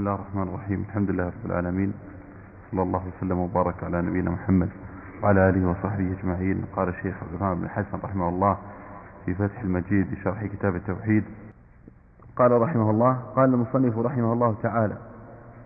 بسم 0.00 0.08
الله 0.08 0.20
الرحمن 0.20 0.48
الرحيم. 0.48 0.84
الحمد 0.88 1.10
لله 1.10 1.26
رب 1.26 1.44
العالمين. 1.46 1.92
صلى 2.70 2.82
الله 2.82 3.02
وسلم 3.08 3.38
وبارك 3.38 3.84
على 3.84 4.02
نبينا 4.02 4.30
محمد 4.30 4.68
وعلى 5.22 5.48
آله 5.48 5.70
وصحبه 5.70 6.16
أجمعين. 6.18 6.64
قال 6.76 6.88
الشيخ 6.88 7.14
عبد 7.22 7.34
الرحمن 7.34 7.60
بن 7.60 7.68
حسن 7.68 7.98
رحمه 8.04 8.28
الله 8.28 8.56
في 9.26 9.34
فتح 9.34 9.60
المجيد 9.60 10.06
بشرح 10.10 10.44
كتاب 10.46 10.76
التوحيد. 10.76 11.24
قال 12.36 12.52
رحمه 12.62 12.90
الله 12.90 13.12
قال 13.36 13.54
المصنف 13.54 13.98
رحمه 13.98 14.32
الله 14.32 14.54
تعالى 14.62 14.96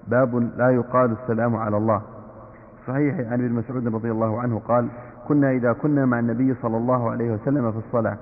باب 0.09 0.35
لا 0.57 0.71
يقال 0.71 1.17
السلام 1.23 1.57
على 1.57 1.77
الله. 1.77 2.03
صحيح 2.87 3.15
عن 3.15 3.45
ابن 3.45 3.53
مسعود 3.53 3.95
رضي 3.95 4.11
الله 4.11 4.41
عنه 4.41 4.59
قال 4.59 4.89
كنا 5.29 5.51
إذا 5.51 5.73
كنا 5.73 6.07
مع 6.07 6.19
النبي 6.19 6.55
صلى 6.63 6.77
الله 6.77 7.11
عليه 7.11 7.31
وسلم 7.33 7.73
في 7.73 7.79
الصلاة 7.79 8.17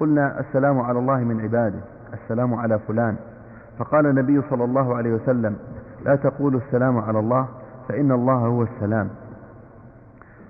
قلنا 0.00 0.40
السلام 0.40 0.80
على 0.80 0.98
الله 0.98 1.18
من 1.18 1.40
عباده 1.40 1.80
السلام 2.12 2.54
على 2.54 2.78
فلان 2.78 3.16
فقال 3.78 4.06
النبي 4.06 4.42
صلى 4.50 4.64
الله 4.64 4.96
عليه 4.96 5.14
وسلم 5.14 5.56
لا 6.04 6.16
تقولوا 6.16 6.60
السلام 6.60 6.98
على 6.98 7.18
الله 7.18 7.48
فإن 7.88 8.12
الله 8.12 8.34
هو 8.34 8.62
السلام. 8.62 9.08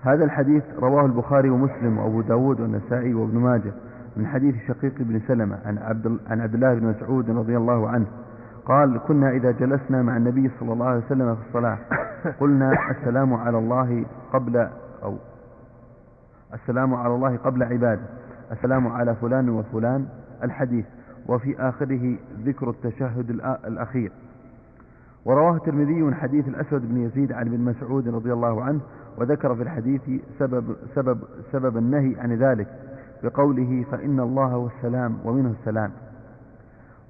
هذا 0.02 0.24
الحديث 0.24 0.62
رواه 0.78 1.06
البخاري 1.06 1.50
ومسلم 1.50 1.98
وأبو 1.98 2.20
داود 2.20 2.60
والنسائي 2.60 3.14
وابن 3.14 3.38
ماجه 3.38 3.72
من 4.16 4.26
حديث 4.26 4.54
شقيق 4.68 4.94
بن 5.00 5.20
سلمة 5.28 5.58
عن 5.66 5.78
عبد, 5.78 6.18
عن 6.30 6.40
عبد 6.40 6.54
الله 6.54 6.74
بن 6.74 6.86
مسعود 6.86 7.30
رضي 7.30 7.56
الله 7.56 7.88
عنه. 7.88 8.06
قال 8.66 9.00
كنا 9.08 9.30
إذا 9.30 9.50
جلسنا 9.50 10.02
مع 10.02 10.16
النبي 10.16 10.50
صلى 10.60 10.72
الله 10.72 10.86
عليه 10.86 11.04
وسلم 11.06 11.34
في 11.34 11.40
الصلاة 11.48 11.78
قلنا 12.40 12.72
السلام 12.90 13.34
على 13.34 13.58
الله 13.58 14.04
قبل 14.32 14.68
أو 15.02 15.16
السلام 16.54 16.94
على 16.94 17.14
الله 17.14 17.36
قبل 17.36 17.62
عباده 17.62 18.02
السلام 18.52 18.88
على 18.88 19.14
فلان 19.14 19.48
وفلان. 19.48 20.06
الحديث 20.42 20.84
وفي 21.28 21.68
آخره 21.68 22.16
ذكر 22.44 22.70
التشهد 22.70 23.30
الأخير. 23.64 24.12
ورواه 25.24 25.56
الترمذي 25.56 26.02
من 26.02 26.14
حديث 26.14 26.48
الأسود 26.48 26.88
بن 26.88 27.00
يزيد 27.00 27.32
عن 27.32 27.46
ابن 27.46 27.60
مسعود 27.60 28.08
رضي 28.08 28.32
الله 28.32 28.62
عنه 28.62 28.80
وذكر 29.18 29.54
في 29.54 29.62
الحديث 29.62 30.22
سبب, 30.38 30.76
سبب, 30.94 31.18
سبب 31.52 31.76
النهي 31.76 32.20
عن 32.20 32.32
ذلك 32.32 32.68
بقوله 33.22 33.84
فإن 33.90 34.20
الله 34.20 34.46
هو 34.46 34.66
السلام 34.66 35.18
ومنه 35.24 35.54
السلام. 35.60 35.92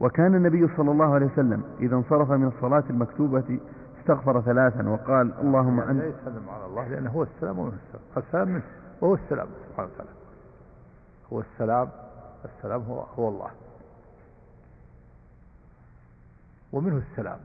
وكان 0.00 0.34
النبي 0.34 0.68
صلى 0.76 0.90
الله 0.90 1.14
عليه 1.14 1.26
وسلم 1.26 1.62
إذا 1.80 1.96
انصرف 1.96 2.30
من 2.30 2.46
الصلاة 2.46 2.84
المكتوبة 2.90 3.58
استغفر 4.00 4.40
ثلاثا 4.40 4.88
وقال 4.88 5.32
اللهم 5.40 5.80
أنت 5.80 6.02
لا 6.02 6.06
يسلم 6.06 6.48
على 6.48 6.66
الله 6.66 6.88
لأنه 6.88 7.10
هو 7.10 7.22
السلام 7.22 7.58
ومنه 7.58 7.74
السلام. 7.86 8.24
السلام 8.26 8.48
منه 8.48 8.62
وهو 9.00 9.14
السلام 9.14 9.46
سبحانه 9.68 9.88
وتعالى. 9.94 10.10
هو 11.32 11.40
السلام 11.40 11.88
السلام 12.44 12.82
هو, 12.82 13.04
هو 13.18 13.28
الله. 13.28 13.50
ومنه 16.72 17.02
السلام 17.10 17.38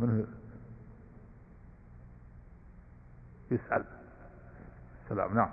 منه 0.00 0.26
يسأل. 3.50 3.84
السلام 5.04 5.34
نعم. 5.34 5.50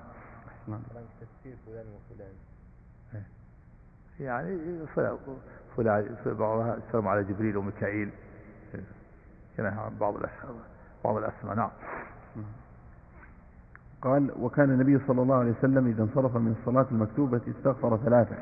تفسير 1.22 1.56
فلان 1.66 1.86
وفلان. 1.88 2.34
يعني 4.20 4.88
فلان 5.76 6.16
بعضها 6.26 6.78
السلام 6.78 7.08
على 7.08 7.24
جبريل 7.24 7.58
وميكائيل. 7.58 8.12
كان 9.58 9.92
بعض 10.00 10.16
الأسماء 10.16 10.56
بعض 11.04 11.18
الأسماء 11.18 11.56
نعم. 11.56 11.72
قال 14.02 14.32
وكان 14.40 14.70
النبي 14.70 15.00
صلى 15.08 15.22
الله 15.22 15.36
عليه 15.36 15.52
وسلم 15.52 15.88
إذا 15.88 16.04
انصرف 16.04 16.38
من 16.38 16.56
الصلاة 16.60 16.88
المكتوبة 16.92 17.42
استغفر 17.48 17.98
ثلاثة. 17.98 18.36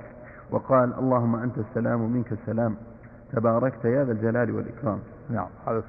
وقال 0.52 0.94
اللهم 0.94 1.36
أنت 1.36 1.58
السلام 1.58 2.02
ومنك 2.02 2.32
السلام. 2.32 2.78
تباركت 3.32 3.86
يا 3.86 4.04
ذا 4.04 4.12
الجلال 4.12 4.52
والإكرام. 4.52 5.00
نعم. 5.30 5.48
هذا 5.68 5.84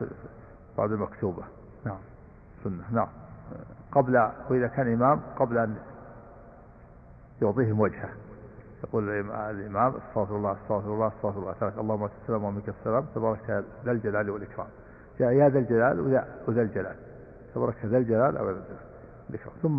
بعد 0.79 0.93
المكتوبة. 0.93 1.43
نعم. 1.85 1.99
سنة. 2.65 2.85
نعم. 2.93 3.09
قبل 3.93 4.29
وإذا 4.51 4.67
كان 4.67 4.93
إمام 4.93 5.21
قبل 5.37 5.59
أن 5.59 5.77
يعطيهم 7.43 7.81
وجهه. 7.81 8.09
يقول 8.85 9.09
الإمام 9.11 9.95
استغفر 10.09 10.37
الله 10.37 10.53
استغفر 10.53 10.95
الله 10.95 11.09
استغفر 11.09 11.39
الله. 11.39 11.53
ثلاث 11.53 11.79
اللهم 11.79 12.05
السلام 12.05 12.45
ومنك 12.45 12.69
السلام. 12.69 13.05
تبارك 13.15 13.65
ذا 13.85 13.93
الجلال 13.93 14.31
والإكرام. 14.31 14.67
يا 15.21 15.49
ذا 15.49 15.59
الجلال 15.59 16.01
وذا 16.47 16.63
الجلال. 16.63 16.97
تبارك 17.55 17.75
ذا 17.85 17.99
الجلال 17.99 18.37
أو 18.37 18.51
الإكرام. 19.31 19.55
ثم 19.63 19.79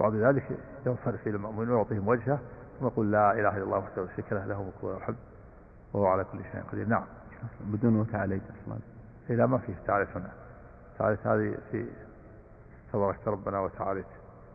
بعد 0.00 0.14
ذلك 0.14 0.58
ينصرف 0.86 1.26
إلى 1.26 1.36
المأمون 1.36 1.70
ويعطيهم 1.70 2.08
وجهه. 2.08 2.38
ثم 2.80 2.86
يقول 2.86 3.12
لا 3.12 3.32
إله 3.32 3.56
إلا 3.56 3.64
الله 3.64 3.78
وحده 3.78 4.02
لا 4.02 4.08
شريك 4.16 4.32
له 4.32 4.44
له 4.44 4.72
الحمد. 4.96 5.16
وهو 5.92 6.06
على 6.06 6.24
كل 6.24 6.38
شيء 6.52 6.62
قدير. 6.72 6.88
نعم. 6.88 7.04
بدون 7.60 7.96
وتعاليت 7.96 8.42
أصلا. 8.42 8.78
إذا 9.30 9.46
ما 9.46 9.58
فيه 9.58 9.74
تعاليت 9.86 10.08
هنا. 10.16 10.30
تعاليت 10.98 11.26
هذه 11.26 11.58
في 11.70 11.86
تباركت 12.92 13.28
ربنا 13.28 13.60
وتعاليت 13.60 14.06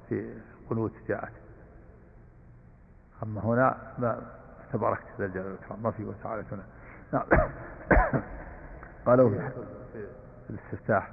في 0.09 0.33
قنوت 0.69 0.91
جاءت. 1.07 1.31
أما 3.23 3.41
هنا 3.41 3.77
ما 3.97 4.21
تباركت 4.73 5.03
ذا 5.19 5.25
الجلال 5.25 5.45
والإكرام. 5.45 5.83
ما 5.83 5.91
في 5.91 6.05
وتعالى 6.05 6.43
هنا. 6.51 6.63
نعم. 7.13 7.25
قالوا 9.05 9.29
في 9.29 9.51
الاستفتاح. 10.49 11.11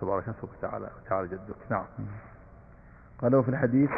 تبارك 0.00 0.28
اسمك 0.28 0.50
وتعالى 0.58 0.90
وتعالى 1.04 1.28
جدك. 1.28 1.56
نعم. 1.70 1.84
قالوا 3.18 3.42
في 3.42 3.48
الحديث 3.48 3.90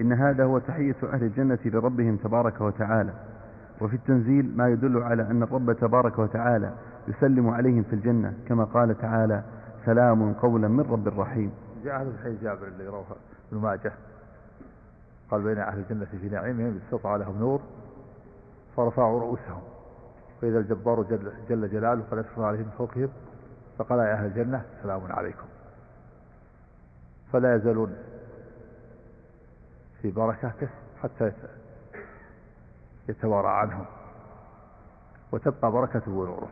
إن 0.00 0.12
هذا 0.12 0.44
هو 0.44 0.58
تحية 0.58 0.96
أهل 1.02 1.22
الجنة 1.24 1.58
لربهم 1.64 2.16
تبارك 2.16 2.60
وتعالى. 2.60 3.14
وفي 3.80 3.96
التنزيل 3.96 4.56
ما 4.56 4.68
يدل 4.68 5.02
على 5.02 5.22
أن 5.22 5.42
الرب 5.42 5.72
تبارك 5.72 6.18
وتعالى 6.18 6.72
يسلم 7.08 7.48
عليهم 7.48 7.82
في 7.82 7.92
الجنة 7.92 8.34
كما 8.48 8.64
قال 8.64 8.98
تعالى 8.98 9.42
سلام 9.86 10.32
قولا 10.32 10.68
من 10.68 10.80
رب 10.80 11.20
رحيم. 11.20 11.52
جاء 11.84 12.02
هذا 12.02 12.10
الحديث 12.10 12.42
جابر 12.42 12.66
اللي 12.66 12.86
رواه 12.86 13.04
ابن 13.52 13.60
ماجه. 13.60 13.92
قال 15.30 15.42
بين 15.42 15.58
أهل 15.58 15.78
الجنة 15.78 16.04
في 16.04 16.28
نعيمهم 16.28 16.80
استطاع 16.84 17.16
لهم 17.16 17.38
نور 17.38 17.60
فرفعوا 18.76 19.20
رؤوسهم. 19.20 19.62
فإذا 20.40 20.58
الجبار 20.58 21.02
جل, 21.02 21.32
جل 21.48 21.68
جلاله 21.68 22.02
فلا 22.10 22.20
يشفى 22.20 22.44
عليهم 22.44 22.70
فوقهم. 22.78 23.08
فقال 23.78 23.98
يا 23.98 24.12
أهل 24.12 24.26
الجنة 24.26 24.62
سلام 24.82 25.00
عليكم. 25.12 25.46
فلا 27.32 27.56
يزالون 27.56 27.96
في 30.02 30.10
بركته 30.10 30.68
حتى 31.02 31.32
يتوارى 33.08 33.48
عنهم 33.48 33.84
وتبقى 35.32 35.72
بركته 35.72 36.10
ونوره. 36.12 36.48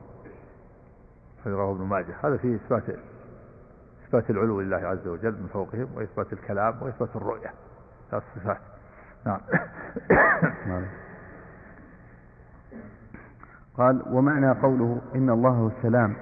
رواه 1.47 1.72
ابن 1.72 1.84
ماجه. 1.84 2.15
هذا 2.22 2.37
فيه 2.37 2.55
إثبات 2.56 2.83
إثبات 4.06 4.31
العلو 4.31 4.61
لله 4.61 4.77
عز 4.77 5.09
وجل 5.09 5.33
من 5.33 5.47
فوقهم 5.53 5.89
وإثبات 5.95 6.33
الكلام 6.33 6.83
وإثبات 6.83 7.16
الرؤية. 7.16 7.50
ثلاث 8.11 8.22
صفات. 8.37 8.59
نعم. 9.27 9.41
قال 13.77 14.03
ومعنى 14.11 14.53
قوله 14.53 15.00
إن 15.15 15.31
الله 15.31 15.50
هو 15.50 15.69
السلام 15.69 16.16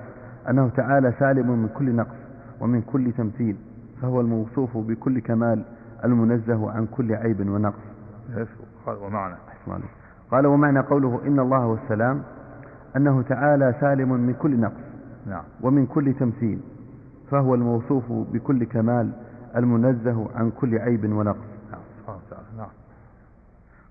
أنه 0.50 0.69
تعالى 0.69 1.12
سالم 1.19 1.50
من 1.50 1.69
كل 1.69 1.97
نقص 1.97 2.17
ومن 2.61 2.83
كل 2.83 3.12
تمثيل 3.12 3.56
فهو 4.03 4.21
الموصوف 4.21 4.77
بكل 4.77 5.21
كمال 5.21 5.65
المنزه 6.05 6.71
عن 6.71 6.87
كل 6.87 7.15
عيب 7.15 7.41
ونقص. 7.49 7.83
ومعنى. 9.67 9.84
قال 10.34 10.47
ومعنى 10.47 10.81
قوله 10.81 11.21
إن 11.27 11.41
الله 11.41 11.59
هو 11.59 11.75
السلام 11.75 12.22
أنه 12.97 13.22
تعالى 13.22 13.75
سالم 13.81 14.09
من 14.12 14.34
كل 14.34 14.61
نقص 14.61 14.81
نعم 15.27 15.43
ومن 15.62 15.87
كل 15.87 16.15
تمثيل 16.15 16.61
فهو 17.31 17.55
الموصوف 17.55 18.05
بكل 18.33 18.65
كمال 18.65 19.11
المنزه 19.56 20.27
عن 20.34 20.50
كل 20.50 20.78
عيب 20.78 21.12
ونقص 21.12 21.37
نعم 22.59 22.69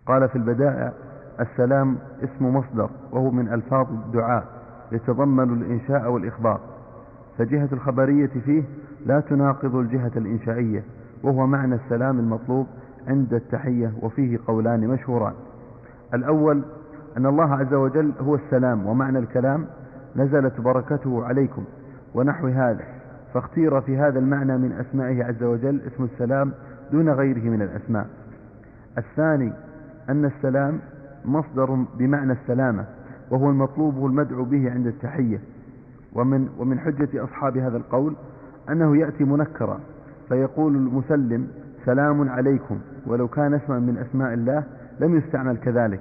قال 0.05 0.29
في 0.29 0.35
البدائع 0.35 0.91
السلام 1.39 1.97
اسم 2.23 2.55
مصدر 2.55 2.89
وهو 3.11 3.31
من 3.31 3.53
ألفاظ 3.53 3.87
الدعاء 3.91 4.45
يتضمن 4.91 5.53
الإنشاء 5.61 6.11
والإخبار 6.11 6.59
فجهة 7.37 7.69
الخبرية 7.73 8.27
فيه 8.45 8.63
لا 9.05 9.19
تناقض 9.19 9.75
الجهة 9.75 10.11
الإنشائية 10.15 10.83
وهو 11.23 11.47
معنى 11.47 11.75
السلام 11.75 12.19
المطلوب 12.19 12.67
عند 13.07 13.33
التحية 13.33 13.93
وفيه 14.01 14.39
قولان 14.47 14.87
مشهوران. 14.87 15.33
الأول 16.13 16.61
أن 17.17 17.25
الله 17.25 17.53
عز 17.55 17.73
وجل 17.73 18.13
هو 18.19 18.35
السلام 18.35 18.85
ومعنى 18.87 19.19
الكلام 19.19 19.65
نزلت 20.15 20.61
بركته 20.61 21.25
عليكم 21.25 21.63
ونحو 22.15 22.47
هذا 22.47 22.83
فاختير 23.33 23.81
في 23.81 23.97
هذا 23.97 24.19
المعنى 24.19 24.57
من 24.57 24.71
أسمائه 24.71 25.23
عز 25.23 25.43
وجل 25.43 25.81
اسم 25.81 26.03
السلام 26.03 26.51
دون 26.91 27.09
غيره 27.09 27.49
من 27.49 27.61
الأسماء. 27.61 28.07
الثاني 28.97 29.53
أن 30.09 30.25
السلام 30.25 30.79
مصدر 31.25 31.85
بمعنى 31.97 32.33
السلامة 32.33 32.85
وهو 33.31 33.49
المطلوب 33.49 33.97
والمدعو 33.97 34.43
به 34.45 34.71
عند 34.71 34.87
التحية. 34.87 35.39
ومن, 36.15 36.49
ومن 36.59 36.79
حجة 36.79 37.23
أصحاب 37.23 37.57
هذا 37.57 37.77
القول 37.77 38.15
أنه 38.69 38.97
يأتي 38.97 39.23
منكرا 39.23 39.79
فيقول 40.29 40.75
المسلم 40.75 41.47
سلام 41.85 42.29
عليكم 42.29 42.79
ولو 43.07 43.27
كان 43.27 43.53
اسما 43.53 43.79
من 43.79 43.97
أسماء 43.97 44.33
الله 44.33 44.63
لم 44.99 45.17
يستعمل 45.17 45.57
كذلك. 45.57 45.99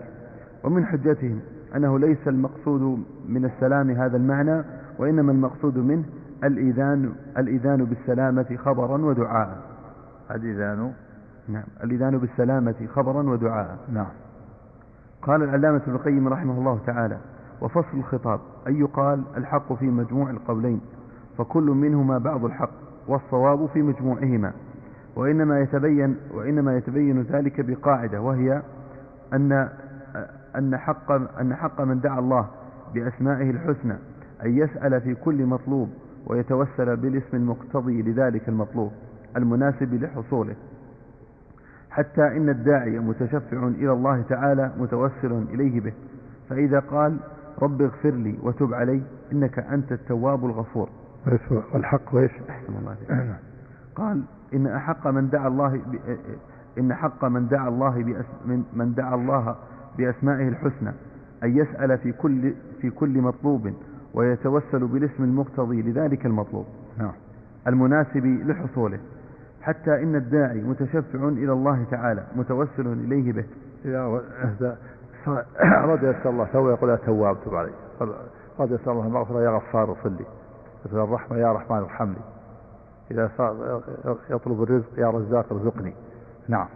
ومن 0.64 0.86
حجتهم 0.86 1.40
أنه 1.76 1.98
ليس 1.98 2.28
المقصود 2.28 3.04
من 3.28 3.44
السلام 3.44 3.90
هذا 3.90 4.16
المعنى 4.16 4.62
وإنما 4.98 5.32
المقصود 5.32 5.78
منه 5.78 6.04
الإذان 6.44 7.12
الإذان 7.38 7.84
بالسلامة 7.84 8.56
خبرا 8.64 9.04
ودعاء. 9.04 9.58
الإذان 10.30 10.92
نعم. 11.48 11.64
الإذان 11.84 12.18
بالسلامة 12.18 12.74
خبرا 12.94 13.22
ودعاء. 13.30 13.78
نعم. 13.92 14.06
قال 15.22 15.42
العلامة 15.42 15.76
ابن 15.86 15.92
القيم 15.94 16.28
رحمه 16.28 16.58
الله 16.58 16.80
تعالى 16.86 17.16
وفصل 17.60 17.98
الخطاب 17.98 18.40
أن 18.68 18.80
يقال 18.80 19.22
الحق 19.36 19.72
في 19.72 19.84
مجموع 19.86 20.30
القولين 20.30 20.80
فكل 21.38 21.62
منهما 21.64 22.18
بعض 22.18 22.44
الحق 22.44 22.70
والصواب 23.08 23.66
في 23.66 23.82
مجموعهما. 23.82 24.52
وإنما 25.16 25.60
يتبين 25.60 26.16
وإنما 26.34 26.76
يتبين 26.76 27.22
ذلك 27.22 27.60
بقاعدة 27.60 28.20
وهي 28.20 28.62
أن 29.32 29.68
أن 30.56 30.76
حق 30.76 31.12
أن 31.40 31.54
حق 31.54 31.80
من 31.80 32.00
دعا 32.00 32.18
الله 32.18 32.48
بأسمائه 32.94 33.50
الحسنى 33.50 33.94
أن 34.44 34.58
يسأل 34.58 35.00
في 35.00 35.14
كل 35.14 35.46
مطلوب 35.46 35.90
ويتوسل 36.26 36.96
بالاسم 36.96 37.36
المقتضي 37.36 38.02
لذلك 38.02 38.48
المطلوب 38.48 38.92
المناسب 39.36 39.94
لحصوله. 39.94 40.54
حتى 41.90 42.26
إن 42.36 42.48
الداعي 42.48 42.98
متشفع 42.98 43.66
إلى 43.66 43.92
الله 43.92 44.22
تعالى 44.22 44.72
متوسل 44.78 45.44
إليه 45.50 45.80
به. 45.80 45.92
فإذا 46.48 46.78
قال 46.78 47.16
رب 47.62 47.82
اغفر 47.82 48.10
لي 48.10 48.38
وتب 48.42 48.74
علي 48.74 49.02
إنك 49.32 49.58
أنت 49.58 49.92
التواب 49.92 50.44
الغفور. 50.44 50.88
والحق 51.74 52.14
وإيش 52.14 52.32
أحسن 52.50 52.72
الله 52.80 52.96
قال 53.96 54.22
إن 54.54 54.66
أحق 54.66 55.06
من 55.06 55.28
دعا 55.30 55.48
الله. 55.48 55.80
إن 56.78 56.94
حق 56.94 57.24
من 57.24 57.48
دعا 57.48 57.68
الله 57.68 58.02
بأس... 58.02 58.24
من... 58.74 58.94
دعا 58.94 59.14
الله 59.14 59.56
بأسمائه 59.98 60.48
الحسنى 60.48 60.92
أن 61.44 61.56
يسأل 61.56 61.98
في 61.98 62.12
كل 62.12 62.54
في 62.80 62.90
كل 62.90 63.20
مطلوب 63.20 63.72
ويتوسل 64.14 64.86
بالاسم 64.86 65.24
المقتضي 65.24 65.82
لذلك 65.82 66.26
المطلوب. 66.26 66.66
نعم. 66.98 67.12
المناسب 67.66 68.26
لحصوله. 68.26 68.98
حتى 69.62 70.02
إن 70.02 70.16
الداعي 70.16 70.60
متشفع 70.60 71.28
إلى 71.28 71.52
الله 71.52 71.84
تعالى 71.90 72.24
متوسل 72.36 72.86
إليه 72.86 73.32
به. 73.32 73.44
إذا 73.84 74.76
أراد 75.60 76.02
يسأل 76.02 76.30
الله 76.30 76.44
تو 76.52 76.70
يقول 76.70 76.90
يا 76.90 76.96
تواب 76.96 77.36
تب 77.44 77.54
علي 77.54 77.72
أراد 78.58 78.70
يسأل 78.70 78.92
الله 78.92 79.06
المغفرة 79.06 79.42
يا 79.42 79.50
غفار 79.50 79.90
اغفر 79.90 80.08
لي. 80.08 80.24
مثل 80.86 81.04
الرحمة 81.04 81.36
يا 81.36 81.52
رحمن 81.52 81.78
ارحمني. 81.78 82.22
إذا 83.10 83.30
يطلب 84.30 84.62
الرزق 84.62 84.98
يا 84.98 85.10
رزاق 85.10 85.52
ارزقني. 85.52 85.94
نعم. 86.48 86.66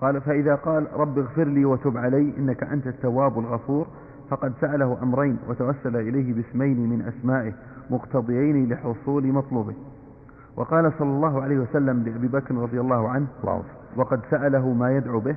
قال 0.00 0.20
فإذا 0.20 0.54
قال 0.54 0.86
رب 0.94 1.18
اغفر 1.18 1.44
لي 1.44 1.64
وتب 1.64 1.96
علي 1.96 2.32
إنك 2.38 2.62
أنت 2.62 2.86
التواب 2.86 3.38
الغفور 3.38 3.86
فقد 4.30 4.52
سأله 4.60 4.98
أمرين 5.02 5.38
وتوسل 5.48 5.96
إليه 5.96 6.34
باسمين 6.34 6.90
من 6.90 7.02
أسمائه 7.02 7.52
مقتضيين 7.90 8.68
لحصول 8.72 9.26
مطلوبه. 9.26 9.74
وقال 10.56 10.92
صلى 10.98 11.08
الله 11.08 11.42
عليه 11.42 11.58
وسلم 11.58 12.02
لأبي 12.02 12.28
بكر 12.28 12.54
رضي 12.54 12.80
الله 12.80 13.08
عنه 13.08 13.26
وقد 13.96 14.20
سأله 14.30 14.72
ما 14.72 14.96
يدعو 14.96 15.20
به 15.20 15.36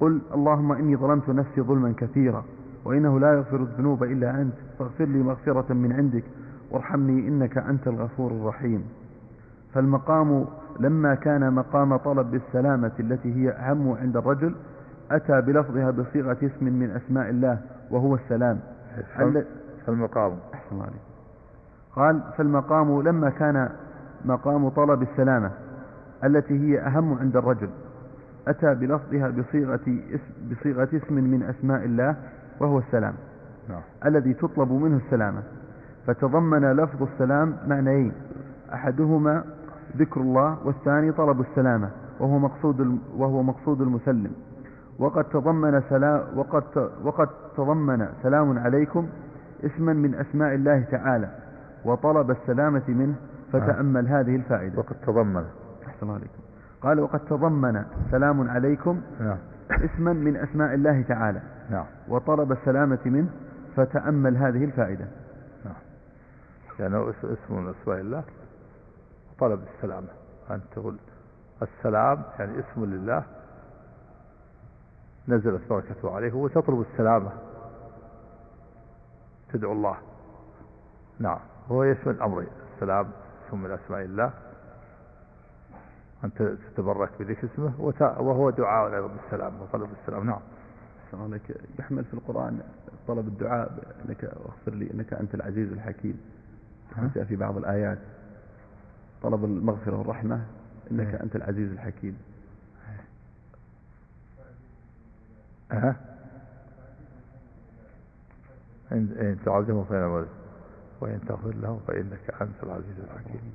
قل 0.00 0.20
اللهم 0.34 0.72
إني 0.72 0.96
ظلمت 0.96 1.28
نفسي 1.30 1.60
ظلما 1.60 1.94
كثيرا 1.96 2.44
وإنه 2.84 3.20
لا 3.20 3.32
يغفر 3.32 3.56
الذنوب 3.56 4.02
إلا 4.04 4.40
أنت 4.42 4.52
فاغفر 4.78 5.04
لي 5.04 5.18
مغفرة 5.22 5.72
من 5.72 5.92
عندك 5.92 6.24
وارحمني 6.70 7.28
إنك 7.28 7.58
أنت 7.58 7.88
الغفور 7.88 8.30
الرحيم. 8.30 8.84
فالمقام 9.74 10.44
لما 10.80 11.14
كان 11.14 11.52
مقام 11.52 11.96
طلب 11.96 12.30
بالسلامة 12.30 12.92
التي 13.00 13.34
هي 13.34 13.50
أهم 13.50 13.92
عند 13.92 14.16
الرجل 14.16 14.54
أتى 15.10 15.40
بلفظها 15.40 15.90
بصيغة 15.90 16.36
اسم 16.42 16.64
من 16.64 16.90
أسماء 16.90 17.30
الله 17.30 17.58
وهو 17.90 18.14
السلام. 18.14 18.60
فالمقام. 19.86 20.36
أحسن 20.54 20.76
الله 20.76 20.86
قال 21.96 22.20
فالمقام 22.36 23.02
لما 23.02 23.30
كان 23.30 23.68
مقام 24.24 24.68
طلب 24.68 25.02
السلامة 25.02 25.50
التي 26.24 26.54
هي 26.54 26.80
أهم 26.80 27.18
عند 27.18 27.36
الرجل. 27.36 27.70
أتى 28.48 28.74
بلفظها 28.74 29.28
بصيغة 29.28 29.80
اسم, 30.14 30.50
بصيغة 30.50 30.88
اسم 30.94 31.14
من 31.14 31.42
أسماء 31.42 31.84
الله 31.84 32.16
وهو 32.60 32.78
السلام. 32.78 33.14
نعم. 33.68 33.80
الذي 34.06 34.34
تطلب 34.34 34.72
منه 34.72 34.96
السلامة. 34.96 35.42
فتضمن 36.06 36.72
لفظ 36.72 37.02
السلام 37.02 37.56
معنيين. 37.66 38.12
أحدهما 38.74 39.44
ذكر 39.96 40.20
الله 40.20 40.66
والثاني 40.66 41.12
طلب 41.12 41.40
السلامة 41.40 41.90
وهو 42.20 42.38
مقصود 42.38 42.98
وهو 43.16 43.42
مقصود 43.42 43.80
المسلم. 43.80 44.32
وقد 44.98 45.24
تضمن 45.24 45.82
سلام 45.88 46.38
وقد 46.38 46.62
وقد 47.04 47.28
تضمن 47.56 48.08
سلام 48.22 48.58
عليكم 48.58 49.08
اسما 49.64 49.92
من 49.92 50.14
أسماء 50.14 50.54
الله 50.54 50.80
تعالى 50.90 51.28
وطلب 51.84 52.30
السلامة 52.30 52.82
منه 52.88 53.14
فتأمل 53.52 54.08
هذه 54.08 54.36
الفائدة. 54.36 54.78
وقد 54.78 54.96
تضمن. 55.06 55.44
أحسن 55.86 56.10
عليكم. 56.10 56.42
قال 56.82 57.00
وقد 57.00 57.20
تضمن 57.20 57.84
سلام 58.10 58.50
عليكم 58.50 59.00
نعم. 59.20 59.38
اسما 59.70 60.12
من 60.12 60.36
أسماء 60.36 60.74
الله 60.74 61.02
تعالى. 61.02 61.40
نعم. 61.70 61.84
وطلب 62.08 62.52
السلامة 62.52 62.98
منه 63.06 63.28
فتأمل 63.76 64.36
هذه 64.36 64.64
الفائدة. 64.64 65.04
نعم. 65.64 65.74
يعني 66.80 67.10
اسم 67.10 67.56
من 67.56 67.74
أسماء 67.82 68.00
الله؟ 68.00 68.22
طلب 69.42 69.60
السلامة. 69.76 70.08
أن 70.50 70.60
تقول 70.74 70.96
السلام 71.62 72.22
يعني 72.38 72.52
اسم 72.60 72.84
لله 72.84 73.24
نزلت 75.28 75.62
بركته 75.70 76.14
عليه 76.14 76.32
وتطلب 76.32 76.84
السلامة. 76.92 77.30
تدعو 79.52 79.72
الله. 79.72 79.96
نعم. 81.18 81.38
هو 81.70 81.84
يشمل 81.84 82.22
أمرين 82.22 82.48
السلام 82.74 83.10
اسم 83.48 83.62
من 83.62 83.70
أسماء 83.70 84.00
الله. 84.02 84.30
أن 86.24 86.34
تتبرك 86.34 87.10
بذكر 87.20 87.48
اسمه 87.54 87.72
وهو 88.20 88.50
دعاء 88.50 88.94
أيضا 88.94 89.06
بالسلام 89.06 89.52
وطلب 89.62 89.88
السلام. 90.02 90.26
نعم. 90.26 90.40
عليك. 91.14 91.56
يحمل 91.78 92.04
في 92.04 92.14
القرآن 92.14 92.60
طلب 93.08 93.28
الدعاء 93.28 93.94
انك 94.08 94.24
اغفر 94.24 94.74
لي 94.74 94.90
إنك 94.94 95.12
أنت 95.12 95.34
العزيز 95.34 95.72
الحكيم. 95.72 96.20
جاء 97.14 97.24
في 97.24 97.36
بعض 97.36 97.56
الآيات. 97.56 97.98
طلب 99.22 99.44
المغفرة 99.44 99.96
والرحمة 99.96 100.46
إيه. 100.90 101.22
أنت 101.22 101.36
العزيز 101.36 101.72
الحكيم. 101.72 102.18
ها 105.72 105.96
إن 108.92 109.38
تعظمه 109.44 109.84
فإن 109.84 110.26
وإن 111.00 111.20
تغفر 111.28 111.54
له 111.54 111.80
فإنك 111.88 112.42
أنت 112.42 112.62
العزيز 112.62 112.98
الحكيم. 112.98 113.52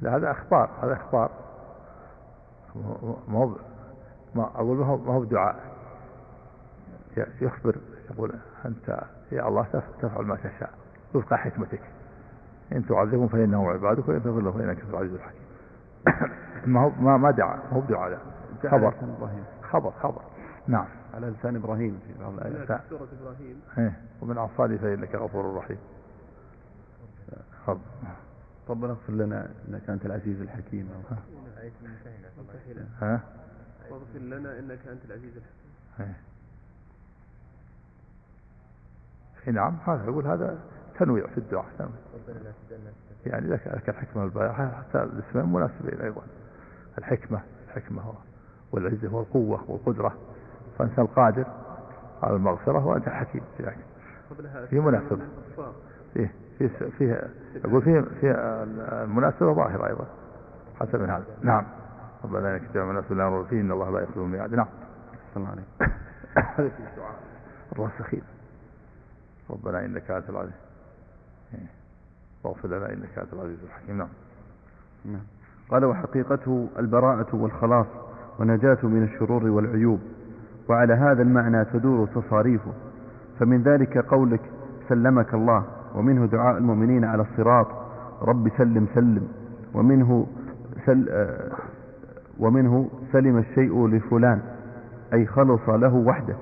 لا 0.00 0.16
هذا 0.16 0.30
أخبار 0.30 0.70
هذا 0.82 0.92
أخبار. 0.92 1.30
ما 3.28 3.38
هو 3.38 3.56
ما 4.34 4.42
أقول 4.44 4.76
ما 4.76 4.86
هو 4.86 4.96
ما 4.96 5.12
هو 5.12 5.20
بدعاء. 5.20 5.70
يخبر 7.40 7.76
يقول 8.10 8.32
أنت 8.64 9.02
يا 9.32 9.48
الله 9.48 9.82
تفعل 10.02 10.24
ما 10.24 10.36
تشاء. 10.36 10.70
وفق 11.14 11.34
حكمتك. 11.34 11.80
إن 12.72 12.86
تعذبهم 12.86 13.28
فإنهم 13.28 13.66
عبادك 13.66 14.08
وإن 14.08 14.22
تغفر 14.22 14.40
لهم 14.40 14.52
فإنك 14.52 14.80
أنت 14.80 14.90
العزيز 14.90 15.14
الحكيم. 15.14 15.42
ما 16.72 16.80
هو 16.80 16.90
ما 16.90 17.16
ما 17.16 17.30
دعا 17.30 17.56
ما 17.56 17.72
هو 17.72 17.80
بدعاء 17.80 18.18
خبر. 18.62 18.94
خبر 19.62 19.90
خبر. 19.90 20.22
نعم. 20.66 20.86
على 21.14 21.26
لسان 21.26 21.56
إبراهيم 21.56 21.98
في 22.06 22.22
بعض 22.22 22.32
الآيات. 22.32 22.80
سورة 22.90 23.08
إبراهيم. 23.20 23.60
إيه. 23.78 23.92
ومن 24.22 24.38
عصاني 24.38 24.78
فإنك 24.78 25.14
غفور 25.14 25.56
رحيم. 25.56 25.78
خب 27.66 27.78
ربنا 28.68 28.90
اغفر 28.90 29.12
لنا 29.12 29.48
إنك 29.68 29.90
أنت 29.90 30.06
العزيز 30.06 30.40
الحكيم. 30.40 30.88
ها. 33.00 33.20
واغفر 33.90 34.18
لنا 34.18 34.58
إنك 34.58 34.78
أنت 34.88 35.04
العزيز 35.04 35.36
الحكيم. 35.36 36.14
اي 39.46 39.52
نعم 39.52 39.76
هذا 39.86 40.04
يقول 40.04 40.26
هذا 40.26 40.58
تنويع 41.00 41.26
في 41.26 41.38
الدعاء 41.38 41.66
تنويع 41.78 41.92
يعني 43.26 43.46
لك 43.46 43.88
الحكمة 43.88 44.24
البارحة 44.24 44.68
حتى 44.68 45.02
الاسمين 45.02 45.52
مناسبين 45.52 46.00
أيضا. 46.00 46.22
الحكمة 46.98 47.40
الحكمة 47.68 48.02
والعزة 48.72 49.14
والقوة 49.14 49.70
والقدرة. 49.70 50.14
فأنت 50.78 50.98
القادر 50.98 51.46
على 52.22 52.36
المغفرة 52.36 52.86
وأنت 52.86 53.08
حكيم 53.08 53.42
في 53.56 53.72
في 54.70 54.80
مناسبة 54.80 55.18
فيه 56.14 56.34
فيه 56.58 56.68
فيه 56.98 57.30
يقول 57.64 57.82
فيه 57.82 58.00
فيه 58.20 58.32
المناسبة 59.04 59.52
ظاهرة 59.52 59.86
أيضا. 59.86 60.06
حسب 60.80 61.00
من 61.00 61.10
هذا. 61.10 61.24
نعم. 61.42 61.66
ربنا 62.24 62.56
إنك 62.56 62.62
تجمع 62.70 62.90
الناس 62.90 63.12
لا 63.12 63.44
فيه 63.44 63.60
إن 63.60 63.72
الله 63.72 63.90
لا 63.90 64.00
يخلو 64.00 64.24
الميعاد. 64.24 64.54
نعم. 64.54 64.68
صلى 65.34 65.42
الله 65.42 65.50
عليه 65.50 65.92
هذا 66.36 66.68
في 66.68 66.78
الدعاء 66.78 67.14
الراسخين 67.72 68.22
ربنا 69.50 69.84
إنك 69.84 70.10
أنت 70.10 70.30
العزيز. 70.30 70.69
واغفر 72.44 72.68
لنا 72.68 72.92
إنك 72.92 73.18
أنت 73.18 73.32
العزيز 73.32 73.58
الحكيم. 73.64 73.98
نعم. 73.98 74.08
نعم. 75.04 75.22
قال 75.70 75.84
وحقيقته 75.84 76.68
البراءة 76.78 77.36
والخلاص 77.36 77.86
ونجاة 78.38 78.78
من 78.82 79.02
الشرور 79.02 79.46
والعيوب 79.46 80.00
وعلى 80.68 80.94
هذا 80.94 81.22
المعنى 81.22 81.64
تدور 81.64 82.06
تصاريفه. 82.06 82.72
فمن 83.38 83.62
ذلك 83.62 83.98
قولك 83.98 84.40
سلمك 84.88 85.34
الله 85.34 85.64
ومنه 85.94 86.26
دعاء 86.26 86.58
المؤمنين 86.58 87.04
على 87.04 87.22
الصراط 87.22 87.66
رب 88.22 88.48
سلم 88.58 88.86
سلم. 88.94 89.28
ومنه 89.74 90.26
سل 90.86 91.08
آه، 91.10 91.50
ومنه 92.38 92.90
سلم 93.12 93.38
الشيء 93.38 93.86
لفلان 93.86 94.40
أي 95.12 95.26
خلص 95.26 95.68
له 95.68 95.94
وحده. 95.94 96.34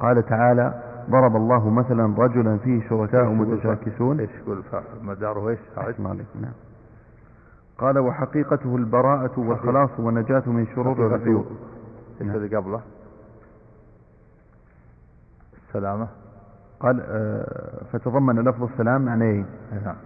قال 0.00 0.26
تعالى 0.26 0.85
ضرب 1.10 1.36
الله 1.36 1.70
مثلا 1.70 2.14
رجلا 2.18 2.58
فيه 2.58 2.88
شركاء 2.88 3.24
متشاكسون. 3.24 4.20
إيش 4.20 4.30
يقول؟ 4.30 4.62
مداره 5.02 5.48
إيش؟ 5.48 5.58
لك 6.14 6.26
نعم. 6.40 6.52
قال 7.78 7.98
وحقيقته 7.98 8.76
البراءة 8.76 9.40
والخلاص 9.40 9.90
والنجاة 9.98 10.42
من 10.46 10.66
شرور 10.74 11.06
العيوب 11.06 11.46
إيش 12.20 12.30
اللي 12.30 12.56
قبله؟ 12.56 12.80
السلامة. 15.68 16.08
قال 16.80 17.00
آه 17.00 17.82
فتضمن 17.92 18.38
لفظ 18.38 18.62
السلام 18.62 19.04
معنيين 19.04 19.46
نعم. 19.84 19.96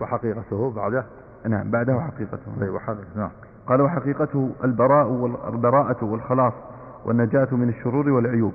وحقيقته 0.00 0.70
بعده؟ 0.70 1.04
نعم 1.48 1.70
بعده 1.70 2.00
حقيقته. 2.00 2.60
طيب 2.60 2.74
نعم. 3.16 3.30
قال 3.66 3.80
وحقيقته 3.80 4.50
البراء 4.64 5.06
والبراءة 5.06 6.04
والخلاص 6.04 6.52
والنجاة 7.04 7.48
من 7.52 7.68
الشرور 7.68 8.10
والعيوب. 8.10 8.52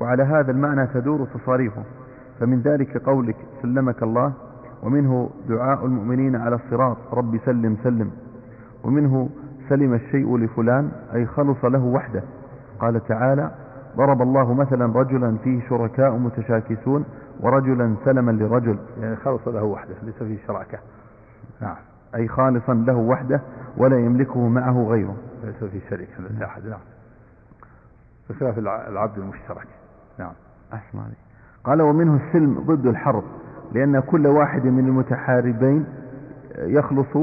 وعلى 0.00 0.22
هذا 0.22 0.50
المعنى 0.50 0.86
تدور 0.86 1.26
تصاريفه 1.34 1.82
فمن 2.40 2.60
ذلك 2.60 2.96
قولك 2.98 3.36
سلمك 3.62 4.02
الله 4.02 4.32
ومنه 4.82 5.30
دعاء 5.48 5.86
المؤمنين 5.86 6.36
على 6.36 6.54
الصراط 6.54 6.96
رب 7.12 7.40
سلم 7.44 7.76
سلم. 7.82 8.10
ومنه 8.84 9.28
سلم 9.68 9.94
الشيء 9.94 10.38
لفلان 10.38 10.90
أي 11.14 11.26
خلص 11.26 11.64
له 11.64 11.84
وحده. 11.84 12.22
قال 12.80 13.06
تعالى 13.06 13.50
ضرب 13.96 14.22
الله 14.22 14.54
مثلا 14.54 15.00
رجلا 15.00 15.36
فيه 15.36 15.68
شركاء 15.68 16.16
متشاكسون 16.16 17.04
ورجلا 17.40 17.94
سلما 18.04 18.30
لرجل. 18.30 18.78
يعني 19.00 19.16
خلص 19.16 19.48
له 19.48 19.64
وحده 19.64 19.94
ليس 20.02 20.22
فيه 20.22 20.46
شراكة. 20.46 20.78
نعم. 21.60 21.76
أي 22.14 22.28
خالصا 22.28 22.74
له 22.74 22.96
وحده 22.96 23.40
ولا 23.76 23.98
يملكه 23.98 24.48
معه 24.48 24.86
غيره. 24.88 25.16
ليس 25.44 25.70
فيه 25.70 25.80
شريك 25.90 26.08
أحد 26.42 26.66
نعم. 26.66 26.80
بخلاف 28.30 28.58
العبد 28.58 29.18
المشترك. 29.18 29.66
نعم. 30.18 30.32
أحسن 30.72 30.98
عليك. 30.98 31.16
قال 31.64 31.82
ومنه 31.82 32.20
السلم 32.26 32.60
ضد 32.66 32.86
الحرب 32.86 33.22
لأن 33.72 34.00
كل 34.00 34.26
واحد 34.26 34.66
من 34.66 34.86
المتحاربين 34.88 35.84
يخلص 36.58 37.16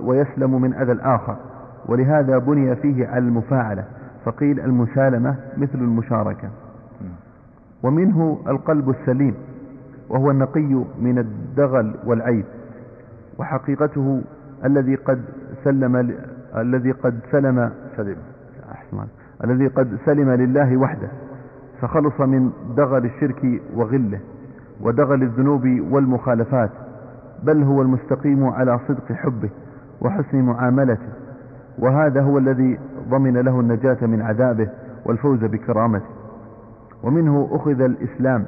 ويسلم 0.00 0.62
من 0.62 0.74
أذى 0.74 0.92
الآخر 0.92 1.36
ولهذا 1.86 2.38
بني 2.38 2.76
فيه 2.76 3.06
على 3.06 3.18
المفاعلة. 3.18 3.84
فقيل 4.24 4.60
المسالمة 4.60 5.36
مثل 5.56 5.78
المشاركة. 5.78 6.50
ومنه 7.82 8.40
القلب 8.46 8.90
السليم 8.90 9.34
وهو 10.08 10.30
النقي 10.30 10.84
من 11.00 11.18
الدغل 11.18 11.94
والعيب. 12.04 12.44
وحقيقته 13.38 14.22
الذي 14.64 14.94
قد 14.94 15.24
سلم 15.64 16.14
الذي 16.56 16.92
قد 16.92 17.20
سلم 17.32 17.70
سلم 17.96 18.16
أحسن 18.72 19.06
الذي 19.44 19.66
قد 19.66 19.98
سلم 20.06 20.30
لله 20.30 20.76
وحده 20.76 21.08
فخلص 21.80 22.20
من 22.20 22.50
دغل 22.76 23.04
الشرك 23.04 23.60
وغله 23.74 24.20
ودغل 24.80 25.22
الذنوب 25.22 25.62
والمخالفات 25.90 26.70
بل 27.42 27.62
هو 27.62 27.82
المستقيم 27.82 28.44
على 28.44 28.78
صدق 28.88 29.12
حبه 29.12 29.50
وحسن 30.00 30.42
معاملته 30.42 31.08
وهذا 31.78 32.22
هو 32.22 32.38
الذي 32.38 32.78
ضمن 33.10 33.36
له 33.36 33.60
النجاة 33.60 34.06
من 34.06 34.22
عذابه 34.22 34.68
والفوز 35.06 35.44
بكرامته. 35.44 36.06
ومنه 37.02 37.48
أخذ 37.52 37.80
الإسلام 37.80 38.44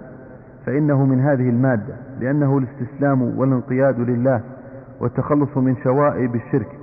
فإنه 0.66 1.04
من 1.04 1.20
هذه 1.20 1.49
المادة 1.49 1.94
لأنه 2.20 2.59
الاستسلام 2.59 3.23
والانقياد 3.38 4.00
لله 4.00 4.40
والتخلص 5.00 5.56
من 5.56 5.76
شوائب 5.76 6.35
الشرك 6.35 6.78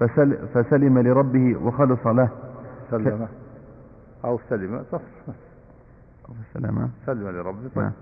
فسل 0.00 0.36
فسلم 0.54 0.98
لربه 0.98 1.56
وخلص 1.64 2.06
له. 2.06 2.28
سلم. 2.90 3.28
أو 4.24 4.38
سلم. 4.48 4.82
صف 4.92 5.02
سلم 6.54 6.90
سلم 7.06 7.28
لربه 7.28 7.68
طيب. 7.74 7.84
نعم. 7.84 7.92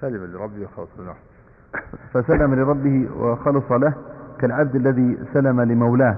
سلم 0.00 0.24
لربه 0.24 0.64
وخلص 0.64 0.88
له. 0.98 1.14
فسلم 2.12 2.54
لربه 2.54 3.08
وخلص 3.16 3.72
له 3.72 3.94
كالعبد 4.38 4.74
الذي 4.74 5.18
سلم 5.34 5.60
لمولاه. 5.60 6.16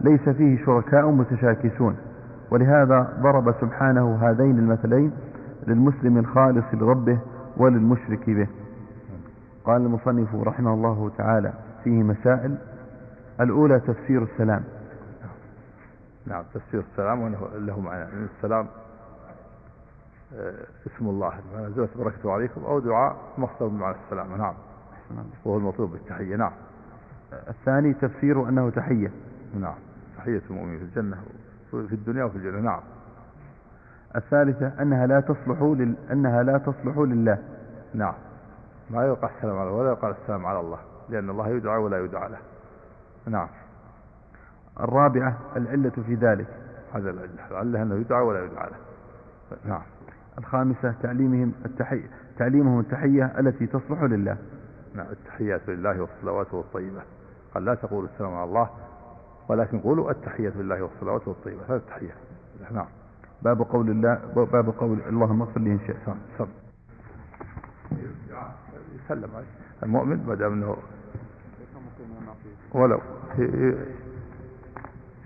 ليس 0.00 0.28
فيه 0.28 0.64
شركاء 0.64 1.10
متشاكسون. 1.10 1.96
ولهذا 2.50 3.18
ضرب 3.20 3.54
سبحانه 3.60 4.16
هذين 4.16 4.58
المثلين 4.58 5.12
للمسلم 5.66 6.18
الخالص 6.18 6.64
لربه 6.72 7.18
وللمشرك 7.56 8.30
به. 8.30 8.48
قال 9.64 9.82
المصنف 9.82 10.34
رحمه 10.34 10.74
الله 10.74 11.10
تعالى 11.18 11.52
فيه 11.84 12.02
مسائل. 12.02 12.54
الأولى 13.40 13.80
تفسير 13.80 14.22
السلام. 14.22 14.64
نعم 16.28 16.44
تفسير 16.54 16.80
السلام 16.92 17.28
له 17.54 17.80
معنى. 17.80 18.08
السلام 18.36 18.66
آه، 20.36 20.54
اسم 20.86 21.08
الله. 21.08 21.32
نزلت 21.56 21.90
بركته 21.96 22.32
عليكم 22.32 22.64
أو 22.64 22.78
دعاء 22.78 23.16
مصدر 23.38 23.66
بمعنى 23.66 23.96
السلام. 24.04 24.36
نعم. 24.36 24.54
وهو 25.44 25.56
المطلوب 25.56 25.90
بالتحية. 25.90 26.36
نعم. 26.36 26.52
الثاني 27.32 27.94
تفسير 27.94 28.48
أنه 28.48 28.70
تحية. 28.70 29.10
نعم. 29.60 29.74
تحية 30.16 30.42
المؤمن 30.50 30.78
في 30.78 30.84
الجنة 30.84 31.22
في 31.70 31.92
الدنيا 31.92 32.24
وفي 32.24 32.36
الجنة. 32.36 32.60
نعم. 32.60 32.80
الثالثة 34.16 34.82
أنها 34.82 35.06
لا 35.06 35.20
تصلح 35.20 35.62
لل... 35.62 35.94
أنها 36.10 36.42
لا 36.42 36.58
تصلح 36.58 36.98
لله. 36.98 37.38
نعم. 37.94 38.14
ما 38.90 39.02
يوقع 39.02 39.30
السلام 39.36 39.58
على 39.58 39.70
ولا 39.70 39.88
يوقع 39.88 40.10
السلام 40.10 40.46
على 40.46 40.60
الله 40.60 40.78
لأن 41.08 41.30
الله 41.30 41.48
يدعى 41.48 41.78
ولا 41.78 42.04
يدعى 42.04 42.28
له. 42.28 42.38
نعم. 43.26 43.48
الرابعة 44.80 45.38
العلة 45.56 45.90
في 46.06 46.14
ذلك. 46.14 46.46
هذا 46.92 47.10
العلة 47.50 47.82
أنه 47.82 47.94
يدعى 47.94 48.22
ولا 48.22 48.44
يدعى 48.44 48.70
له. 48.70 48.76
نعم. 49.64 49.82
الخامسة 50.38 50.94
تعليمهم 51.02 51.52
التحية 51.64 52.10
تعليمهم 52.38 52.80
التحية 52.80 53.24
التي 53.38 53.66
تصلح 53.66 54.02
لله. 54.02 54.36
نعم 54.94 55.06
التحيات 55.10 55.68
لله 55.68 56.00
والصلوات 56.00 56.54
والطيبة. 56.54 57.00
قال 57.54 57.64
لا 57.64 57.74
تقولوا 57.74 58.08
السلام 58.14 58.34
على 58.34 58.44
الله 58.44 58.70
ولكن 59.48 59.80
قولوا 59.80 60.10
التحية 60.10 60.52
لله 60.56 60.82
والصلوات 60.82 61.28
والطيبة. 61.28 61.60
هذا 61.68 61.76
التحية. 61.76 62.14
نعم. 62.70 62.86
باب 63.42 63.62
قول 63.62 63.90
الله 63.90 64.20
باب 64.36 64.74
قول 64.78 64.98
اللهم 65.08 65.42
اغفر 65.42 65.60
لي 65.60 65.70
إن 65.70 65.78
شئت. 65.86 65.96
سم 66.38 66.48
يسلم 69.04 69.30
المؤمن 69.82 70.26
ما 70.26 70.34
دام 70.34 70.52
انه 70.52 70.76
ولو 72.74 73.00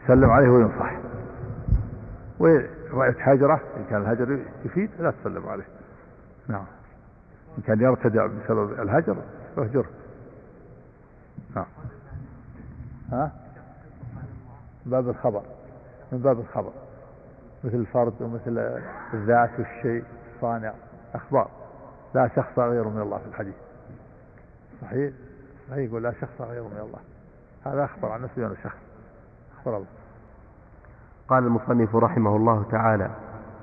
يسلم 0.04 0.30
عليه 0.30 0.48
وينصح. 0.48 0.92
ورأيت 2.38 3.18
حجرة 3.18 3.60
إن 3.76 3.84
كان 3.90 4.02
الهجر 4.02 4.38
يفيد 4.64 4.90
لا 4.98 5.10
تسلم 5.10 5.48
عليه. 5.48 5.66
نعم. 6.48 6.64
إن 7.58 7.62
كان 7.66 7.80
يرتدع 7.80 8.26
بسبب 8.26 8.72
الهجر 8.72 9.16
فاهجره 9.56 9.90
نعم. 11.56 11.66
ها؟ 13.12 13.32
باب 14.86 15.08
الخبر. 15.08 15.42
من 16.12 16.18
باب 16.18 16.40
الخبر. 16.40 16.72
مثل 17.64 17.76
الفرد 17.76 18.22
ومثل 18.22 18.80
الذات 19.14 19.50
والشيء 19.58 20.04
صانع 20.40 20.72
أخبار. 21.14 21.50
لا 22.14 22.30
شخص 22.36 22.58
غير 22.58 22.88
من 22.88 23.00
الله 23.00 23.18
في 23.18 23.26
الحديث. 23.26 23.54
صحيح؟ 24.82 25.12
صحيح 25.70 25.88
يقول 25.88 26.02
لا 26.02 26.12
شخص 26.12 26.40
غير 26.40 26.62
من 26.62 26.78
الله. 26.80 26.98
هذا 27.64 27.84
أخبر 27.84 28.08
عن 28.08 28.22
نفسه 28.22 28.46
أنه 28.46 28.56
شخص. 28.64 28.91
أخبر 29.62 29.76
الله. 29.76 29.86
قال 31.28 31.44
المصنف 31.44 31.96
رحمه 31.96 32.36
الله 32.36 32.64
تعالى 32.70 33.10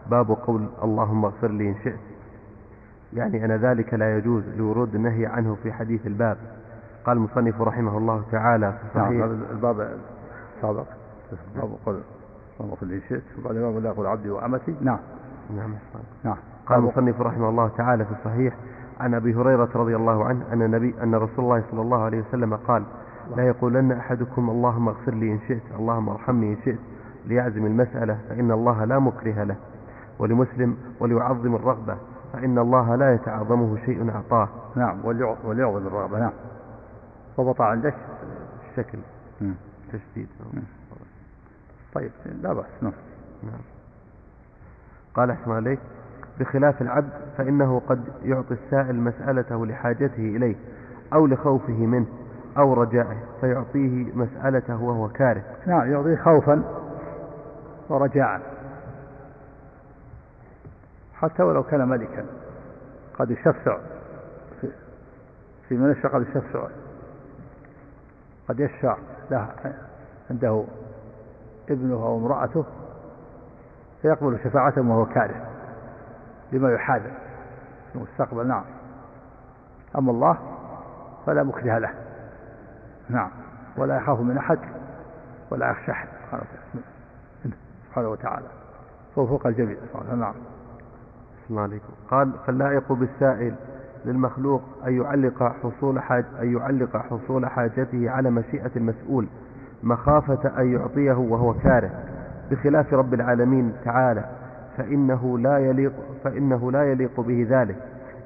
باب 0.10 0.32
قول 0.32 0.68
اللهم 0.84 1.26
اغفر 1.26 1.48
لي 1.48 1.70
إن 1.70 1.76
شئت. 1.84 2.00
يعني 3.14 3.46
أن 3.46 3.52
ذلك 3.52 3.94
لا 3.94 4.18
يجوز 4.18 4.44
لورود 4.58 4.96
النهي 4.96 5.26
عنه 5.26 5.58
في 5.64 5.74
حديث 5.74 6.08
الباب. 6.08 6.38
قال 7.06 7.18
المصنف 7.18 7.62
رحمه 7.62 7.98
الله 7.98 8.24
تعالى 8.32 8.72
في 8.72 9.00
صحيح 9.00 9.12
نعم 9.12 9.44
الباب 9.52 9.98
السابق 10.58 10.86
باب 11.56 11.70
قول 11.86 12.00
اللهم 12.60 12.72
اغفر 12.72 12.86
لي 12.86 13.02
شئت 13.10 13.24
وقال 13.44 13.58
الإمام 13.58 13.80
لا 13.84 13.90
يقول 13.90 14.08
عبدي 14.08 14.30
وأمتي. 14.30 14.76
نعم. 14.82 15.00
نعم. 15.56 15.74
نعم. 16.24 16.38
قال 16.66 16.80
المصنف 16.80 17.22
رحمه 17.22 17.50
الله 17.50 17.68
تعالى 17.78 18.06
في 18.06 18.12
الصحيح 18.12 18.56
عن 19.00 19.14
أبي 19.14 19.36
هريرة 19.36 19.70
رضي 19.76 19.96
الله 19.96 20.26
عنه 20.26 20.46
أن 20.54 20.62
النبي 20.62 20.96
أن 21.04 21.16
رسول 21.16 21.46
الله 21.46 21.64
صلى 21.72 21.82
الله 21.82 22.04
عليه 22.04 22.22
وسلم 22.22 22.56
قال 22.56 22.84
لا 23.36 23.48
يقولن 23.48 23.92
أحدكم 23.92 24.50
اللهم 24.50 24.88
اغفر 24.90 25.14
لي 25.14 25.32
إن 25.32 25.40
شئت 25.48 25.62
اللهم 25.80 26.10
ارحمني 26.10 26.54
إن 26.54 26.58
شئت 26.66 26.80
ليعزم 27.26 27.66
المسألة 27.66 28.20
فإن 28.30 28.52
الله 28.52 28.86
لا 28.86 29.00
مكره 29.00 29.44
له. 29.44 29.56
ولمسلم 30.20 30.78
وليعظم 31.00 31.56
الرغبة 31.56 31.98
فإن 32.34 32.58
الله 32.60 32.96
لا 32.96 33.14
يتعظمه 33.14 33.78
شيء 33.86 34.10
أعطاه. 34.10 34.50
نعم 34.76 35.06
وليعظم 35.44 35.88
الرغبة 35.88 36.20
نعم. 36.20 36.32
ضبط 37.38 37.62
عندك 37.62 37.96
الشكل. 38.70 39.00
تشديد. 39.94 40.28
طيب 41.94 42.12
لا 42.42 42.54
بأس 42.54 42.66
نعم. 42.82 42.94
نعم. 43.44 43.62
قال 45.14 45.32
أحسن 45.32 45.52
عليك 45.52 45.80
بخلاف 46.40 46.82
العبد 46.82 47.10
فإنه 47.38 47.82
قد 47.90 48.04
يعطي 48.24 48.54
السائل 48.54 48.96
مسألته 48.96 49.66
لحاجته 49.66 50.36
إليه 50.36 50.56
أو 51.14 51.28
لخوفه 51.28 51.86
منه. 51.86 52.06
أو 52.58 52.74
رجائه 52.74 53.18
فيعطيه 53.42 54.14
مسألته 54.16 54.84
وهو 54.84 55.10
كاره. 55.10 55.44
نعم 55.68 55.92
يعطيه 55.92 56.16
خوفا 56.16 56.64
ورجاء 57.90 58.42
حتى 61.14 61.44
ولو 61.44 61.64
كان 61.64 61.88
ملكا 61.88 62.26
قد 63.20 63.32
يشفع 63.32 63.78
في, 64.62 64.72
في 65.68 65.78
من 65.78 65.92
يشفع 65.92 66.10
قد 66.10 66.22
يشفع 66.22 66.68
قد 68.50 68.60
يشفع 68.60 68.98
له 69.32 69.50
عنده 70.30 70.64
ابنه 71.70 71.96
أو 71.96 72.18
امرأته 72.18 72.66
فيقبل 74.02 74.40
شفاعتهم 74.44 74.90
وهو 74.90 75.06
كاره 75.06 75.48
لما 76.52 76.74
يحاذر 76.74 77.12
في 77.92 77.96
المستقبل. 77.96 78.48
نعم 78.48 78.64
أما 79.98 80.12
الله 80.12 80.38
فلا 81.26 81.44
مكره 81.44 81.78
له. 81.78 82.09
نعم. 83.10 83.30
ولا 83.78 83.98
يخاف 83.98 84.20
من 84.20 84.38
أحد 84.38 84.60
ولا 85.52 85.72
يخشى 85.72 85.92
أحد. 85.92 86.08
سبحانه 87.90 88.10
وتعالى. 88.10 88.46
فهو 89.16 89.28
فوق 89.28 89.48
الجميع. 89.48 89.78
نعم. 90.16 90.34
الله 91.50 91.62
عليكم. 91.62 91.94
قال 92.10 92.32
فاللائق 92.48 92.92
بالسائل 92.94 93.56
للمخلوق 94.06 94.62
أن 94.88 95.02
يعلق 95.02 95.44
حصول 95.64 96.00
حاج 96.00 96.26
أن 96.42 96.58
يعلق 96.58 96.98
حصول 96.98 97.46
حاجته 97.46 98.10
على 98.10 98.30
مشيئة 98.30 98.72
المسؤول 98.76 99.28
مخافة 99.84 100.62
أن 100.62 100.74
يعطيه 100.74 101.14
وهو 101.14 101.54
كاره. 101.54 101.92
بخلاف 102.52 102.94
رب 102.94 103.14
العالمين 103.14 103.74
تعالى 103.86 104.26
فإنه 104.78 105.40
لا 105.40 105.58
يليق 105.58 105.94
فإنه 106.24 106.72
لا 106.72 106.84
يليق 106.84 107.20
به 107.20 107.48
ذلك 107.50 107.76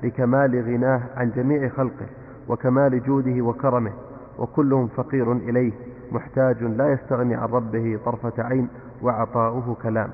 لكمال 0.03 0.61
غناه 0.65 1.01
عن 1.17 1.31
جميع 1.35 1.69
خلقه 1.69 2.05
وكمال 2.47 3.03
جوده 3.03 3.41
وكرمه. 3.41 3.91
وكلهم 4.39 4.87
فقير 4.87 5.31
إليه 5.31 5.71
محتاج 6.11 6.63
لا 6.63 6.91
يستغني 6.91 7.35
عن 7.35 7.47
ربه 7.49 7.99
طرفة 8.05 8.43
عين 8.43 8.67
وعطاؤه 9.01 9.75
كلام. 9.83 10.09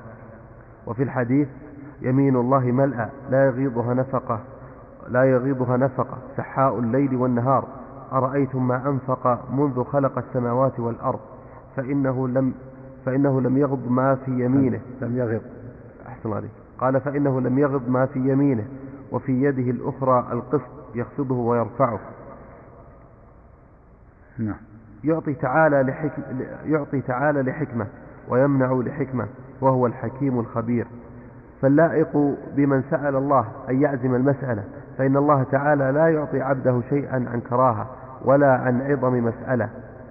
وفي 0.86 1.02
الحديث 1.02 1.48
يمين 2.02 2.36
الله 2.36 2.58
ملأى 2.58 3.08
لا 3.30 3.46
يغيضها 3.46 3.94
نفقة 3.94 4.40
لا 5.08 5.24
يغيضها 5.24 5.76
نفقة 5.76 6.18
سحاء 6.36 6.78
الليل 6.78 7.16
والنهار. 7.16 7.64
أرأيتم 8.12 8.68
ما 8.68 8.88
أنفق 8.88 9.52
منذ 9.52 9.84
خلق 9.84 10.18
السماوات 10.18 10.80
والأرض؟ 10.80 11.20
فإنه 11.76 12.28
لم 12.28 12.54
فإنه 13.06 13.40
لم 13.40 13.58
يغض 13.58 13.90
ما 13.90 14.14
في 14.14 14.30
يمينه. 14.30 14.80
لم 15.02 15.16
يغض. 15.16 15.42
أحسن 16.06 16.32
عليك. 16.32 16.50
قال 16.78 17.00
فإنه 17.00 17.40
لم 17.40 17.58
يغض 17.58 17.88
ما 17.88 18.06
في 18.06 18.18
يمينه 18.18 18.64
وفي 19.12 19.42
يده 19.42 19.70
الأخرى 19.70 20.26
القسط 20.32 20.70
يخفضه 20.94 21.34
ويرفعه. 21.34 22.00
نعم. 24.40 24.56
يعطي 25.04 25.34
تعالى 25.34 25.82
لحكم 25.82 26.22
يعطي 26.64 27.00
تعالى 27.00 27.42
لحكمة 27.42 27.86
ويمنع 28.28 28.72
لحكمة 28.72 29.26
وهو 29.60 29.86
الحكيم 29.86 30.40
الخبير. 30.40 30.86
فاللائق 31.62 32.36
بمن 32.56 32.82
سأل 32.90 33.16
الله 33.16 33.44
أن 33.70 33.82
يعزم 33.82 34.14
المسألة 34.14 34.64
فإن 34.98 35.16
الله 35.16 35.42
تعالى 35.42 35.92
لا 35.92 36.08
يعطي 36.08 36.42
عبده 36.42 36.80
شيئا 36.88 37.14
عن 37.32 37.40
كراهة 37.50 37.86
ولا 38.24 38.52
عن 38.52 38.82
عظم 38.82 39.24
مسألة. 39.24 39.68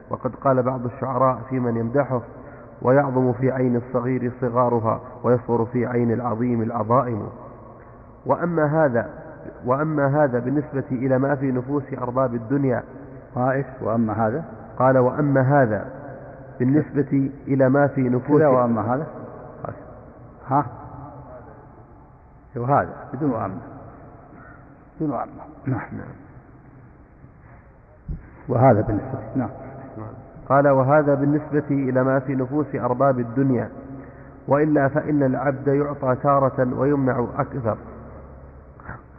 وقد 0.10 0.36
قال 0.36 0.64
بعض 0.64 0.86
الشعراء 0.86 1.42
في 1.50 1.60
من 1.60 1.78
يمدحه 1.78 2.22
ويعظم 2.82 3.34
في 3.34 3.52
عين 3.52 3.76
الصغير 3.76 4.32
صغارها 4.42 5.02
ويصغر 5.24 5.66
في 5.66 5.86
عين 5.86 6.12
العظيم 6.12 6.62
العظائم. 6.62 7.30
وأما 8.26 8.86
هذا 8.86 9.10
وأما 9.66 10.24
هذا 10.24 10.40
بالنسبة 10.40 10.84
إلى 10.92 11.20
ما 11.20 11.36
في 11.36 11.52
نفوس 11.52 11.84
أرباب 12.02 12.34
الدنيا 12.34 12.84
قائف 13.36 13.66
وأما 13.82 14.28
هذا؟ 14.28 14.44
قال 14.80 14.98
وأما 14.98 15.42
هذا 15.42 15.86
بالنسبة 16.60 17.32
إلى 17.48 17.70
ما 17.70 17.88
في 17.88 18.02
نفوس 18.02 18.42
وأما 18.42 18.96
هذا؟ 18.96 19.08
ها؟ 20.48 20.65
وهذا 22.56 22.94
بدون 23.13 23.32
وأما. 23.32 23.60
بدون 24.98 25.12
وأما. 25.12 25.44
نعم. 25.65 25.89
وهذا 28.50 28.82
بالنسبة 28.82 29.20
نعم. 29.36 29.50
قال 30.50 30.68
وهذا 30.68 31.15
بالنسبة 31.15 31.63
إلى 31.70 32.04
ما 32.04 32.20
في 32.20 32.36
نفوس 32.36 32.76
أرباب 32.76 33.20
الدنيا. 33.20 33.70
وإلا 34.48 34.88
فإن 34.88 35.24
العبد 35.24 35.68
يعطى 35.68 36.15
تارة 36.24 36.80
ويمنع 36.80 37.28
أكثر. 37.38 37.78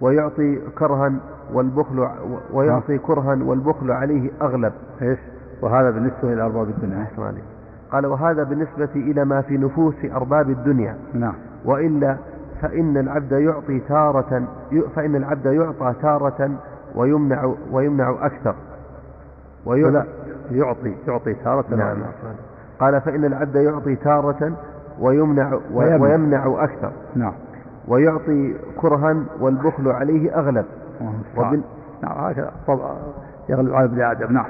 ويعطي 0.00 0.58
كرها 0.78 1.12
والبخل 1.52 2.08
ويعطي 2.52 2.98
كرها 2.98 3.38
والبخل 3.42 3.90
عليه 3.90 4.30
أغلب. 4.42 4.72
إيش؟ 5.02 5.18
وهذا 5.62 5.90
بالنسبة 5.90 6.32
إلى 6.32 6.42
أرباب 6.42 6.68
الدنيا. 6.68 7.06
قال 7.92 8.06
وهذا 8.06 8.42
بالنسبة 8.42 8.88
إلى 8.96 9.24
ما 9.24 9.40
في 9.40 9.58
نفوس 9.58 9.94
أرباب 10.14 10.50
الدنيا. 10.50 10.96
نعم. 11.14 11.34
وإلا 11.64 12.16
فإن 12.62 12.96
العبد 12.96 13.32
يعطي 13.32 13.80
تارة 13.80 14.42
فإن 14.96 15.16
العبد 15.16 15.46
يعطى 15.46 15.94
تارة 16.02 16.50
ويمنع 16.94 17.54
ويمنع 17.72 18.16
أكثر. 18.20 18.54
ويعطي 19.66 20.06
يعطي 20.50 20.94
يعطي 21.08 21.34
تارة 21.34 21.64
نعم. 21.76 21.96
قال 22.80 23.00
فإن 23.00 23.24
العبد 23.24 23.54
يعطي 23.54 23.96
تارة 23.96 24.52
ويمنع. 25.00 25.58
ويمنع 25.74 26.64
أكثر. 26.64 26.92
نعم. 27.14 27.32
ويعطي 27.90 28.54
كرها 28.76 29.16
والبخل 29.40 29.88
عليه 29.88 30.38
أغلب. 30.38 30.64
وبن... 31.36 31.62
نعم 32.02 32.18
هكذا. 32.18 32.52
يغلب 33.48 33.74
على 33.74 33.84
ابن 33.84 34.02
آدم. 34.02 34.32
نعم. 34.32 34.46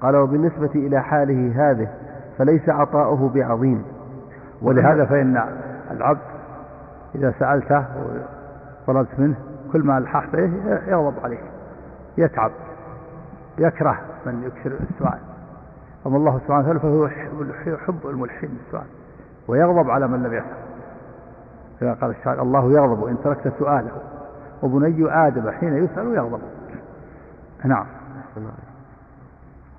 قال 0.00 0.16
وبالنسبة 0.16 0.70
إلى 0.74 1.00
حاله 1.02 1.70
هذه 1.70 1.88
فليس 2.38 2.68
عطاؤه 2.68 3.30
بعظيم. 3.34 3.84
ولهذا 4.62 5.04
فإن 5.04 5.42
العبد 5.90 6.20
إذا 7.14 7.34
سألته 7.38 7.84
وطلبت 8.86 9.18
منه 9.18 9.34
كل 9.72 9.82
ما 9.82 9.98
ألححت 9.98 10.36
به 10.36 10.50
يغضب 10.86 11.14
عليك 11.24 11.42
يتعب 12.18 12.50
يكره 13.58 13.98
من 14.26 14.42
يكثر 14.42 14.72
السؤال. 14.90 15.18
أما 16.06 16.16
الله 16.16 16.38
سبحانه 16.38 16.60
وتعالى 16.60 16.80
فهو 16.80 17.06
يحب 17.66 18.06
الملحين 18.06 18.50
بالسؤال 18.50 18.86
ويغضب 19.48 19.90
على 19.90 20.08
من 20.08 20.22
لم 20.22 20.34
يسأل 20.34 20.69
كما 21.80 21.92
قال 21.92 22.10
الشاعر 22.10 22.42
الله 22.42 22.72
يغضب 22.72 23.04
إن 23.04 23.16
تركت 23.24 23.52
سؤاله. 23.58 23.90
وبني 24.62 25.26
آدم 25.26 25.50
حين 25.50 25.84
يسأل 25.84 26.14
يغضب. 26.14 26.40
نعم. 27.64 27.86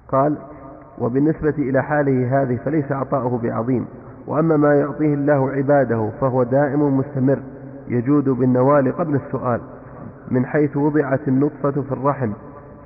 قال 0.07 0.37
وبالنسبة 0.99 1.53
إلى 1.57 1.83
حاله 1.83 2.41
هذه 2.41 2.59
فليس 2.65 2.91
عطاؤه 2.91 3.37
بعظيم 3.37 3.85
وأما 4.27 4.57
ما 4.57 4.75
يعطيه 4.75 5.13
الله 5.13 5.51
عباده 5.51 6.09
فهو 6.21 6.43
دائم 6.43 6.97
مستمر 6.97 7.39
يجود 7.87 8.29
بالنوال 8.29 8.97
قبل 8.97 9.15
السؤال 9.15 9.61
من 10.31 10.45
حيث 10.45 10.77
وضعت 10.77 11.27
النطفة 11.27 11.71
في 11.71 11.91
الرحم 11.91 12.31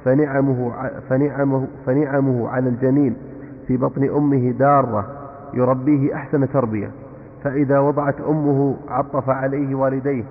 فنعمه, 0.06 0.74
فنعمه, 1.10 1.68
فنعمه 1.86 2.50
على 2.50 2.70
الجنين 2.70 3.16
في 3.68 3.78
بطن 3.78 4.10
أمه 4.10 4.52
دارة 4.52 5.08
يربيه 5.54 6.16
أحسن 6.16 6.50
تربية. 6.50 6.92
فإذا 7.46 7.80
وضعت 7.80 8.22
أمه 8.22 8.78
عطف 8.88 9.30
عليه 9.30 9.76
والديه 9.76 10.24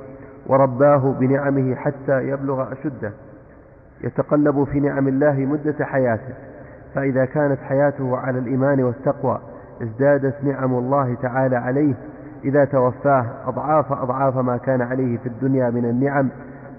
ورباه 0.46 1.14
بنعمه 1.20 1.74
حتى 1.74 2.28
يبلغ 2.28 2.72
أشده. 2.72 3.12
يتقلب 4.00 4.64
في 4.64 4.80
نعم 4.80 5.08
الله 5.08 5.32
مدة 5.32 5.84
حياته. 5.84 6.34
فإذا 6.94 7.24
كانت 7.24 7.60
حياته 7.60 8.16
على 8.16 8.38
الإيمان 8.38 8.82
والتقوى 8.82 9.38
ازدادت 9.82 10.44
نعم 10.44 10.74
الله 10.74 11.14
تعالى 11.14 11.56
عليه. 11.56 11.94
إذا 12.44 12.64
توفاه 12.64 13.26
أضعاف 13.46 13.92
أضعاف 13.92 14.36
ما 14.36 14.56
كان 14.56 14.82
عليه 14.82 15.18
في 15.18 15.26
الدنيا 15.26 15.70
من 15.70 15.84
النعم 15.84 16.28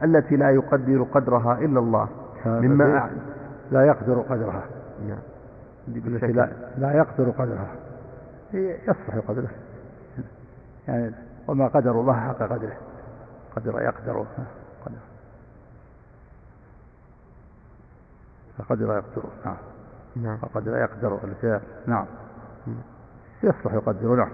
التي 0.03 0.35
لا 0.35 0.49
يقدر 0.49 1.03
قدرها 1.13 1.57
إلا 1.59 1.79
الله. 1.79 2.07
مما 2.45 2.97
أعلم. 2.97 3.19
لا 3.71 3.85
يقدر 3.85 4.19
قدرها. 4.19 4.63
نعم. 5.07 5.17
لا, 6.33 6.49
لا 6.77 6.91
يقدر 6.93 7.29
قدرها. 7.29 7.71
يصلح. 8.53 9.15
قدره 9.27 9.47
يعني 10.87 11.11
وما 11.47 11.67
قدر 11.67 11.91
الله 11.91 12.13
حق 12.13 12.37
قدره. 12.37 12.77
قدر 13.55 13.81
يقدر. 13.81 14.25
قدر. 14.85 14.95
فقدر 18.57 18.85
يقدر. 18.85 19.23
نعم. 19.45 19.55
نعم. 20.15 20.37
فقدر 20.37 20.77
يقدر 20.77 21.19
نعم. 21.87 22.05
يصلح 23.43 23.73
يقدر. 23.73 24.15
نعم. 24.15 24.29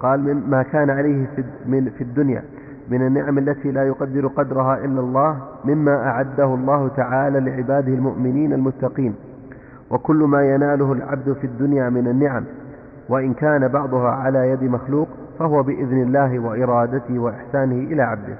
قال 0.00 0.20
من 0.20 0.50
ما 0.50 0.62
كان 0.62 0.90
عليه 0.90 1.26
في 1.36 1.44
من 1.66 1.90
في 1.90 2.04
الدنيا 2.04 2.44
من 2.88 3.06
النعم 3.06 3.38
التي 3.38 3.70
لا 3.70 3.86
يقدر 3.86 4.26
قدرها 4.26 4.74
إلا 4.84 5.00
الله 5.00 5.42
مما 5.64 5.96
أعده 5.96 6.44
الله 6.44 6.88
تعالى 6.88 7.40
لعباده 7.40 7.92
المؤمنين 7.92 8.52
المتقين. 8.52 9.14
وكل 9.90 10.16
ما 10.16 10.54
يناله 10.54 10.92
العبد 10.92 11.32
في 11.32 11.46
الدنيا 11.46 11.88
من 11.88 12.08
النعم 12.08 12.44
وإن 13.08 13.34
كان 13.34 13.68
بعضها 13.68 14.10
على 14.10 14.50
يد 14.50 14.62
مخلوق 14.62 15.08
فهو 15.38 15.62
بإذن 15.62 16.02
الله 16.02 16.38
وإرادته 16.38 17.18
وإحسانه 17.18 17.74
إلى 17.74 18.02
عبده. 18.02 18.36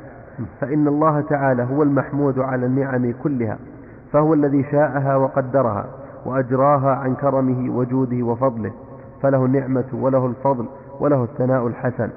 فإن 0.60 0.88
الله 0.88 1.20
تعالى 1.20 1.62
هو 1.62 1.82
المحمود 1.82 2.38
على 2.38 2.66
النعم 2.66 3.14
كلها 3.22 3.58
فهو 4.12 4.34
الذي 4.34 4.64
شاءها 4.70 5.16
وقدرها 5.16 5.86
وأجراها 6.26 6.90
عن 6.90 7.14
كرمه 7.14 7.76
وجوده 7.76 8.22
وفضله 8.26 8.72
فله 9.22 9.44
النعمة 9.44 9.84
وله 9.92 10.26
الفضل 10.26 10.66
وله 11.00 11.24
الثناء 11.24 11.66
الحسن. 11.66 12.10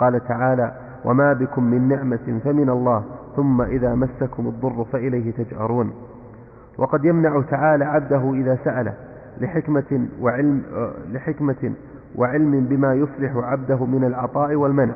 قال 0.00 0.24
تعالى 0.28 0.72
وما 1.04 1.32
بكم 1.32 1.64
من 1.64 1.88
نعمة 1.88 2.40
فمن 2.44 2.70
الله 2.70 3.02
ثم 3.36 3.62
إذا 3.62 3.94
مسكم 3.94 4.46
الضر 4.46 4.84
فإليه 4.92 5.32
تجأرون. 5.32 5.92
وقد 6.78 7.04
يمنع 7.04 7.42
تعالى 7.50 7.84
عبده 7.84 8.32
إذا 8.34 8.58
سأله 8.64 8.94
لحكمة 9.40 10.06
وعلم, 10.20 10.62
لحكمة 11.12 11.72
وعلم 12.16 12.64
بما 12.64 12.94
يصلح 12.94 13.36
عبده 13.36 13.84
من 13.84 14.04
العطاء 14.04 14.54
والمنع 14.54 14.94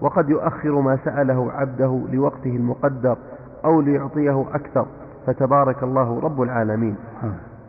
وقد 0.00 0.30
يؤخر 0.30 0.80
ما 0.80 0.98
سأله 1.04 1.52
عبده 1.52 2.00
لوقته 2.12 2.56
المقدر 2.56 3.16
أو 3.64 3.80
ليعطيه 3.80 4.44
أكثر 4.54 4.86
فتبارك 5.26 5.82
الله 5.82 6.20
رب 6.20 6.42
العالمين. 6.42 6.96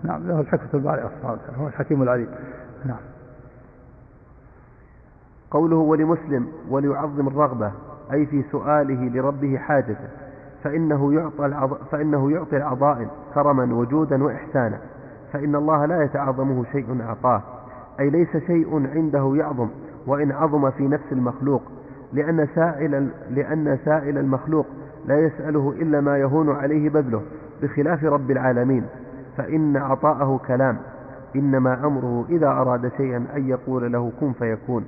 نعم. 0.03 0.27
له 0.27 0.39
الحكمة 0.39 0.69
البارئة 0.73 1.11
هو 1.59 1.67
الحكيم 1.67 2.03
العليم. 2.03 2.27
نعم. 2.85 2.97
قوله 5.51 5.75
ولمسلم 5.75 6.47
وليعظم 6.69 7.27
الرغبة 7.27 7.71
أي 8.11 8.25
في 8.25 8.43
سؤاله 8.51 9.09
لربه 9.09 9.57
حاجته 9.57 10.07
فإنه 10.63 11.13
يعطى 11.13 11.45
العض... 11.45 11.73
فإنه 11.73 12.31
يعطي 12.31 12.57
العظائم 12.57 13.07
كرما 13.33 13.75
وجودا 13.75 14.23
وإحسانا 14.23 14.77
فإن 15.33 15.55
الله 15.55 15.85
لا 15.85 16.03
يتعظمه 16.03 16.65
شيء 16.71 17.01
أعطاه 17.01 17.41
أي 17.99 18.09
ليس 18.09 18.37
شيء 18.37 18.87
عنده 18.95 19.33
يعظم 19.35 19.67
وإن 20.07 20.31
عظم 20.31 20.71
في 20.71 20.87
نفس 20.87 21.11
المخلوق 21.11 21.61
لأن 22.13 22.47
سائل 22.55 23.09
لأن 23.29 23.77
سائل 23.85 24.17
المخلوق 24.17 24.65
لا 25.05 25.19
يسأله 25.19 25.73
إلا 25.81 26.01
ما 26.01 26.17
يهون 26.17 26.49
عليه 26.49 26.89
بذله 26.89 27.21
بخلاف 27.61 28.03
رب 28.03 28.31
العالمين. 28.31 28.85
فإن 29.37 29.77
عطاءه 29.77 30.39
كلام 30.47 30.77
إنما 31.35 31.73
أمره 31.87 32.25
إذا 32.29 32.47
أراد 32.47 32.91
شيئا 32.97 33.25
أن 33.35 33.49
يقول 33.49 33.91
له 33.91 34.11
كن 34.19 34.33
فيكون. 34.33 34.85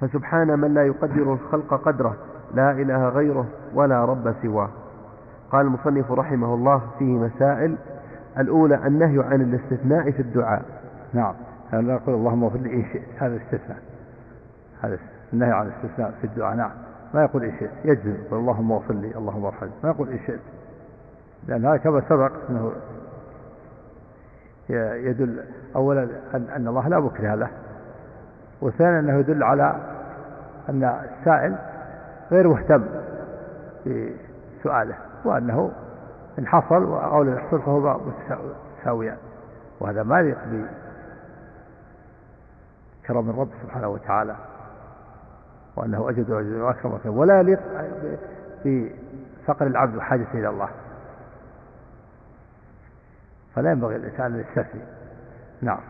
فسبحان 0.00 0.58
من 0.58 0.74
لا 0.74 0.86
يقدر 0.86 1.32
الخلق 1.32 1.74
قدره 1.74 2.16
لا 2.54 2.70
إله 2.70 3.08
غيره 3.08 3.46
ولا 3.74 4.04
رب 4.04 4.34
سواه. 4.42 4.68
قال 5.52 5.66
المصنف 5.66 6.12
رحمه 6.12 6.54
الله 6.54 6.82
فيه 6.98 7.18
مسائل 7.18 7.76
الأولى 8.38 8.86
النهي 8.86 9.24
عن 9.24 9.40
الاستثناء 9.40 10.10
في 10.10 10.20
الدعاء. 10.20 10.64
نعم. 11.14 11.34
لا 11.72 11.94
يقول 11.94 12.14
اللهم 12.14 12.44
اغفر 12.44 12.58
لي 12.58 12.74
إن 12.74 12.84
شئت. 12.92 13.02
هذا 13.18 13.36
الاستثناء 13.36 13.78
هذا 14.82 14.98
النهي 15.32 15.52
عن 15.52 15.66
الاستثناء 15.66 16.10
في 16.20 16.26
الدعاء. 16.26 16.56
نعم. 16.56 16.70
ما 17.14 17.22
يقول 17.22 17.44
إن 17.44 17.52
شئت. 17.58 17.70
يجزم. 17.84 18.16
اللهم 18.32 18.72
اغفر 18.72 18.94
لي 18.94 19.14
اللهم 19.16 19.44
ارحمني. 19.44 19.72
ما 19.84 19.90
يقول 19.90 20.08
إن 20.08 20.18
شئت. 20.26 20.40
لأن 21.48 21.66
هذا 21.66 21.76
كما 21.76 22.02
سبق 22.08 22.32
أنه 22.50 22.72
يدل 25.08 25.44
أولا 25.76 26.08
أن 26.34 26.68
الله 26.68 26.88
لا 26.88 27.00
مكره 27.00 27.34
له. 27.34 27.48
وثانيا 28.62 29.00
أنه 29.00 29.18
يدل 29.18 29.42
على 29.42 29.76
أن 30.68 30.84
السائل 30.84 31.56
غير 32.30 32.48
مهتم 32.48 32.84
بسؤاله 33.86 34.94
وأنه 35.24 35.70
إن 36.38 36.46
حصل 36.46 36.92
أو 36.92 37.22
لم 37.22 37.34
يحصل 37.34 37.62
فهو 37.62 38.00
متساويان. 38.78 39.16
وهذا 39.80 40.02
ما 40.02 40.20
يليق 40.20 40.38
بكرم 43.10 43.30
الرب 43.30 43.48
سبحانه 43.62 43.88
وتعالى 43.88 44.36
وأنه 45.76 46.08
أجد 46.10 46.30
وأجد 46.30 46.52
وأكرم 46.52 46.92
وأكرم 46.92 47.18
ولا 47.18 47.40
يليق 47.40 47.60
بفقر 48.64 49.66
العبد 49.66 49.96
وحاجته 49.96 50.32
إلى 50.34 50.48
الله. 50.48 50.68
فلا 53.54 53.70
ينبغي 53.70 53.96
الإنسان 53.96 54.34
أن 54.34 54.40
يستثني. 54.40 54.80
نعم. 55.62 55.80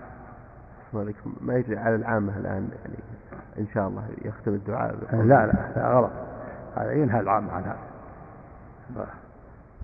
ما 1.41 1.55
يجري 1.55 1.79
على 1.79 1.95
العامة 1.95 2.37
الآن 2.37 2.69
يعني 2.85 2.97
إن 3.59 3.67
شاء 3.75 3.89
الله 3.89 4.05
يختم 4.25 4.55
الدعاء 4.55 4.95
لا 5.13 5.23
لا, 5.23 5.53
لا 5.77 5.93
غلط. 5.95 6.11
هذا 6.77 6.93
ينهى 6.93 7.21
العامة 7.21 7.53
عن 7.53 7.63
هذا. 7.63 7.79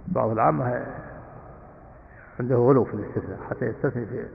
بعض 0.09 0.31
العامة 0.31 0.87
عنده 2.41 2.57
غلو 2.57 2.85
في 2.85 2.95
الاستثناء 2.95 3.39
حتى 3.51 3.65
يستثني 3.65 4.07
في 4.07 4.27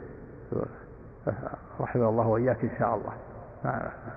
رحمه 1.79 2.10
الله 2.10 2.27
وإياك 2.27 2.63
إن 2.63 2.69
شاء 2.79 2.95
الله. 2.95 3.13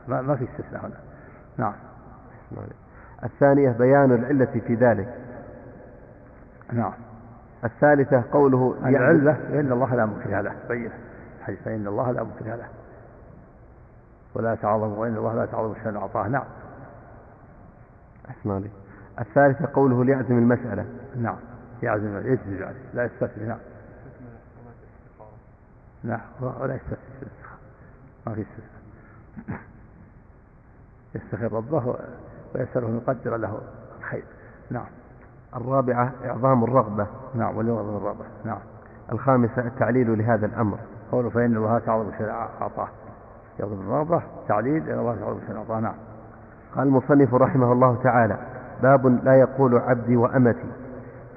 ما, 0.08 0.22
ما, 0.22 0.36
في 0.36 0.44
استثناء 0.44 0.86
هنا. 0.86 0.96
نعم. 1.56 1.74
الثانية 3.24 3.70
بيان 3.70 4.12
العلة 4.12 4.60
في 4.66 4.74
ذلك. 4.74 5.14
نعم. 6.72 6.92
الثالثة 7.64 8.24
قوله 8.32 8.74
العلة 8.84 9.32
فإن 9.32 9.72
الله 9.72 9.94
لا 9.94 10.06
مكره 10.06 10.40
له 10.40 10.54
بين 10.68 10.90
فإن 11.64 11.86
الله 11.86 12.10
لا 12.10 12.22
مكره 12.22 12.54
له 12.54 12.68
ولا 14.34 14.54
تعظم 14.54 14.92
وإن 14.98 15.16
الله 15.16 15.34
لا 15.34 15.46
تعظم 15.46 15.74
شأن 15.84 15.96
أعطاه. 15.96 16.28
نعم. 16.28 16.44
أحسن 18.30 18.64
الثالثة 19.20 19.68
قوله 19.74 20.04
ليعزم 20.04 20.38
المسألة. 20.38 20.86
نعم. 21.16 21.36
يعزم 21.82 22.16
يجزم 22.16 22.62
يعني 22.62 22.76
لا 22.94 23.04
يستثني. 23.04 23.48
نعم. 23.48 23.58
نعم 26.04 26.20
ولا 26.40 26.74
يستثني 26.74 27.28
ما 28.26 28.34
في 28.34 28.40
استثناء 28.40 29.60
يستخير 31.14 31.52
ربه 31.52 31.96
ويسأله 32.54 32.88
أن 32.88 32.96
يقدر 32.96 33.36
له 33.36 33.58
الخير. 33.98 34.24
نعم. 34.70 34.86
الرابعة 35.56 36.12
إعظام 36.24 36.64
الرغبة. 36.64 37.06
نعم 37.34 37.56
وليعظم 37.56 37.96
الرغبة. 37.96 38.24
نعم. 38.44 38.58
الخامسة 39.12 39.66
التعليل 39.66 40.18
لهذا 40.18 40.46
الأمر. 40.46 40.78
قوله 41.12 41.30
فإن 41.30 41.56
الله 41.56 41.78
تعظم 41.78 42.10
شيء 42.18 42.30
أعطاه. 42.30 42.88
يعظم 43.60 43.80
الرغبة 43.80 44.22
تعليل 44.48 44.90
إن 44.90 44.98
الله 44.98 45.16
تعظم 45.16 45.40
شيء 45.46 45.56
أعطاه. 45.56 45.80
نعم. 45.80 45.94
قال 46.76 46.86
المصنف 46.86 47.34
رحمه 47.34 47.72
الله 47.72 48.02
تعالى 48.02 48.38
باب 48.82 49.06
لا 49.06 49.34
يقول 49.34 49.78
عبدي 49.78 50.16
وأمتي. 50.16 50.83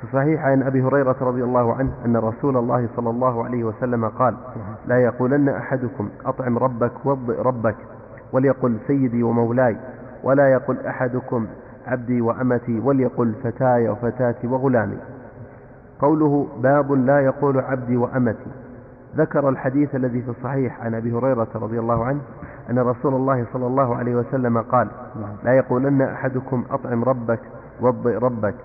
في 0.01 0.07
صحيح 0.13 0.45
عن 0.45 0.63
أبي 0.63 0.81
هريرة 0.83 1.15
رضي 1.21 1.43
الله 1.43 1.73
عنه 1.73 1.91
أن 2.05 2.17
رسول 2.17 2.57
الله 2.57 2.89
صلى 2.95 3.09
الله 3.09 3.45
عليه 3.45 3.63
وسلم 3.63 4.05
قال 4.05 4.35
لا 4.87 4.97
يقولن 4.97 5.49
أحدكم 5.49 6.09
أطعم 6.25 6.57
ربك 6.57 6.91
وضئ 7.05 7.41
ربك 7.41 7.75
وليقل 8.33 8.77
سيدي 8.87 9.23
ومولاي 9.23 9.77
ولا 10.23 10.51
يقل 10.51 10.77
أحدكم 10.87 11.47
عبدي 11.87 12.21
وأمتي 12.21 12.79
وليقل 12.79 13.33
فتاي 13.43 13.89
وفتاتي 13.89 14.47
وغلامي. 14.47 14.97
قوله 15.99 16.47
باب 16.63 16.91
لا 16.91 17.19
يقول 17.19 17.59
عبدي 17.59 17.97
وأمتي. 17.97 18.51
ذكر 19.15 19.49
الحديث 19.49 19.95
الذي 19.95 20.21
في 20.21 20.29
الصحيح 20.29 20.81
عن 20.81 20.95
أبي 20.95 21.11
هريرة 21.13 21.47
رضي 21.55 21.79
الله 21.79 22.05
عنه 22.05 22.19
أن 22.69 22.79
رسول 22.79 23.13
الله 23.13 23.45
صلى 23.53 23.67
الله 23.67 23.95
عليه 23.95 24.15
وسلم 24.15 24.57
قال 24.61 24.87
لا 25.43 25.53
يقولن 25.53 26.01
أحدكم 26.01 26.63
أطعم 26.71 27.03
ربك 27.03 27.39
وضئ 27.81 28.17
ربك 28.17 28.55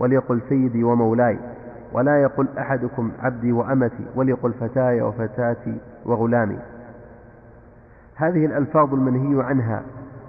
وليقل 0.00 0.40
سيدي 0.48 0.84
ومولاي 0.84 1.38
ولا 1.92 2.22
يقل 2.22 2.48
أحدكم 2.58 3.10
عبدي 3.22 3.52
وأمتي 3.52 4.06
وليقل 4.14 4.52
فتاي 4.52 5.02
وفتاتي 5.02 5.76
وغلامي. 6.06 6.58
هذه 8.16 8.46
الألفاظ 8.46 8.94
المنهي 8.94 9.44
عنها 9.44 9.82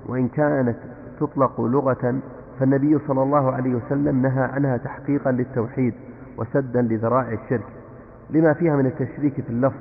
وإن 0.08 0.28
كانت 0.28 0.78
تطلق 1.20 1.62
لغة 1.62 2.20
فالنبي 2.60 3.00
صلى 3.08 3.24
الله 3.24 3.52
عليه 3.52 3.76
وسلم 3.76 4.22
نهى 4.22 4.44
عنها 4.44 4.78
تحقيقا 4.78 5.32
للتوحيد 5.32 5.94
وسدا 6.38 6.82
لذرائع 6.82 7.32
الشرك. 7.44 7.68
لما 8.30 8.54
فيها 8.54 8.76
من 8.76 8.86
التشريك 8.86 9.34
في 9.34 9.50
اللفظ 9.50 9.80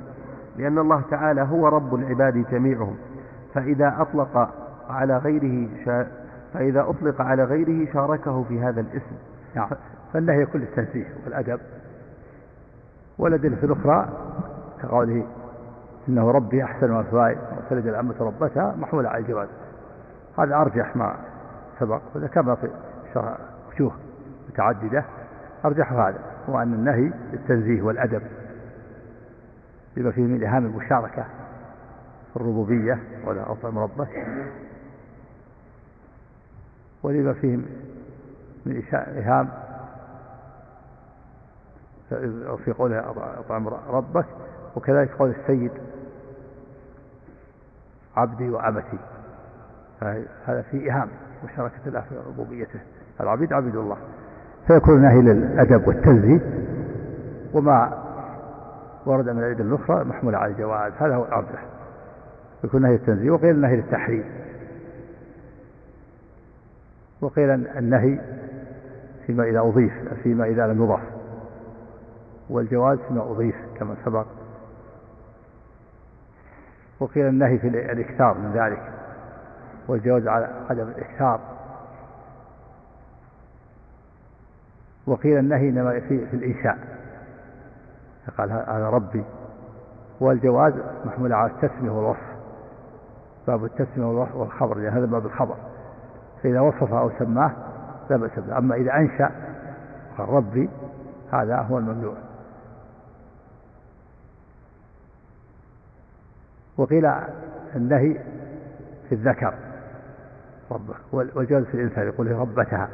لأن 0.57 0.77
الله 0.79 1.01
تعالى 1.11 1.41
هو 1.41 1.67
رب 1.67 1.95
العباد 1.95 2.45
جميعهم. 2.51 2.95
فإذا 3.53 3.95
أطلق 3.99 4.49
على 4.89 5.17
غيره. 5.17 5.67
فإذا 6.53 6.81
أطلق 6.81 7.21
على 7.21 7.43
غيره 7.43 7.93
شاركه 7.93 8.43
في 8.43 8.59
هذا 8.59 8.81
الاسم. 8.81 9.15
نعم. 9.55 9.69
فالنهي 10.13 10.45
كل 10.45 10.61
التنزيه 10.61 11.07
والأدب. 11.25 11.59
والأدلة 13.17 13.63
الأخرى 13.63 14.09
كقوله 14.81 15.27
إنه 16.09 16.31
ربي 16.31 16.63
أحسن 16.63 16.91
مثواي 16.91 17.37
وتلد 17.57 17.87
الأمة 17.87 18.15
ربتها 18.19 18.75
محمولة 18.75 19.09
على 19.09 19.21
الجواز 19.21 19.47
هذا 20.39 20.55
أرجح 20.55 20.95
ما 20.95 21.15
سبق 21.79 22.01
كما 22.33 22.55
في 22.55 22.69
وجوه 23.73 23.91
متعددة 24.49 25.05
أرجح 25.65 25.91
هذا 25.91 26.19
هو 26.49 26.61
أن 26.61 26.73
النهي 26.73 27.11
للتنزيه 27.33 27.81
والأدب. 27.81 28.21
بما 29.95 30.11
فيه 30.11 30.21
من 30.21 30.43
إهام 30.43 30.65
المشاركة 30.65 31.25
في 32.33 32.35
الربوبية 32.35 32.99
ولا 33.25 33.51
أطعم 33.51 33.77
ربك 33.77 34.27
ولما 37.03 37.33
فيه 37.33 37.59
من 38.65 38.83
إهام 38.93 39.49
في 42.65 42.73
قوله 42.77 43.13
أطعم 43.39 43.67
ربك 43.67 44.25
وكذلك 44.75 45.11
قول 45.11 45.29
السيد 45.29 45.71
عبدي 48.17 48.49
وأمتي. 48.49 48.97
هذا 50.45 50.61
في 50.61 50.91
إهام 50.91 51.09
مشاركة 51.43 51.87
الله 51.87 52.01
في 52.01 52.15
ربوبيته 52.27 52.79
العبيد 53.21 53.53
عبيد 53.53 53.75
الله. 53.75 53.97
فيكون 54.67 55.01
نهي 55.01 55.21
للأدب 55.21 55.87
والتنزيه 55.87 56.39
وما 57.53 58.03
ورد 59.05 59.29
من 59.29 59.39
الأيدي 59.39 59.63
الأخرى 59.63 60.03
محمول 60.03 60.35
على 60.35 60.51
الجواز 60.51 60.93
هذا 60.99 61.15
هو 61.15 61.25
الأرجح. 61.25 61.65
يكون 62.63 62.81
نهي 62.81 62.95
التنزيه 62.95 63.31
وقيل 63.31 63.55
النهي 63.55 63.75
للتحريم. 63.75 64.25
وقيل 67.21 67.49
النهي 67.49 68.19
فيما 69.27 69.43
إذا 69.43 69.59
أضيف 69.59 69.93
فيما 70.23 70.45
إذا 70.45 70.67
لم 70.67 70.83
يضاف. 70.83 71.01
والجواز 72.49 72.99
فيما 73.07 73.23
أضيف 73.23 73.55
كما 73.75 73.95
سبق. 74.05 74.25
وقيل 76.99 77.27
النهي 77.27 77.59
في 77.59 77.67
الإكثار 77.67 78.37
من 78.37 78.51
ذلك 78.51 78.91
والجواز 79.87 80.27
على 80.27 80.49
عدم 80.69 80.87
الإكثار. 80.87 81.39
وقيل 85.07 85.37
النهي 85.37 85.69
إنما 85.69 85.99
في, 85.99 86.25
في 86.25 86.33
الإنشاء. 86.33 86.77
قال 88.37 88.51
هذا 88.51 88.89
ربي. 88.89 89.23
والجواز 90.19 90.73
محمول 91.05 91.33
على 91.33 91.51
التسمية 91.51 91.91
والوصف. 91.91 92.31
باب 93.47 93.65
التسمية 93.65 94.05
والخبر 94.05 94.77
لأن 94.77 94.93
هذا 94.93 95.05
باب 95.05 95.25
الخبر. 95.25 95.55
فإذا 96.43 96.59
وصف 96.59 96.93
أو 96.93 97.11
سماه 97.19 97.51
لا 98.09 98.17
بأس 98.17 98.39
به 98.39 98.57
أما 98.57 98.75
إذا 98.75 98.93
أنشأ 98.93 99.31
ربي 100.19 100.69
هذا 101.33 101.55
هو 101.55 101.77
الممنوع. 101.77 102.15
وقيل 106.77 107.11
النهي 107.75 108.13
في 109.09 109.15
الذكر. 109.15 109.53
ربه 110.71 110.95
والجواز 111.11 111.63
في 111.63 111.73
الإنسان 111.73 112.07
يقول 112.07 112.31
ربتها. 112.31 112.89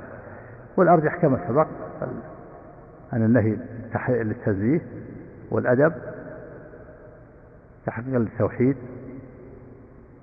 والأرجح 0.77 1.15
كما 1.21 1.47
سبق 1.47 1.67
أن 3.13 3.23
النهي 3.23 3.57
للتنزيه 4.09 4.81
والأدب 5.51 5.93
تحقيق 7.85 8.17
للتوحيد 8.17 8.77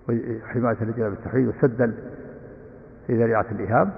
وحماية 0.09 0.77
الرجال 0.83 1.11
بالتوحيد 1.11 1.49
وسدا 1.49 1.95
في 3.07 3.23
ذريعة 3.23 3.47
الإيهام 3.53 3.93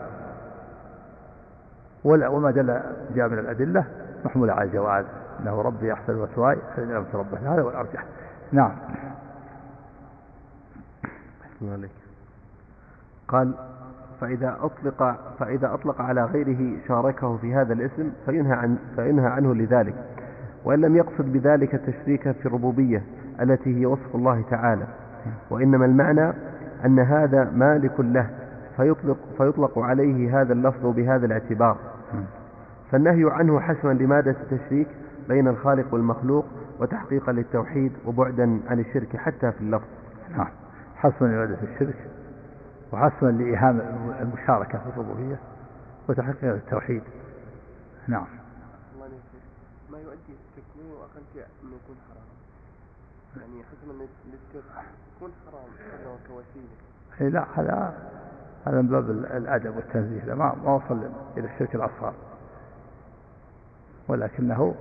وما 2.06 2.50
دل 2.50 2.80
جاء 3.14 3.28
من 3.28 3.38
الأدلة 3.38 3.84
محمولة 4.24 4.52
على 4.52 4.64
الجواز. 4.68 5.04
أنه 5.40 5.62
ربي 5.62 5.92
أحسن 5.92 6.16
مثواي 6.22 6.56
فإن 6.76 6.88
لم 6.88 7.04
تربه 7.12 7.38
هذا 7.54 7.62
هو 7.62 7.70
الأرجح. 7.70 8.04
نعم. 8.52 8.72
قال 13.28 13.54
فإذا 14.20 14.56
أطلق 14.60 15.16
فإذا 15.38 15.74
أطلق 15.74 16.00
على 16.00 16.24
غيره 16.24 16.78
شاركه 16.88 17.36
في 17.36 17.54
هذا 17.54 17.72
الاسم 17.72 18.10
فينهى 18.26 18.52
عن 18.52 18.78
فينهى 18.96 19.26
عنه 19.26 19.54
لذلك. 19.54 19.94
وإن 20.64 20.80
لم 20.80 20.96
يقصد 20.96 21.32
بذلك 21.32 21.74
التشريك 21.74 22.30
في 22.30 22.46
الربوبية 22.46 23.02
التي 23.40 23.80
هي 23.80 23.86
وصف 23.86 24.14
الله 24.14 24.44
تعالى. 24.50 24.86
وإنما 25.50 25.86
المعنى 25.86 26.32
أن 26.84 26.98
هذا 26.98 27.50
مالك 27.54 28.00
له 28.00 28.30
فيطلق, 28.76 29.16
فيطلق 29.38 29.78
عليه 29.78 30.40
هذا 30.40 30.52
اللفظ 30.52 30.86
بهذا 30.86 31.26
الاعتبار. 31.26 31.76
فالنهي 32.90 33.30
عنه 33.30 33.60
حسما 33.60 33.92
لمادة 33.92 34.30
التشريك 34.30 34.88
بين 35.28 35.48
الخالق 35.48 35.94
والمخلوق 35.94 36.46
وتحقيقا 36.78 37.32
للتوحيد 37.32 37.92
وبعدا 38.06 38.60
عن 38.68 38.80
الشرك 38.80 39.16
حتى 39.16 39.52
في 39.52 39.60
اللفظ. 39.60 39.86
نعم. 40.36 40.48
حسما 40.96 41.26
لمادة 41.26 41.58
الشرك 41.62 42.10
وحسما 42.92 43.30
لإيهام 43.30 43.80
المشاركة 44.20 44.78
في 44.78 44.86
الربوبية 44.86 45.38
وتحقيق 46.08 46.44
للتوحيد. 46.44 47.02
نعم. 48.08 48.26
ما 49.90 49.98
يؤدي 49.98 50.32
التكوين 50.32 50.92
وأقل 50.92 51.22
شيء 51.32 51.42
أنه 51.62 51.76
يكون 51.84 51.96
حرام 52.08 52.26
يعني 53.36 53.64
حسما 53.64 53.92
للتكوين 53.92 54.64
يكون 55.16 55.30
حرام 55.46 56.18
كوسيلة. 56.28 56.76
إيه، 57.20 57.28
لا 57.28 57.46
هذا 57.54 57.94
هذا 58.68 58.82
من 58.82 58.88
باب 58.88 59.10
الأدب 59.10 59.76
والتنزيه 59.76 60.34
ما 60.34 60.54
ما 60.64 60.74
وصل 60.74 60.98
إلى 61.36 61.46
الشرك 61.46 61.74
الأصغر. 61.74 62.12
ولكنه 64.08 64.74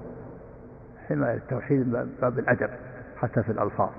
حماية 1.08 1.38
التوحيد 1.38 1.88
من 1.88 2.10
باب 2.21 2.39
الأدب 2.39 2.69
حتى 3.17 3.43
في 3.43 3.52
الألفاظ. 3.52 3.89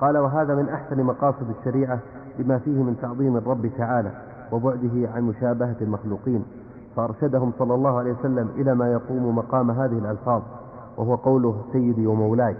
قال 0.00 0.18
وهذا 0.18 0.54
من 0.54 0.68
أحسن 0.68 1.02
مقاصد 1.02 1.54
الشريعة 1.58 1.98
بما 2.38 2.58
فيه 2.58 2.82
من 2.82 2.96
تعظيم 3.02 3.36
الرب 3.36 3.70
تعالى 3.78 4.10
وبعده 4.52 5.10
عن 5.14 5.22
مشابهة 5.22 5.76
المخلوقين. 5.80 6.44
فأرشدهم 6.96 7.52
صلى 7.58 7.74
الله 7.74 7.98
عليه 7.98 8.12
وسلم 8.12 8.48
إلى 8.56 8.74
ما 8.74 8.92
يقوم 8.92 9.36
مقام 9.36 9.70
هذه 9.70 9.98
الألفاظ 9.98 10.42
وهو 10.96 11.14
قوله 11.14 11.64
سيدي 11.72 12.06
ومولاي. 12.06 12.56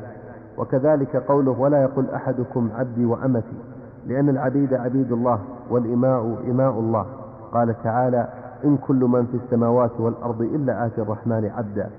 وكذلك 0.59 1.17
قوله 1.17 1.51
ولا 1.51 1.83
يقل 1.83 2.11
أحدكم 2.11 2.71
عبدي 2.75 3.05
وأمتي. 3.05 3.78
لأن 4.07 4.29
العبيد 4.29 4.75
عبيد 4.75 5.13
الله 5.13 5.39
والإماء 5.71 6.37
إماء 6.51 6.71
الله. 6.71 7.07
قال 7.53 7.83
تعالى 7.83 8.29
إن 8.65 8.77
كل 8.77 9.05
من 9.05 9.27
في 9.27 9.37
السماوات 9.45 10.01
والأرض 10.01 10.43
إلا 10.43 10.87
آتي 10.87 11.03
الرحمن 11.03 11.51
عبدا. 11.57 11.91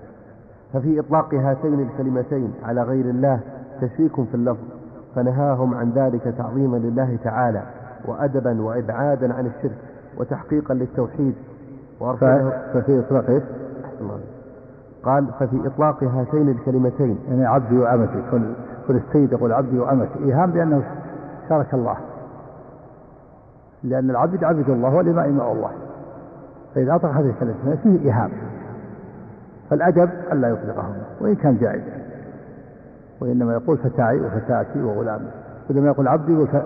ففي 0.74 1.00
إطلاق 1.00 1.34
هاتين 1.34 1.80
الكلمتين 1.80 2.54
على 2.64 2.84
غير 2.84 3.06
الله 3.06 3.40
تشريك 3.82 4.16
في 4.16 4.36
اللفظ 4.36 4.64
فنهاهم 5.16 5.74
عن 5.74 5.92
ذلك 5.96 6.34
تعظيما 6.38 6.78
لله 6.78 7.18
تعالى 7.24 7.64
وأدبا 8.06 8.62
وإبعادا 8.62 9.34
عن 9.34 9.46
الشرك 9.46 9.78
وتحقيقا 10.18 10.74
للتوحيد. 10.74 11.36
ففي 12.74 13.00
إطلاق؟ 13.00 13.42
قال 15.04 15.28
ففي 15.40 15.68
إطلاق 15.68 16.04
هاتين 16.04 16.50
الكلمتين. 16.50 17.18
يعني 17.30 17.46
عبدي 17.46 17.78
وأمتي 17.78 18.24
كل 18.32 18.42
كل 18.88 18.96
السيد 18.96 19.32
يقول 19.32 19.54
عبدي 19.54 19.80
وأمتي. 19.80 20.20
إيهام 20.26 20.52
بأنه 20.52 20.84
شارك 21.50 21.74
الله. 21.74 21.98
لأن 23.84 24.10
العبد 24.10 24.44
عبد 24.44 24.70
الله 24.70 24.96
والإماء 24.96 25.30
إماء 25.30 25.52
الله. 25.52 25.72
فإذا 26.76 26.96
أطلق 26.96 27.12
هذه 27.12 27.30
الكلمتين 27.30 27.78
فيه 27.78 28.06
إيهام 28.06 28.32
فالأدب 29.70 30.10
ألا 30.32 30.50
يطلقهما 30.50 31.02
وإن 31.22 31.36
كان 31.36 31.58
جائزا 31.58 32.00
وإنما 33.22 33.54
يقول 33.54 33.78
فتاعي 33.78 34.20
وفتاتي 34.22 34.82
وغلامي 34.82 35.32
بدل 35.70 35.82
ما 35.82 35.88
يقول 35.88 36.08
عبدي 36.08 36.34
يقول 36.34 36.64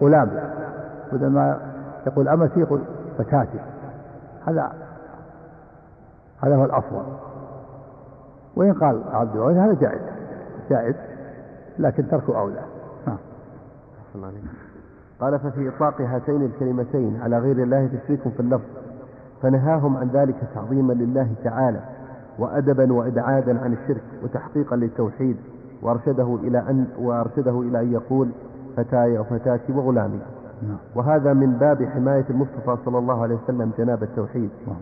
غلامي 0.00 0.40
بدل 1.12 1.26
ما 1.26 1.58
يقول 2.06 2.28
أمتي 2.28 2.60
يقول 2.60 2.80
فتاتي. 3.18 3.58
هذا 4.46 4.72
هذا 6.42 6.56
هو 6.56 6.64
الأفضل. 6.64 7.02
وإن 8.56 8.72
قال 8.72 9.02
عبدي 9.12 9.38
هذا 9.38 9.74
جائز. 9.80 10.00
جائز 10.70 10.94
لكن 11.78 12.08
تركه 12.08 12.38
أولى. 12.38 12.62
نعم 14.14 14.32
قال 15.20 15.38
ففي 15.38 15.68
إطلاق 15.68 16.00
هاتين 16.00 16.42
الكلمتين 16.42 17.20
على 17.22 17.38
غير 17.38 17.62
الله 17.62 17.86
تشريك 17.86 18.20
في 18.28 18.40
اللفظ 18.40 18.64
فنهاهم 19.42 19.96
عن 19.96 20.08
ذلك 20.08 20.36
تعظيما 20.54 20.92
لله 20.92 21.28
تعالى 21.44 21.80
وأدبا 22.38 22.92
وإبعادا 22.92 23.60
عن 23.60 23.72
الشرك 23.72 24.02
وتحقيقا 24.24 24.76
للتوحيد 24.76 25.36
وأرشده 25.82 26.38
إلى 26.42 26.58
أن 26.58 26.86
وأرشده 26.98 27.60
إلى 27.60 27.80
أن 27.80 27.92
يقول 27.92 28.28
فتاي 28.76 29.18
وفتاتي 29.18 29.72
وغلامي 29.72 30.20
نعم. 30.62 30.76
وهذا 30.94 31.32
من 31.32 31.52
باب 31.52 31.84
حماية 31.84 32.24
المصطفى 32.30 32.76
صلى 32.84 32.98
الله 32.98 33.22
عليه 33.22 33.34
وسلم 33.34 33.70
جناب 33.78 34.02
التوحيد 34.02 34.50
نعم. 34.66 34.76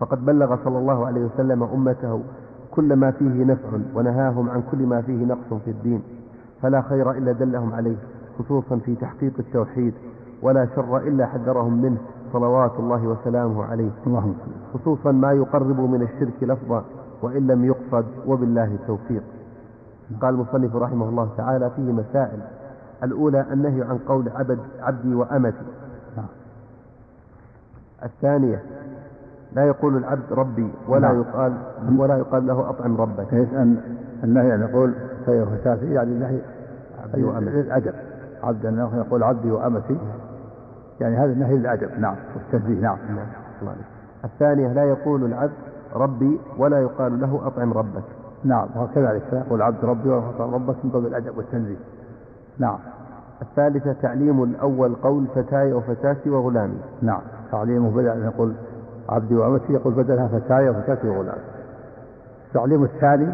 فقد 0.00 0.24
بلغ 0.24 0.64
صلى 0.64 0.78
الله 0.78 1.06
عليه 1.06 1.24
وسلم 1.24 1.62
أمته 1.62 2.20
كل 2.70 2.96
ما 2.96 3.10
فيه 3.10 3.44
نفع 3.44 3.68
ونهاهم 3.94 4.50
عن 4.50 4.62
كل 4.70 4.86
ما 4.86 5.02
فيه 5.02 5.24
نقص 5.24 5.62
في 5.64 5.70
الدين 5.70 6.02
فلا 6.62 6.82
خير 6.82 7.10
إلا 7.10 7.32
دلهم 7.32 7.72
عليه 7.72 7.96
خصوصا 8.42 8.76
في 8.76 8.94
تحقيق 8.94 9.32
التوحيد 9.38 9.94
ولا 10.42 10.68
شر 10.76 10.96
إلا 10.98 11.26
حذرهم 11.26 11.82
منه 11.82 11.96
صلوات 12.32 12.72
الله 12.78 13.06
وسلامه 13.06 13.64
عليه. 13.64 13.90
خصوصا 14.74 15.12
ما 15.12 15.32
يقرب 15.32 15.80
من 15.80 16.02
الشرك 16.02 16.42
لفظا 16.42 16.84
وإن 17.22 17.46
لم 17.46 17.64
يقصد 17.64 18.04
وبالله 18.26 18.64
التوفيق. 18.64 19.22
قال 20.22 20.34
المصنف 20.34 20.76
رحمه 20.76 21.08
الله 21.08 21.28
تعالى 21.36 21.70
فيه 21.76 21.92
مسائل. 21.92 22.40
الأولى 23.02 23.46
النهي 23.52 23.82
عن 23.82 23.98
قول 23.98 24.28
عبد 24.34 24.58
عبدي 24.80 25.14
وأمتي. 25.14 25.56
الثانية 28.04 28.62
لا 29.52 29.66
يقول 29.66 29.96
العبد 29.96 30.32
ربي 30.32 30.70
ولا 30.88 31.08
نعم. 31.08 31.20
يقال 31.20 31.52
ولا 31.98 32.18
يقال 32.18 32.46
له 32.46 32.70
أطعم 32.70 32.96
ربك. 32.96 33.32
النهي 34.24 34.54
أن 34.54 34.60
يقول 34.60 34.94
سيف 35.26 35.66
يعني 35.66 36.10
النهي 36.12 36.38
عبدي 37.02 37.24
وأمتي. 37.24 37.50
للأدب 37.50 37.94
عبد 38.42 38.66
أنه 38.66 38.96
يقول 38.96 39.22
عبدي 39.22 39.50
وأمتي. 39.50 39.98
يعني 41.00 41.16
هذا 41.16 41.32
النهي 41.32 41.56
للأدب. 41.56 42.00
نعم 42.00 42.16
والتنزيه 42.36 42.80
نعم, 42.80 42.98
نعم. 43.62 43.74
الثانية 44.24 44.72
لا 44.72 44.84
يقول 44.84 45.24
العبد 45.24 45.52
ربي 45.94 46.40
ولا 46.58 46.80
يقال 46.82 47.20
له 47.20 47.46
أطعم 47.46 47.72
ربك. 47.72 48.02
نعم 48.44 48.68
وكذلك 48.76 49.22
يقول 49.32 49.62
عبد 49.62 49.84
ربي 49.84 50.08
ويقول 50.08 50.52
ربك 50.52 50.76
من 50.84 50.90
باب 50.90 51.06
الأدب 51.06 51.36
والتنزيه. 51.38 51.76
نعم. 52.58 52.78
الثالثة 53.42 53.92
تعليم 53.92 54.42
الأول 54.42 54.94
قول 54.94 55.26
فتاي 55.34 55.72
وفتاتي 55.72 56.30
وغلامي. 56.30 56.78
نعم 57.02 57.20
تعليمه 57.52 57.90
بدل 57.90 58.08
أن 58.08 58.22
يقول 58.24 58.52
عبدي 59.08 59.34
وأمتي 59.34 59.72
يقول 59.72 59.94
بدلها 59.94 60.28
فتاي 60.28 60.68
وفتاتي 60.68 61.08
وغلامي. 61.08 61.40
التعليم 62.48 62.84
الثاني 62.84 63.26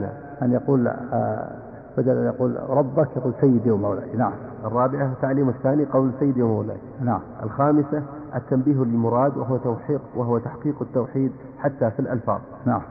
نعم. 0.00 0.10
أن 0.42 0.52
يقول 0.52 0.88
آه، 0.88 1.48
بدل 1.96 2.10
أن 2.16 2.24
يقول 2.26 2.56
ربك 2.70 3.08
يقول 3.16 3.32
سيدي 3.40 3.70
ومولاي. 3.70 4.16
نعم. 4.16 4.32
الرابعة 4.64 5.10
تعليم 5.22 5.48
الثاني 5.48 5.84
قول 5.84 6.10
سيدي 6.18 6.42
ومولاي. 6.42 6.76
نعم. 7.00 7.20
الخامسة 7.42 8.02
التنبيه 8.34 8.74
للمراد 8.84 9.36
وهو 9.36 9.56
توحيق 9.56 10.00
وهو 10.16 10.38
تحقيق 10.38 10.82
التوحيد 10.82 11.32
حتى 11.58 11.90
في 11.90 12.00
الألفاظ. 12.00 12.40
نعم. 12.64 12.82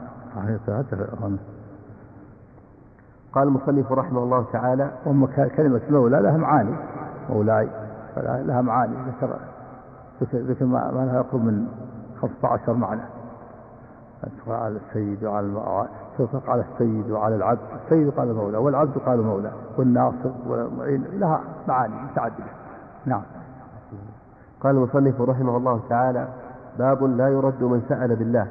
قال 3.32 3.48
المصنف 3.48 3.92
رحمه 3.92 4.22
الله 4.22 4.44
تعالى 4.52 4.90
أم 5.06 5.26
ك- 5.26 5.52
كلمة 5.56 5.80
مولى 5.90 6.20
لها 6.20 6.36
معاني. 6.36 6.74
مولاي. 7.30 7.68
لها 8.16 8.60
معاني. 8.62 8.96
ذكر 9.20 9.38
ذكر 10.34 10.64
ما 10.64 10.90
ما 10.90 11.06
لها 11.06 11.16
يقرب 11.16 11.44
من 11.44 11.66
15 12.20 12.72
معنى. 12.72 13.00
على 14.48 14.76
السيد 14.88 15.24
وعلى 15.24 15.46
تطلق 16.18 16.50
على 16.50 16.64
السيد 16.72 17.10
وعلى 17.10 17.36
العبد 17.36 17.58
السيد 17.84 18.10
قال 18.10 18.34
مولى 18.34 18.58
والعبد 18.58 18.98
قال 18.98 19.22
مولى 19.22 19.52
والناصر 19.78 20.30
والمعين 20.46 21.04
لها 21.12 21.40
معاني 21.68 21.94
متعددة. 22.10 22.44
نعم. 23.06 23.22
قال 24.60 24.76
المصنف 24.76 25.20
رحمه 25.20 25.56
الله 25.56 25.80
تعالى 25.88 26.28
باب 26.78 27.04
لا 27.04 27.28
يرد 27.28 27.62
من 27.62 27.82
سأل 27.88 28.16
بالله. 28.16 28.46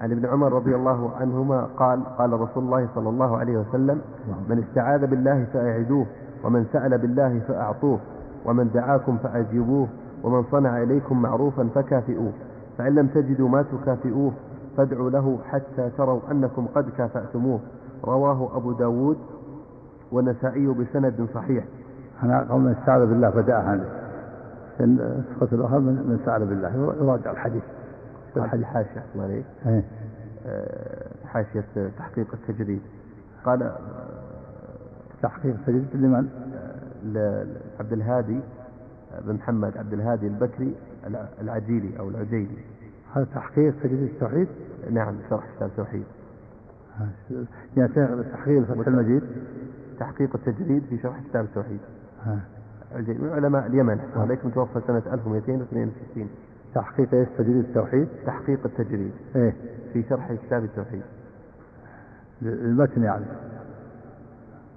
عن 0.00 0.12
ابن 0.12 0.26
عمر 0.26 0.52
رضي 0.52 0.74
الله 0.74 1.10
عنهما 1.20 1.68
قال 1.76 2.04
قال 2.18 2.32
رسول 2.40 2.64
الله 2.64 2.88
صلى 2.94 3.08
الله 3.08 3.38
عليه 3.38 3.56
وسلم 3.58 4.00
من 4.48 4.58
استعاذ 4.58 5.06
بالله 5.06 5.44
فأعدوه 5.52 6.06
ومن 6.44 6.66
سأل 6.72 6.98
بالله 6.98 7.40
فأعطوه 7.48 7.98
ومن 8.44 8.70
دعاكم 8.74 9.16
فأجيبوه 9.16 9.88
ومن 10.24 10.44
صنع 10.50 10.82
إليكم 10.82 11.22
معروفا 11.22 11.68
فكافئوه 11.74 12.32
فإن 12.78 12.94
لم 12.94 13.06
تجدوا 13.06 13.48
ما 13.48 13.62
تكافئوه 13.62 14.32
فادعوا 14.78 15.10
له 15.10 15.38
حتى 15.50 15.90
تروا 15.98 16.20
أنكم 16.30 16.66
قد 16.74 16.90
كافأتموه. 16.90 17.60
رواه 18.04 18.56
أبو 18.56 18.72
داود 18.72 19.18
والنسائي 20.12 20.66
بسند 20.66 21.28
صحيح. 21.34 21.64
أنا 22.22 22.46
قول 22.50 22.60
من 22.60 22.74
استعاذ 22.80 23.06
بالله 23.06 23.30
بدأها 23.30 23.74
هذه 23.74 23.84
إن 24.80 24.94
نسخة 25.34 25.54
الأخرى 25.56 25.80
من 25.80 26.20
سأل 26.26 26.46
بالله. 26.46 26.94
يراجع 27.00 27.30
الحديث. 27.30 27.62
في 28.34 28.40
الحديث 28.40 28.64
حاشية 28.66 29.04
عليك. 29.16 29.44
إيه. 29.66 29.84
آه، 30.46 31.06
حاشية 31.26 31.64
تحقيق 31.98 32.26
التجريد. 32.34 32.80
قال 33.44 33.62
آه، 33.62 33.76
تحقيق 35.22 35.56
تجريد 35.66 35.86
لمن؟ 35.94 36.28
ل- 37.04 37.46
عبد 37.80 37.92
الهادي 37.92 38.40
بن 39.26 39.34
محمد 39.34 39.78
عبد 39.78 39.92
الهادي 39.92 40.26
البكري 40.26 40.74
الع- 41.06 41.28
العجيلي 41.40 41.98
أو 41.98 42.08
العجيلي. 42.08 42.58
هذا 43.14 43.26
تحقيق 43.34 43.74
تجريد 43.82 44.02
التوحيد؟ 44.02 44.48
نعم 44.90 45.14
شرح 45.30 45.44
كتاب 45.56 45.68
التوحيد 45.68 46.04
يعني 47.76 47.92
تحقيق 48.32 48.62
فتح 48.62 48.86
المجيد؟ 48.86 49.22
تحقيق 50.00 50.30
التجريد 50.34 50.82
في 50.90 50.98
شرح 50.98 51.20
كتاب 51.30 51.44
التوحيد. 51.44 51.80
من 52.96 53.30
علماء 53.32 53.66
اليمن 53.66 54.00
عليك 54.16 54.46
متوفى 54.46 54.80
سنة 54.86 55.02
1262 55.12 56.28
تحقيق 56.74 57.14
إيش؟ 57.14 57.28
تجريد 57.38 57.56
التوحيد؟ 57.56 58.08
تحقيق 58.26 58.60
التجريد. 58.64 59.12
إيه. 59.36 59.54
في 59.92 60.02
شرح 60.08 60.32
كتاب 60.32 60.64
التوحيد. 60.64 61.02
المتن 62.42 63.02
يعني. 63.02 63.24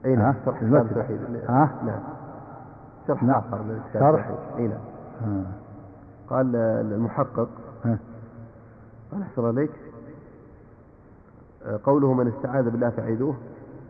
أي 0.05 0.15
نعم؟ 0.15 0.35
شرح 0.45 0.57
كتاب. 0.57 0.85
التوحيد. 0.85 1.19
ها؟ 1.49 1.81
نعم. 1.85 1.99
شرح 3.07 3.23
نعم. 3.23 3.41
كتاب 3.89 4.01
شرح. 4.01 4.31
أي 4.57 4.67
نعم. 4.67 5.43
قال 6.29 6.55
المحقق 6.55 7.49
ها. 7.85 7.99
قال 9.11 9.21
أحسن 9.21 9.45
عليك 9.45 9.71
قوله 11.83 12.13
من 12.13 12.27
استعاذ 12.27 12.69
بالله 12.69 12.89
فعيذوه 12.89 13.35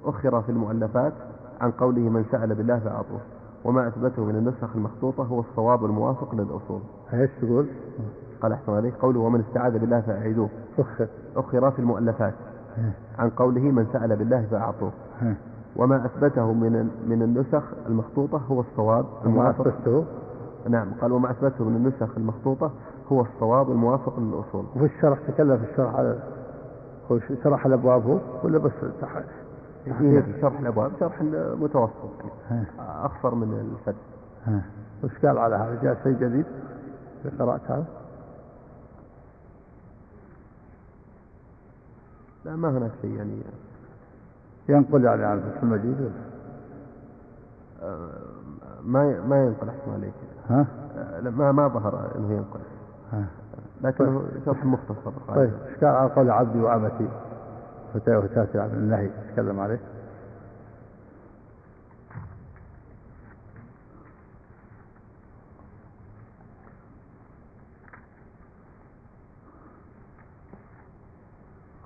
أخر 0.06 0.42
في 0.42 0.50
المؤلفات 0.50 1.14
عن 1.62 1.72
قوله 1.72 2.02
من 2.02 2.26
سأل 2.32 2.56
بالله 2.56 2.80
فأعطوه 2.80 3.20
وما 3.66 3.88
أثبته 3.88 4.26
من 4.26 4.36
النسخ 4.36 4.76
المخطوطة 4.76 5.24
هو 5.24 5.40
الصواب 5.40 5.86
الموافق 5.86 6.36
للأصول. 6.36 6.82
إيش 7.14 7.30
تقول؟ 7.42 7.66
قال 8.42 8.52
أحسن 8.52 8.74
عليك. 8.74 8.94
قوله 8.96 9.20
ومن 9.20 9.40
استعاذ 9.40 9.80
بالله 9.80 10.02
فأعيذوه 10.02 10.50
فخر 10.78 11.08
أخر 11.36 11.72
في 11.72 11.80
المؤلفات. 11.80 12.34
عن 13.20 13.30
قوله 13.30 13.62
من 13.62 13.88
سأل 13.94 14.16
بالله 14.16 14.46
فأعطوه. 14.52 14.92
وما 15.76 16.06
أثبته 16.06 16.54
من 16.54 16.90
من 17.08 17.22
النسخ 17.22 17.64
المخطوطة 17.88 18.38
هو 18.38 18.60
الصواب 18.60 19.06
الموافق. 19.26 19.68
نعم. 20.70 20.88
قال 21.02 21.12
وما 21.12 21.32
أثبته 21.32 21.64
من 21.66 21.76
النسخ 21.76 22.18
المخطوطة 22.18 22.72
هو 23.12 23.22
الصواب 23.22 23.72
الموافق 23.72 24.20
للأصول 24.20 24.66
وفي 24.76 24.86
الشرح 24.86 25.20
تكلم 25.28 25.58
في 25.58 25.72
الشرح 25.72 25.96
على 25.96 26.20
هو 27.12 27.19
شرح 27.43 27.65
الأبواب 27.65 28.06
هو 28.06 28.19
ولا 28.43 28.58
بس 28.58 28.71
هي 29.86 30.21
في 30.24 30.41
شرح 30.41 30.60
الأبواب 30.60 30.91
شرح 31.00 31.21
متوسط 31.60 31.93
يعني 32.50 32.65
ها. 32.80 33.06
أخصر 33.06 33.36
من 33.36 33.78
ها. 34.45 34.62
وش 35.04 35.26
قال 35.26 35.38
على 35.38 35.56
هذا؟ 35.56 35.80
جاء 35.84 35.97
شيء 36.04 36.13
جديد 36.13 36.45
في 37.24 37.30
قراءة 37.39 37.62
هذا؟ 37.69 37.86
لا 42.45 42.56
ما 42.56 42.69
هناك 42.69 42.91
شيء 43.02 43.12
يعني 43.15 43.41
ينقل 44.69 45.04
يعني 45.04 45.24
عن 45.26 45.39
فتح 45.39 45.63
المجيد؟ 45.63 46.12
آه، 47.82 48.10
ما 48.84 49.21
ما 49.21 49.43
ينقل 49.45 49.69
أحسن 49.69 49.91
عليك 49.93 50.13
ها؟ 50.50 50.65
آه، 50.97 51.19
لا، 51.19 51.30
ما 51.30 51.52
ما 51.52 51.67
ظهر 51.67 52.12
أنه 52.15 52.34
ينقل 52.34 52.60
ها. 53.12 53.26
لكنه 53.84 54.24
شرح 54.46 54.65
مختصر 54.65 55.12
طيب. 55.28 55.52
إيش 55.67 55.78
قال 55.84 55.96
على 55.96 56.10
قول 56.10 56.30
عبدي 56.32 56.60
وأمتي. 56.60 57.08
فتاة 57.94 58.17
وفتاتي 58.20 58.60
عن 58.60 58.70
النهي. 58.70 59.10
تكلم 59.34 59.60
عليه. 59.60 59.80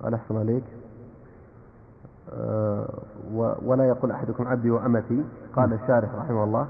قال 0.03 0.13
أحسن 0.13 0.37
عليك 0.37 0.63
و- 3.33 3.53
ولا 3.65 3.87
يقول 3.87 4.11
أحدكم 4.11 4.47
عبدي 4.47 4.71
وأمتي. 4.71 5.23
قال 5.55 5.73
الشارح 5.73 6.15
رحمه 6.15 6.43
الله 6.43 6.67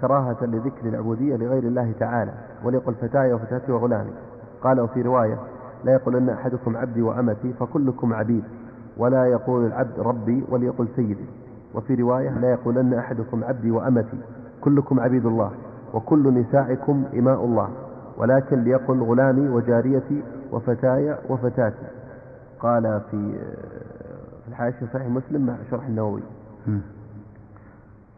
كراهة 0.00 0.44
لذكر 0.44 0.88
العبودية 0.88 1.36
لغير 1.36 1.62
الله 1.62 1.92
تعالى 2.00 2.32
وليقل 2.64 2.94
فتاي 2.94 3.32
وفتاتي 3.32 3.72
وغلامي. 3.72 4.12
قال 4.66 4.80
وفي 4.80 5.02
رواية 5.02 5.38
لا 5.84 5.92
يقولن 5.92 6.28
أحدكم 6.28 6.76
عبدي 6.76 7.02
وأمتي 7.02 7.52
فكلكم 7.52 8.14
عبيد 8.14 8.44
ولا 8.96 9.26
يقول 9.26 9.66
العبد 9.66 10.00
ربي 10.00 10.44
وليقل 10.48 10.88
سيدي. 10.96 11.26
وفي 11.74 11.94
رواية 11.94 12.30
لا 12.30 12.50
يقولن 12.50 12.94
أحدكم 12.94 13.44
عبدي 13.44 13.70
وأمتي 13.70 14.18
كلكم 14.60 15.00
عبيد 15.00 15.26
الله 15.26 15.50
وكل 15.94 16.34
نسائكم 16.34 17.04
إماء 17.14 17.44
الله 17.44 17.68
ولكن 18.18 18.56
ليقل 18.56 19.02
غلامي 19.02 19.48
وجاريتي 19.48 20.22
وفتاي 20.52 21.16
وفتاتي. 21.28 21.86
قال 22.60 23.00
في 23.10 23.32
في 24.44 24.48
الحاشية 24.48 24.86
صحيح 24.86 25.08
مسلم 25.08 25.46
مع 25.46 25.54
شرح 25.70 25.86
النووي. 25.86 26.22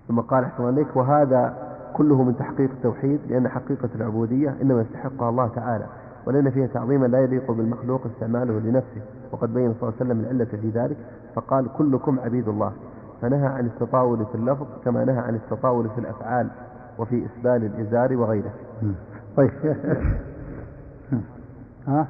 ثم 0.08 0.20
قال 0.20 0.44
أحسن 0.44 0.64
عليك 0.64 0.96
وهذا 0.96 1.56
كله 1.96 2.22
من 2.22 2.36
تحقيق 2.36 2.70
التوحيد 2.70 3.20
لأن 3.28 3.48
حقيقة 3.48 3.88
العبودية 3.94 4.54
إنما 4.62 4.80
يستحقها 4.80 5.28
الله 5.28 5.48
تعالى. 5.48 5.86
ولأن 6.28 6.50
فيها 6.50 6.66
تعظيما 6.66 7.06
لا 7.06 7.18
يليق 7.18 7.50
بالمخلوق 7.50 8.06
استعماله 8.06 8.58
لنفسه. 8.60 9.00
وقد 9.32 9.54
بين 9.54 9.74
صلى 9.74 9.82
الله 9.82 9.94
عليه 10.00 10.06
وسلم 10.10 10.20
العلة 10.20 10.44
في 10.44 10.70
ذلك 10.70 10.96
فقال 11.34 11.68
كلكم 11.72 12.20
عبيد 12.20 12.48
الله. 12.48 12.72
فنهى 13.22 13.46
عن 13.46 13.66
التطاول 13.66 14.26
في 14.26 14.34
اللفظ 14.34 14.66
كما 14.84 15.04
نهى 15.04 15.18
عن 15.18 15.34
التطاول 15.34 15.90
في 15.90 15.98
الأفعال 15.98 16.50
وفي 16.98 17.26
إسبال 17.26 17.64
الإزار 17.64 18.16
وغيره. 18.16 18.52
طيب. 19.36 19.50
ها؟ 21.86 22.08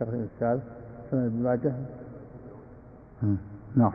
تقريبا 0.00 0.24
السادس 0.34 0.62
سنة 1.10 1.26
ابن 1.26 1.42
ماجه. 1.42 1.72
نعم. 3.76 3.92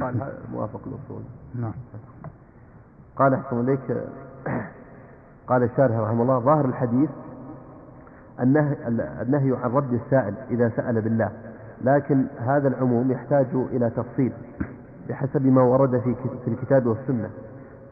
هذا 0.00 0.38
موافق 0.52 0.80
الأصول 0.86 1.22
نعم. 1.54 1.72
قال 3.16 3.34
أحسن 3.34 3.60
إليك 3.60 4.04
قال 5.48 5.62
الشارح 5.62 5.98
رحمه 5.98 6.22
الله 6.22 6.38
ظاهر 6.38 6.64
الحديث 6.64 7.10
النهي, 8.40 9.56
عن 9.62 9.70
رد 9.70 9.92
السائل 9.92 10.34
إذا 10.50 10.68
سأل 10.76 11.00
بالله 11.00 11.30
لكن 11.84 12.24
هذا 12.38 12.68
العموم 12.68 13.12
يحتاج 13.12 13.46
إلى 13.54 13.90
تفصيل 13.90 14.32
بحسب 15.08 15.46
ما 15.46 15.62
ورد 15.62 16.00
في 16.00 16.14
في 16.44 16.50
الكتاب 16.50 16.86
والسنة. 16.86 17.30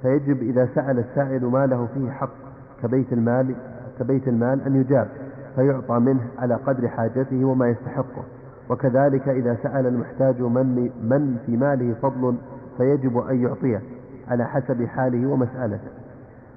فيجب 0.03 0.43
إذا 0.43 0.69
سأل 0.75 0.99
السائل 0.99 1.47
ما 1.47 1.67
له 1.67 1.89
فيه 1.95 2.11
حق 2.11 2.31
كبيت 2.83 3.13
المال 3.13 3.55
كبيت 3.99 4.29
المال 4.29 4.63
أن 4.67 4.77
يجاب 4.77 5.09
فيعطى 5.57 5.99
منه 5.99 6.21
على 6.39 6.55
قدر 6.55 6.89
حاجته 6.89 7.45
وما 7.45 7.69
يستحقه. 7.69 8.25
وكذلك 8.71 9.29
إذا 9.29 9.57
سأل 9.63 9.87
المحتاج 9.87 10.41
من 10.41 10.91
من 11.03 11.39
في 11.47 11.57
ماله 11.57 11.95
فضل 12.03 12.37
فيجب 12.77 13.19
أن 13.19 13.43
يعطيه 13.43 13.83
على 14.29 14.45
حسب 14.45 14.85
حاله 14.85 15.27
ومسألته. 15.27 16.06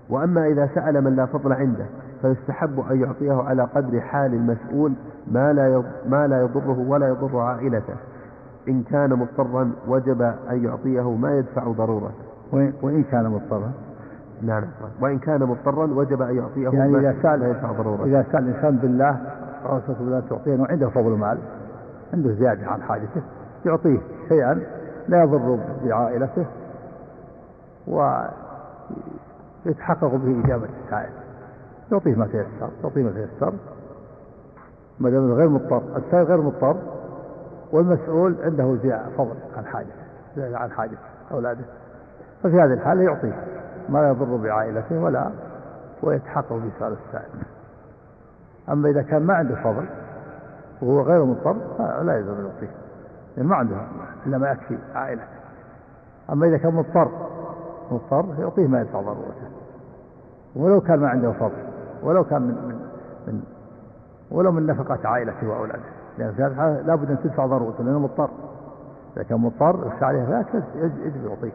وأما 0.09 0.47
إذا 0.47 0.69
سأل 0.75 1.03
من 1.03 1.15
لا 1.15 1.25
فضل 1.25 1.53
عنده 1.53 1.85
فيستحب 2.21 2.79
أن 2.91 3.01
يعطيه 3.01 3.33
على 3.33 3.63
قدر 3.63 4.01
حال 4.01 4.33
المسؤول 4.33 4.93
ما 5.31 5.53
لا 5.53 5.83
ما 6.09 6.27
لا 6.27 6.41
يضره 6.41 6.85
ولا 6.87 7.07
يضر 7.07 7.39
عائلته. 7.39 7.95
إن 8.67 8.83
كان 8.83 9.13
مضطرا 9.13 9.71
وجب 9.87 10.21
أن 10.21 10.63
يعطيه 10.63 11.11
ما 11.15 11.37
يدفع 11.37 11.63
ضرورته 11.63 12.29
وإن 12.81 13.03
كان 13.03 13.29
مضطرا. 13.29 13.71
نعم. 14.41 14.63
وإن 15.01 15.19
كان 15.19 15.43
مضطرا 15.43 15.85
وجب 15.85 16.21
أن 16.21 16.37
يعطيه 16.37 16.69
يعني 16.69 16.91
ما 16.91 16.99
إذا 16.99 17.15
سأل 17.21 17.41
يدفع 17.43 17.71
ضرورته 17.71 18.05
إذا 18.05 18.25
سأل 18.31 18.49
الإنسان 18.49 18.75
بالله 18.75 19.17
رسول 19.65 19.95
الله 19.99 20.23
تعطيه 20.29 20.59
وعنده 20.59 20.89
فضل 20.89 21.11
مال 21.11 21.37
عنده 22.13 22.31
زيادة 22.31 22.67
عن 22.67 22.81
حاجته 22.81 23.21
يعطيه 23.65 23.99
شيئا 24.29 24.61
لا 25.07 25.23
يضر 25.23 25.59
بعائلته. 25.85 26.45
ويتحقق 29.65 30.15
به 30.15 30.43
إجابة 30.45 30.67
السائل. 30.85 31.09
يعطيه 31.91 32.15
ما 32.15 32.25
تيسر 32.25 32.69
يعطيه 32.83 33.03
ما 33.03 33.11
تيسر. 33.11 33.53
ما 34.99 35.09
دام 35.09 35.33
غير 35.33 35.49
مضطر 35.49 35.97
السائل 35.97 36.25
غير 36.25 36.41
مضطر 36.41 36.75
والمسؤول 37.71 38.35
عنده 38.43 38.75
زيادة 38.83 39.09
فضل 39.17 39.35
عن 39.57 39.65
زيادة 40.35 40.57
عن 40.57 40.71
حاجة 40.71 40.97
أولاده. 41.31 41.65
ففي 42.43 42.55
هذه 42.55 42.73
الحالة 42.73 43.01
يعطيه 43.01 43.43
ما 43.89 44.09
يضر 44.09 44.35
بعائلته 44.35 44.99
ولا 44.99 45.31
ويتحقق 46.03 46.53
بسؤال 46.53 46.97
السائل. 47.07 47.29
أما 48.69 48.89
إذا 48.89 49.01
كان 49.01 49.23
ما 49.23 49.33
عنده 49.33 49.55
فضل 49.55 49.85
وهو 50.81 51.01
غير 51.01 51.25
مضطر 51.25 51.55
لا 52.03 52.17
يلزم 52.17 52.45
يعطيه. 52.45 52.71
لأن 53.37 53.45
ما 53.45 53.55
عنده 53.55 53.75
إلا 54.25 54.37
ما 54.37 54.51
يكفي 54.51 54.77
عائلته. 54.95 55.23
أما 56.29 56.47
إذا 56.47 56.57
كان 56.57 56.73
مضطر 56.73 57.11
مضطر 57.91 58.25
يعطيه 58.39 58.67
ما 58.67 58.81
يدفع 58.81 59.01
ضرورته 59.01 59.49
ولو 60.55 60.81
كان 60.81 60.99
ما 60.99 61.09
عنده 61.09 61.31
فضل 61.31 61.63
ولو 62.03 62.23
كان 62.23 62.41
من, 62.41 62.53
من, 62.53 62.79
من 63.27 63.41
ولو 64.31 64.51
من 64.51 64.65
نفقة 64.65 65.07
عائلته 65.07 65.49
وأولاده 65.49 65.99
لأن 66.17 66.33
في 66.33 66.43
هذه 66.43 66.51
الحالة 66.51 66.81
لابد 66.81 67.11
أن 67.11 67.19
تدفع 67.23 67.45
ضرورته 67.45 67.83
لأنه 67.83 67.99
مضطر. 67.99 68.29
إذا 69.15 69.23
كان 69.23 69.39
مضطر 69.39 69.87
يخشى 69.87 70.05
عليه 70.05 70.37
ذلك 70.37 70.63
يجب 70.75 71.25
يعطيه. 71.25 71.51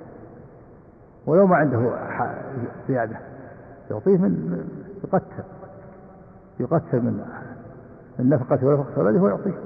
ولو 1.26 1.47
ما 1.47 1.57
عنده 1.57 1.91
زيادة 2.89 3.16
يعطيه 3.91 4.18
من 4.18 4.64
يقتل. 5.05 5.45
يقتل 6.61 7.01
من 7.01 7.24
من 8.18 8.28
نفقته 8.28 8.66
ونفقة 8.66 9.01
ولده 9.03 9.20
ويعطيه. 9.20 9.59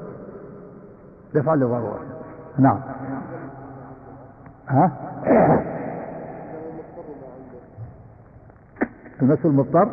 دفعا 1.35 1.57
لضرورته 1.57 2.19
نعم. 2.59 2.81
ها؟ 4.69 4.93
المسؤول 9.23 9.55
مضطر 9.55 9.89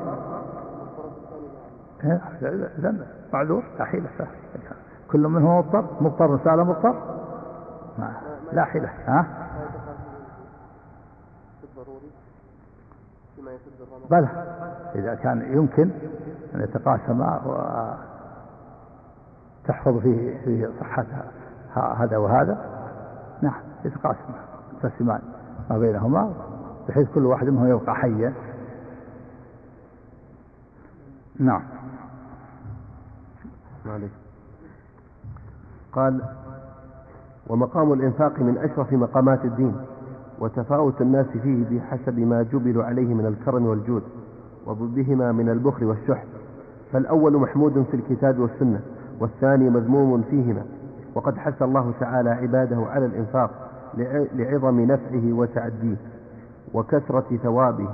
إذا 2.80 2.96
معذور 3.34 3.64
لا 3.80 3.86
حيلة 3.86 4.10
كل 5.12 5.28
منهم 5.28 5.58
مضطر؟ 5.58 5.86
مضطر 6.02 6.40
سأل 6.44 6.60
مضطر؟ 6.60 6.96
لا 8.54 8.64
حيلة. 8.66 8.90
ها؟ 9.06 9.26
بلى. 14.12 14.28
إذا 14.96 15.16
كان 15.16 15.54
يمكن 15.54 15.90
أن 16.56 16.62
يتقاسم 16.62 17.22
وتحفظ 19.66 19.98
فيه 19.98 20.38
فيه 20.46 20.70
صحة 20.80 21.06
هذا 21.98 22.18
وهذا. 22.18 22.58
نعم 23.42 23.62
يتقاسم 23.86 24.34
يقسمان 24.84 25.22
ما 25.70 25.78
بينهما 25.78 26.34
بحيث 26.88 27.10
كل 27.16 27.26
واحد 27.26 27.50
منهم 27.50 27.68
يبقى 27.68 27.96
حيا. 27.96 28.34
نعم. 31.40 31.62
معلش 33.86 34.12
قال 35.94 36.22
ومقام 37.48 37.94
الإنفاق 37.94 38.40
من 38.40 38.58
أشرف 38.58 38.94
مقامات 38.94 39.46
الدين 39.46 39.76
وتفاوت 40.40 41.02
الناس 41.02 41.26
فيه 41.26 41.66
بحسب 41.72 42.20
ما 42.20 42.44
جبلوا 42.44 42.84
عليه 42.84 43.14
من 43.14 43.26
الكرم 43.26 43.66
والجود 43.66 44.04
وضدهما 44.66 45.32
من 45.32 45.50
البخل 45.50 45.86
والشح. 45.86 46.24
فالأول 46.94 47.38
محمود 47.38 47.86
في 47.92 47.98
الكتاب 47.98 48.40
والسنة 48.40 48.82
والثاني 49.20 49.70
مذموم 49.70 50.22
فيهما. 50.22 50.66
وقد 51.16 51.38
حث 51.38 51.62
الله 51.62 51.94
تعالى 52.00 52.30
عباده 52.30 52.78
على 52.78 53.06
الإنفاق 53.06 53.52
لعظم 54.36 54.80
نفعه 54.80 55.34
وتعديه 55.34 55.96
وكثرة 56.74 57.38
ثوابه 57.44 57.90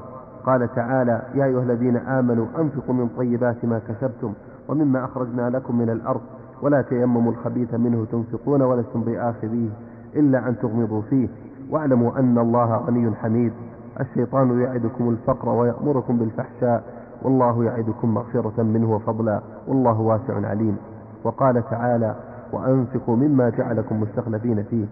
قال 0.45 0.75
تعالى 0.75 1.21
يا 1.35 1.45
أيها 1.45 1.63
الذين 1.63 1.97
آمنوا 1.97 2.45
أنفقوا 2.59 2.93
من 2.95 3.07
طيبات 3.17 3.65
ما 3.65 3.79
كسبتم 3.87 4.33
ومما 4.69 5.05
أخرجنا 5.05 5.49
لكم 5.49 5.77
من 5.77 5.89
الأرض 5.89 6.21
ولا 6.61 6.81
تيمموا 6.81 7.31
الخبيث 7.31 7.73
منه 7.73 8.05
تنفقون 8.11 8.61
ولستم 8.61 9.01
بآخذيه 9.01 9.69
إلا 10.15 10.47
أن 10.49 10.57
تغمضوا 10.57 11.01
فيه 11.01 11.27
واعلموا 11.69 12.19
أن 12.19 12.37
الله 12.37 12.75
غني 12.75 13.15
حميد. 13.15 13.53
الشيطان 13.99 14.61
يعدكم 14.61 15.09
الفقر 15.09 15.49
ويأمركم 15.49 16.17
بالفحشاء 16.17 16.83
والله 17.23 17.63
يعدكم 17.63 18.13
مغفرة 18.13 18.63
منه 18.63 18.95
وفضلا 18.95 19.41
والله 19.67 19.99
واسع 20.01 20.47
عليم. 20.47 20.77
وقال 21.23 21.63
تعالى 21.69 22.15
وأنفقوا 22.53 23.15
مما 23.15 23.49
جعلكم 23.49 24.01
مستخلفين 24.01 24.63
فيه 24.63 24.85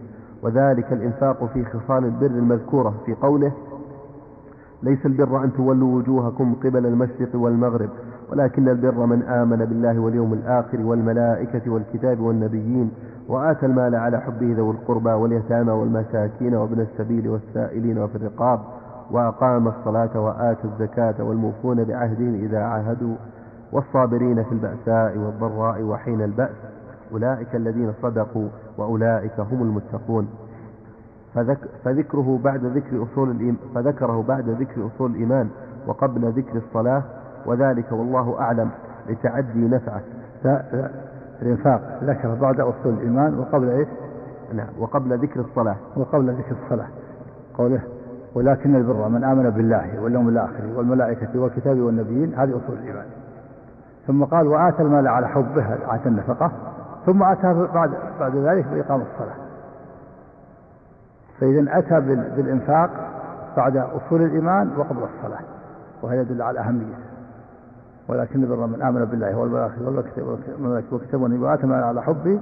وذلك 0.44 0.94
الإنفاق 0.94 1.46
في 1.54 1.66
خصال 1.66 2.06
البر 2.06 2.26
المذكورة 2.26 2.94
في 3.06 3.14
قوله 3.14 3.52
ليس 4.84 5.06
البر 5.06 5.44
أن 5.44 5.54
تولوا 5.54 5.96
وجوهكم 5.98 6.56
قبل 6.56 6.86
المشرق 6.86 7.36
والمغرب 7.36 7.90
ولكن 8.32 8.70
البر 8.70 9.06
من 9.06 9.24
آمن 9.24 9.58
بالله 9.66 10.00
واليوم 10.00 10.34
الآخر 10.34 10.82
والملائكة 10.82 11.72
والكتاب 11.72 12.20
والنبيين 12.20 12.92
وآتى 13.28 13.66
المال 13.66 13.96
على 13.96 14.20
حبه 14.22 14.54
ذوي 14.58 14.72
القربى 14.72 15.10
واليتامى 15.10 15.72
والمساكين 15.72 16.56
وابن 16.56 16.80
السبيل 16.82 17.28
والسائلين 17.28 17.98
وفي 17.98 18.16
الرقاب 18.16 18.60
وأقام 19.12 19.68
الصلاة 19.68 20.20
وآتى 20.20 20.64
الزكاة 20.68 21.24
والموفون 21.24 21.84
بعهدهم 21.84 22.34
إذا 22.36 22.60
عاهدوا 22.60 23.16
والصابرين 23.72 24.44
في 24.44 24.52
البأساء 24.52 25.18
والضراء 25.18 25.82
وحين 25.84 26.22
البأس 26.22 26.56
أولئك 27.12 27.56
الذين 27.56 27.94
صدقوا 28.02 28.48
وأولئك 28.78 29.40
هم 29.40 29.62
المتقون. 29.62 30.28
فذك 31.36 31.58
فذكره 31.84 32.40
بعد 32.44 32.66
ذكر 32.66 33.04
أصول 33.04 33.56
فذكره 33.76 34.24
بعد 34.28 34.50
ذكر 34.50 34.88
أصول 34.88 35.12
الإيمان 35.12 35.50
وقبل 35.88 36.32
ذكر 36.32 36.58
الصلاة 36.58 37.04
وذلك 37.46 37.92
والله 37.92 38.40
أعلم 38.40 38.70
لتعدي 39.10 39.68
نفعه 39.68 40.02
لا 40.44 40.64
لا 40.74 40.90
الإنفاق 41.42 42.00
ذكر 42.04 42.36
بعد 42.36 42.60
أصول 42.60 42.94
الإيمان 42.94 43.40
وقبل 43.40 43.70
إيش؟ 43.70 43.88
نعم 44.54 44.68
وقبل 44.80 45.18
ذكر 45.18 45.40
الصلاة. 45.40 45.76
وقبل 45.98 46.30
ذكر 46.30 46.56
الصلاة. 46.64 46.88
قوله 47.54 47.82
ولكن 48.36 48.76
البر 48.76 49.08
من 49.10 49.24
آمن 49.24 49.50
بالله 49.50 50.02
واليوم 50.02 50.30
الآخر 50.30 50.64
والملائكة 50.76 51.40
والكتاب 51.40 51.80
والنبيين 51.80 52.34
هذه 52.34 52.50
أصول 52.50 52.78
الإيمان. 52.78 53.06
ثم 54.08 54.24
قال 54.24 54.48
وآتى 54.48 54.82
المال 54.82 55.08
على 55.08 55.28
حبه 55.28 55.74
آتى 55.96 56.10
النفقة 56.10 56.52
ثم 57.06 57.24
أتى 57.24 57.68
بعد 57.74 57.92
بعد 58.20 58.36
ذلك 58.36 58.66
بإقام 58.68 59.02
الصلاة. 59.02 59.49
فإذا 61.40 61.80
أتى 61.80 62.00
بالإنفاق 62.36 62.90
بعد 63.58 63.78
أصول 63.78 64.22
الإيمان 64.22 64.78
وقبل 64.78 65.04
الصلاة 65.04 65.40
وهذا 66.02 66.22
يدل 66.22 66.42
على 66.42 66.60
أهميته 66.60 67.10
ولكن 68.08 68.44
البر 68.44 68.66
من 68.66 68.82
آمن 68.82 69.06
بالله 69.06 69.38
والملائكة 69.38 70.40
والملائكة 70.60 71.18
والنبي 71.18 71.44
وآتى 71.44 71.64
المال 71.64 71.84
على 71.84 72.02
حبه 72.02 72.40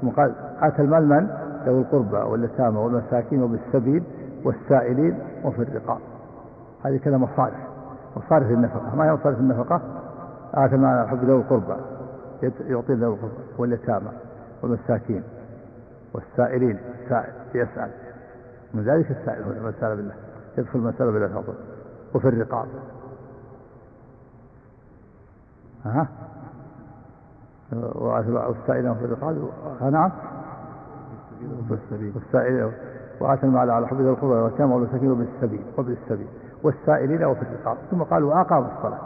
ثم 0.00 0.08
قال 0.08 0.34
آتى 0.60 0.82
المال 0.82 1.08
من؟ 1.08 1.28
ذوي 1.66 1.80
القربى 1.80 2.16
واليتامى 2.16 2.78
والمساكين 2.78 3.42
وبالسبيل 3.42 4.02
والسائلين 4.44 5.18
وفي 5.44 5.62
الرقاب 5.62 5.98
هذه 6.84 6.96
كذا 6.96 7.16
مصارف 7.16 7.56
مصارف 8.16 8.50
النفقة 8.50 8.96
ما 8.96 9.04
هي 9.04 9.12
مصارف 9.12 9.40
النفقة؟ 9.40 9.80
آتى 10.54 10.74
المال 10.74 10.88
على 10.90 11.08
حب 11.08 11.24
ذوي 11.24 11.40
القربى 11.40 11.74
يعطي 12.42 12.92
ذوي 12.94 13.14
القربى 13.14 13.34
واليتامى 13.58 14.10
والمساكين 14.62 15.22
والسائلين 16.14 16.78
سائل 17.08 17.32
يسأل 17.54 17.90
من 18.74 18.82
ذلك 18.84 19.10
السائل 19.10 19.74
سأل 19.80 19.96
بالله 19.96 20.14
يدخل 20.58 20.94
سأل 20.98 21.12
بالله 21.12 21.28
فضل. 21.28 21.54
وفي 22.14 22.28
الرقاب. 22.28 22.66
ها 25.84 26.08
والسائلين 27.72 28.94
في 28.94 29.04
الرقاب. 29.04 29.48
نعم. 29.92 30.10
والسائلين 32.14 32.72
وآتى 33.20 33.46
المال 33.46 33.70
على 33.70 33.86
حب 33.86 34.00
ذي 34.00 34.08
القربى 34.08 34.34
واليتامى 34.34 34.74
والمساكين 34.74 35.10
وبالسبيل. 35.10 35.64
وابن 35.78 35.92
السبيل 35.92 36.28
والسائلين 36.62 37.24
وفي 37.24 37.42
الرقاب. 37.42 37.76
ثم 37.90 38.02
قال 38.02 38.24
وأقام 38.24 38.66
الصلاة. 38.76 39.00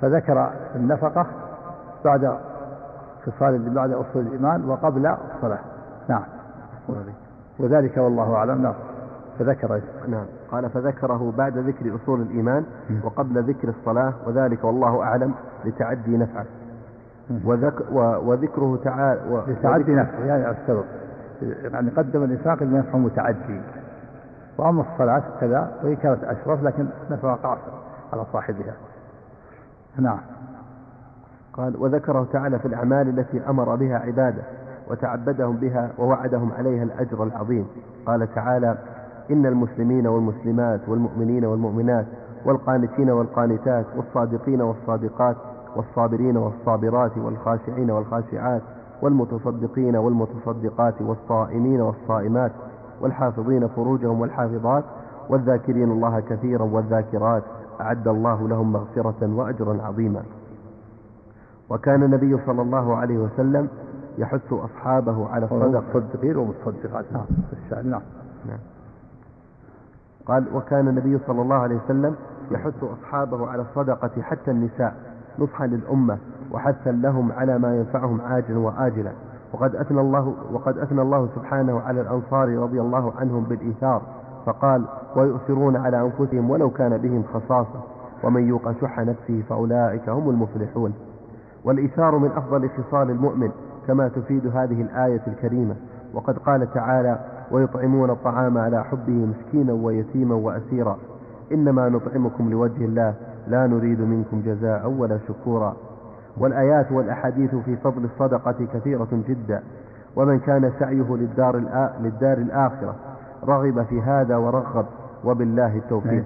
فذكر 0.00 0.52
النفقة 0.74 1.26
بعد 2.04 2.38
خصال 3.26 3.74
بعد 3.74 3.92
أصول 3.92 4.26
الإيمان 4.26 4.70
وقبل 4.70 5.06
الصلاة. 5.06 5.60
نعم. 6.08 6.24
وذلك 7.58 7.96
والله 7.96 8.34
أعلم. 8.34 8.62
نعم. 8.62 8.74
فذكر 9.38 9.80
نعم. 10.08 10.26
قال 10.50 10.70
فذكره 10.70 11.32
بعد 11.38 11.58
ذكر 11.58 11.96
أصول 11.96 12.20
الإيمان 12.20 12.64
وقبل 13.04 13.42
ذكر 13.42 13.68
الصلاة 13.68 14.12
وذلك 14.26 14.64
والله 14.64 15.02
أعلم 15.02 15.34
لتعدي 15.64 16.16
نفعه. 16.16 16.46
وذك 17.44 17.74
وذكره 18.22 18.78
تعالى 18.84 19.20
لتعدي 19.48 19.94
نفعه 19.94 20.24
يعني 20.24 20.50
السبب. 20.50 20.84
يعني 21.72 21.90
قدم 21.90 22.24
الإنفاق 22.24 22.62
لنفع 22.62 22.98
متعدي. 22.98 23.60
وأما 24.58 24.84
الصلاة 24.92 25.22
كذا 25.40 25.72
وهي 25.82 25.96
كانت 25.96 26.24
أشرف 26.24 26.62
لكن 26.62 26.86
نفع 27.10 27.34
قاصر 27.34 27.72
على 28.12 28.24
صاحبها. 28.32 28.74
نعم. 29.98 30.20
قال 31.52 31.76
وذكره 31.76 32.28
تعالى 32.32 32.58
في 32.58 32.68
الأعمال 32.68 33.18
التي 33.18 33.40
أمر 33.48 33.76
بها 33.76 33.98
عباده. 33.98 34.42
وتعبدهم 34.90 35.56
بها 35.56 35.90
ووعدهم 35.98 36.52
عليها 36.52 36.82
الأجر 36.82 37.22
العظيم. 37.24 37.66
قال 38.06 38.34
تعالى 38.34 38.78
إن 39.30 39.46
المسلمين 39.46 40.06
والمسلمات 40.06 40.88
والمؤمنين 40.88 41.44
والمؤمنات 41.44 42.06
والقانتين 42.44 43.10
والقانتات 43.10 43.86
والصادقين 43.96 44.62
والصادقات 44.62 45.36
والصابرين 45.76 46.36
والصابرات 46.36 47.18
والخاشعين 47.18 47.90
والخاشعات 47.90 48.62
والمتصدقين 49.02 49.96
والمتصدقات 49.96 51.02
والصائمين 51.02 51.80
والصائمات 51.80 52.52
والحافظين 53.00 53.68
فروجهم 53.68 54.20
والحافظات 54.20 54.84
والذاكرين 55.28 55.90
الله 55.92 56.20
كثيرا 56.20 56.64
والذاكرات 56.64 57.42
أعد 57.80 58.08
الله 58.08 58.48
لهم 58.48 58.72
مغفرة 58.72 59.34
وأجرا 59.34 59.82
عظيما. 59.82 60.22
وكان 61.70 62.02
النبي 62.02 62.38
صلى 62.46 62.62
الله 62.62 62.96
عليه 62.96 63.18
وسلم 63.18 63.68
يحث 64.18 64.52
أصحابه 64.52 65.28
على 65.28 65.44
الصدقة 65.44 65.84
المصدقين 65.94 66.36
والمصدقات. 66.36 67.04
نعم. 67.12 67.24
نعم. 67.72 68.02
نعم. 68.46 68.58
قال 70.26 70.44
وكان 70.54 70.88
النبي 70.88 71.18
صلى 71.26 71.42
الله 71.42 71.56
عليه 71.56 71.76
وسلم 71.84 72.14
يحث 72.50 72.84
أصحابه 72.84 73.46
على 73.46 73.62
الصدقة 73.62 74.22
حتى 74.22 74.50
النساء 74.50 74.94
نصحا 75.38 75.66
للأمة 75.66 76.18
وحثا 76.52 76.90
لهم 76.90 77.32
على 77.32 77.58
ما 77.58 77.76
ينفعهم 77.76 78.20
عاجلا 78.20 78.58
وآجلا. 78.58 79.12
وقد 79.52 79.76
أثنى 79.76 80.00
الله 80.00 80.34
وقد 80.52 80.78
أثنى 80.78 81.02
الله 81.02 81.28
سبحانه 81.34 81.80
على 81.80 82.00
الأنصار 82.00 82.58
رضي 82.58 82.80
الله 82.80 83.12
عنهم 83.18 83.44
بالإيثار. 83.44 84.02
فقال 84.46 84.84
ويؤثرون 85.16 85.76
على 85.76 86.00
أنفسهم 86.00 86.50
ولو 86.50 86.70
كان 86.70 86.98
بهم 86.98 87.22
خصاصة. 87.34 87.80
ومن 88.24 88.48
يوق 88.48 88.80
شح 88.80 88.98
نفسه 89.00 89.42
فأولئك 89.48 90.08
هم 90.08 90.30
المفلحون. 90.30 90.94
والإيثار 91.64 92.18
من 92.18 92.30
أفضل 92.30 92.70
خصال 92.70 93.10
المؤمن 93.10 93.50
كما 93.88 94.08
تفيد 94.08 94.46
هذه 94.46 94.82
الآية 94.82 95.20
الكريمة. 95.26 95.76
وقد 96.14 96.38
قال 96.38 96.72
تعالى 96.74 97.18
ويطعمون 97.50 98.10
الطعام 98.10 98.58
على 98.58 98.84
حبه 98.84 99.26
مسكينا 99.26 99.72
ويتيما 99.72 100.34
وأسيرا. 100.34 100.98
إنما 101.52 101.88
نطعمكم 101.88 102.50
لوجه 102.50 102.84
الله 102.84 103.14
لا 103.48 103.66
نريد 103.66 104.00
منكم 104.00 104.42
جزاء 104.46 104.90
ولا 104.90 105.18
شكورا. 105.28 105.76
والآيات 106.38 106.92
والأحاديث 106.92 107.54
في 107.54 107.76
فضل 107.76 108.04
الصدقة 108.04 108.66
كثيرة 108.74 109.08
جدا. 109.28 109.62
ومن 110.16 110.38
كان 110.38 110.72
سعيه 110.78 111.16
للدار, 111.16 111.56
للدار 112.00 112.38
الآخرة 112.38 112.94
رغب 113.44 113.82
في 113.82 114.00
هذا 114.00 114.36
ورغب. 114.36 114.86
وبالله 115.24 115.76
التوفيق. 115.76 116.24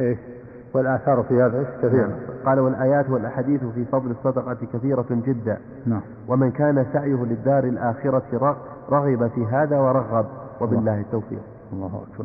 إيه. 0.00 0.06
إيه. 0.06 0.31
والآثار 0.74 1.22
في 1.22 1.42
هذا 1.42 1.66
كثيرة. 1.82 2.06
نعم. 2.06 2.18
قال 2.46 2.60
والآيات 2.60 3.10
والأحاديث 3.10 3.64
في 3.64 3.84
فضل 3.84 4.10
الصدقة 4.10 4.56
كثيرة 4.72 5.06
جدا. 5.10 5.58
نعم. 5.86 6.00
ومن 6.28 6.50
كان 6.50 6.86
سعيه 6.92 7.24
للدار 7.24 7.64
الآخرة 7.64 8.56
رغب 8.90 9.28
في 9.28 9.44
هذا 9.44 9.78
ورغب. 9.78 10.26
وبالله 10.60 11.00
التوفيق. 11.00 11.42
الله 11.72 12.02
أكبر. 12.12 12.24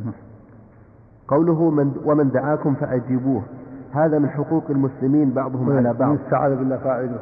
قوله 1.27 1.69
من 1.69 1.95
ومن 2.05 2.29
دعاكم 2.29 2.73
فأجيبوه. 2.73 3.43
هذا 3.91 4.19
من 4.19 4.29
حقوق 4.29 4.63
المسلمين 4.69 5.33
بعضهم 5.33 5.77
على 5.77 5.93
بعض. 5.93 6.17
استعاذ 6.25 6.55
بالله 6.55 6.77
فاعل 6.77 7.17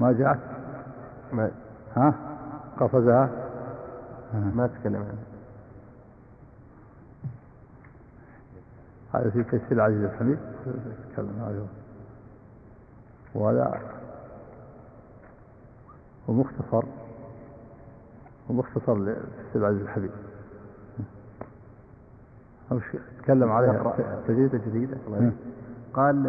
ما 0.00 0.12
جاءت؟ 0.12 0.38
ما 1.32 1.50
ها؟ 1.96 2.14
قفزها؟ 2.80 3.28
ما 4.54 4.66
تكلم 4.66 4.96
عنه. 4.96 5.27
هذا 9.14 9.30
في 9.30 9.44
كشف 9.44 9.72
العزيز 9.72 10.04
الحميد. 10.04 10.38
تكلم 11.12 11.42
عليه 11.46 11.66
وهذا 13.34 13.80
ومختصر 16.28 16.82
ومختصر 18.48 18.94
لكشف 18.94 19.56
العزيز 19.56 19.82
الحبيب 19.82 20.10
تكلم 23.22 23.52
عليها 23.52 23.94
جديدة 24.28 24.58
جديدة 24.66 24.96
قال 25.94 26.26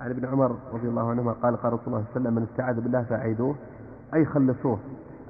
عن 0.00 0.10
ابن 0.10 0.24
عمر 0.24 0.56
رضي 0.72 0.88
الله 0.88 1.10
عنهما 1.10 1.32
قال 1.32 1.56
قال 1.56 1.72
رسول 1.72 1.86
الله 1.86 2.04
صلى 2.04 2.16
الله 2.16 2.16
عليه 2.16 2.20
وسلم 2.20 2.34
من 2.34 2.42
استعاذ 2.50 2.80
بالله 2.80 3.02
فأعيدوه 3.02 3.56
أي 4.14 4.24
خلصوه. 4.24 4.78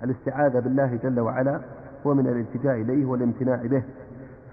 الاستعاذة 0.05 0.59
بالله 0.59 0.99
جل 1.03 1.21
وعلا 1.21 1.61
هو 2.07 2.15
من 2.15 2.27
الالتجاء 2.27 2.75
إليه 2.75 3.07
والامتناع 3.07 3.67
به. 3.67 3.83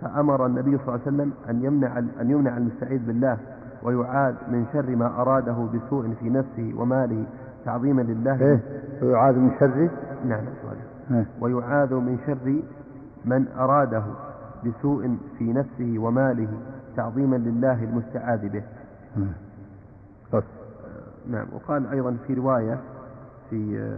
فأمر 0.02 0.46
النبي 0.46 0.78
صلى 0.78 0.82
الله 0.88 0.92
عليه 1.06 1.16
وسلم 1.16 1.34
أن 1.50 1.64
يمنع 1.64 1.98
أن 1.98 2.32
يمنع 2.32 2.58
المستعيذ 2.58 3.06
بالله 3.08 3.38
ويعاد 3.84 4.36
من 4.48 4.66
شر 4.74 4.96
ما 4.96 5.22
أراده 5.22 5.54
بسوء 5.74 6.14
في 6.20 6.30
نفسه 6.30 6.74
وماله 6.78 7.26
تعظيما 7.66 8.02
لله 8.02 8.42
إيه؟ 8.42 8.60
ويعاد 9.02 9.36
من 9.38 9.52
شر 9.60 9.90
نعم 10.26 10.44
إيه؟ 11.12 11.26
ويعاذ 11.42 11.94
من 11.94 12.18
شر 12.28 12.56
من 13.26 13.48
أراده 13.58 14.04
بسوء 14.66 15.18
في 15.38 15.54
نفسه 15.54 15.96
وماله 16.00 16.48
تعظيما 16.98 17.36
لله 17.36 17.84
المستعاذ 17.84 18.50
به 18.50 18.64
بس. 20.34 20.44
نعم 21.30 21.46
وقال 21.54 21.88
أيضا 21.88 22.18
في 22.28 22.34
رواية 22.34 22.78
في 23.50 23.92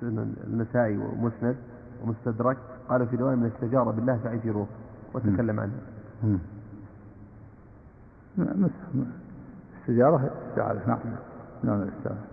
سنن 0.00 0.34
النسائي 0.46 0.96
ومسند 0.98 1.56
ومستدرك 2.04 2.56
قال 2.88 3.06
في 3.06 3.16
رواية 3.16 3.34
من 3.34 3.50
استجار 3.54 3.90
بالله 3.90 4.16
فأجروه 4.24 4.66
وتكلم 5.14 5.70
نعم 8.36 8.68
استجارة 9.80 10.30
استعاذة 10.50 10.80
نعم. 10.86 10.98
نعم 11.62 11.82
الاستعاذة 11.82 12.24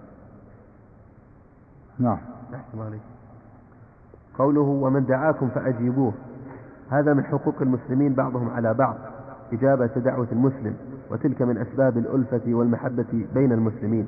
نعم. 1.99 2.17
أحسن 2.53 2.81
عليك. 2.81 3.01
قوله 4.37 4.61
ومن 4.61 5.05
دعاكم 5.05 5.49
فأجيبوه. 5.49 6.13
هذا 6.89 7.13
من 7.13 7.23
حقوق 7.23 7.61
المسلمين 7.61 8.13
بعضهم 8.13 8.49
على 8.49 8.73
بعض 8.73 8.95
إجابة 9.53 9.87
دعوة 9.87 10.27
المسلم 10.31 10.75
وتلك 11.11 11.41
من 11.41 11.57
أسباب 11.57 11.97
الألفة 11.97 12.41
والمحبة 12.53 13.25
بين 13.33 13.51
المسلمين. 13.51 14.07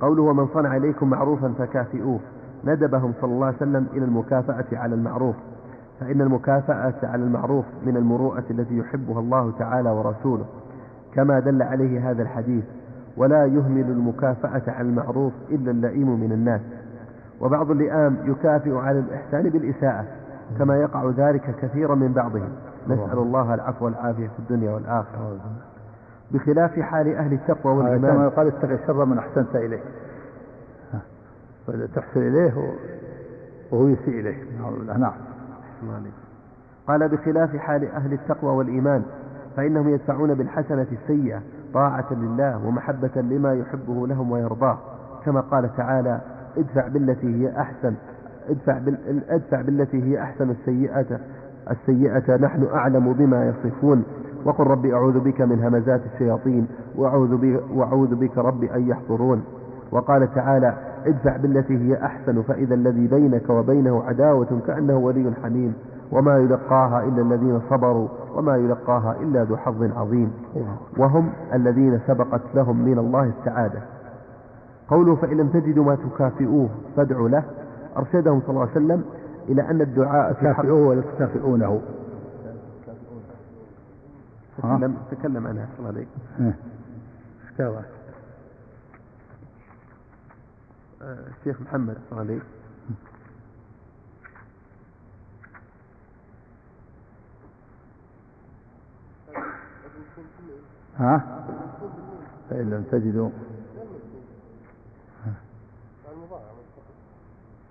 قوله 0.00 0.22
ومن 0.22 0.48
صنع 0.54 0.76
إليكم 0.76 1.10
معروفا 1.10 1.54
فكافئوه. 1.58 2.20
ندبهم 2.64 3.12
صلى 3.20 3.30
الله 3.30 3.46
عليه 3.46 3.56
وسلم 3.56 3.86
إلى 3.92 4.04
المكافأة 4.04 4.66
على 4.72 4.94
المعروف. 4.94 5.36
فإن 6.00 6.20
المكافأة 6.20 6.94
على 7.02 7.22
المعروف 7.22 7.64
من 7.86 7.96
المروءة 7.96 8.44
التي 8.50 8.78
يحبها 8.78 9.20
الله 9.20 9.52
تعالى 9.58 9.90
ورسوله 9.90 10.44
كما 11.14 11.40
دل 11.40 11.62
عليه 11.62 12.10
هذا 12.10 12.22
الحديث 12.22 12.64
ولا 13.16 13.44
يهمل 13.44 13.90
المكافأة 13.90 14.62
على 14.68 14.88
المعروف 14.88 15.32
إلا 15.50 15.70
اللئيم 15.70 16.20
من 16.20 16.32
الناس. 16.32 16.60
وبعض 17.40 17.70
اللئام 17.70 18.16
يكافئ 18.24 18.76
على 18.76 18.98
الإحسان 18.98 19.42
بالإساءة 19.42 20.04
كما 20.58 20.76
يقع 20.76 21.10
ذلك 21.16 21.54
كثيرا 21.62 21.94
من 21.94 22.12
بعضهم. 22.12 22.48
نسأل 22.88 23.18
الله 23.18 23.54
العفو 23.54 23.84
والعافية 23.84 24.28
في 24.28 24.38
الدنيا 24.38 24.72
والآخرة. 24.72 25.38
بخلاف 26.30 26.80
حال 26.80 27.16
أهل 27.16 27.32
التقوى 27.32 27.76
والإيمان. 27.76 28.12
كما 28.12 28.24
يقال 28.24 28.46
اتق 28.46 28.70
الشر 28.70 29.04
من 29.04 29.18
أحسنت 29.18 29.56
إليه. 29.56 29.80
تحسن 31.94 32.20
إليه 32.20 32.52
وهو 33.72 33.88
يسيء 33.88 34.20
إليه. 34.20 34.36
نعم. 34.98 35.12
قال 36.88 37.08
بخلاف 37.08 37.56
حال 37.56 37.90
أهل 37.90 38.12
التقوى 38.12 38.50
والإيمان 38.50 39.02
فإنهم 39.56 39.88
يدفعون 39.88 40.34
بالحسنة 40.34 40.86
السيئة 40.92 41.42
طاعة 41.74 42.06
لله 42.10 42.66
ومحبة 42.66 43.10
لما 43.16 43.54
يحبه 43.54 44.06
لهم 44.06 44.30
ويرضاه. 44.30 44.78
كما 45.24 45.40
قال 45.40 45.76
تعالى 45.76 46.20
ادفع 46.56 46.88
بالتي 46.88 47.26
هي 47.26 47.60
أحسن 47.60 47.94
ادفع, 48.48 48.78
بال... 48.78 49.22
ادفع 49.28 49.60
بالتي 49.60 50.02
هي 50.02 50.22
أحسن 50.22 50.50
السيئة 50.50 51.20
السيئة 51.70 52.36
نحن 52.36 52.68
أعلم 52.74 53.12
بما 53.12 53.48
يصفون. 53.48 54.04
وقل 54.44 54.64
ربي 54.66 54.94
أعوذ 54.94 55.20
بك 55.20 55.40
من 55.40 55.64
همزات 55.64 56.00
الشياطين 56.14 56.66
وأعوذ 56.96 57.36
بك, 57.36 57.62
وأعوذ 57.74 58.14
بك 58.14 58.38
ربي 58.38 58.74
أن 58.74 58.88
يحضرون. 58.88 59.44
وقال 59.92 60.34
تعالى 60.34 60.74
ادفع 61.06 61.36
بالتي 61.36 61.78
هي 61.78 62.04
أحسن 62.04 62.42
فإذا 62.42 62.74
الذي 62.74 63.06
بينك 63.06 63.50
وبينه 63.50 64.02
عداوة 64.02 64.60
كأنه 64.66 64.96
ولي 64.96 65.32
حميم 65.42 65.74
وما 66.12 66.36
يلقاها 66.38 67.04
إلا 67.04 67.22
الذين 67.22 67.60
صبروا 67.70 68.08
وما 68.34 68.56
يلقاها 68.56 69.16
إلا 69.22 69.44
ذو 69.44 69.56
حظ 69.56 69.82
عظيم. 69.96 70.32
وهم 70.96 71.30
الذين 71.54 72.00
سبقت 72.06 72.40
لهم 72.54 72.84
من 72.84 72.98
الله 72.98 73.32
السعادة. 73.38 73.80
قوله 74.88 75.14
فإن 75.16 75.36
لم 75.36 75.48
تجدوا 75.48 75.84
ما 75.84 75.94
تكافئوه 75.94 76.68
فادعوا 76.96 77.28
له. 77.28 77.42
أرشدهم 77.96 78.40
صلى 78.40 78.50
الله 78.50 78.60
عليه 78.60 78.70
وسلم 78.70 79.04
إلى 79.48 79.70
أن 79.70 79.80
الدعاء 79.80 80.32
في 80.32 80.40
تكافئوه 80.40 80.88
ولا 80.88 81.00
تكافئونه؟ 81.00 81.80
تكلم, 84.58 84.94
تكلم 85.10 85.46
عنها. 85.46 85.64
أحسن 85.64 85.78
الله 85.78 85.88
عليك 85.88 86.08
إيه. 86.40 86.46
إيش 86.46 87.60
قال؟ 87.60 87.84
آه، 90.97 90.97
الشيخ 91.08 91.60
محمد 91.60 91.96
عليك 92.12 92.42
ها؟ 100.98 101.44
فإن 102.50 102.70
لم 102.70 102.82
تجدوا. 102.92 103.30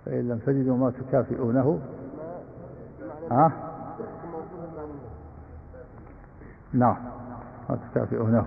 فإن 0.05 0.27
لم 0.29 0.37
تجدوا 0.45 0.77
ما 0.77 0.91
تكافئونه. 0.91 1.79
ها؟ 3.31 3.51
نعم 6.73 6.97
ما 7.69 7.77
تكافئونه. 7.91 8.45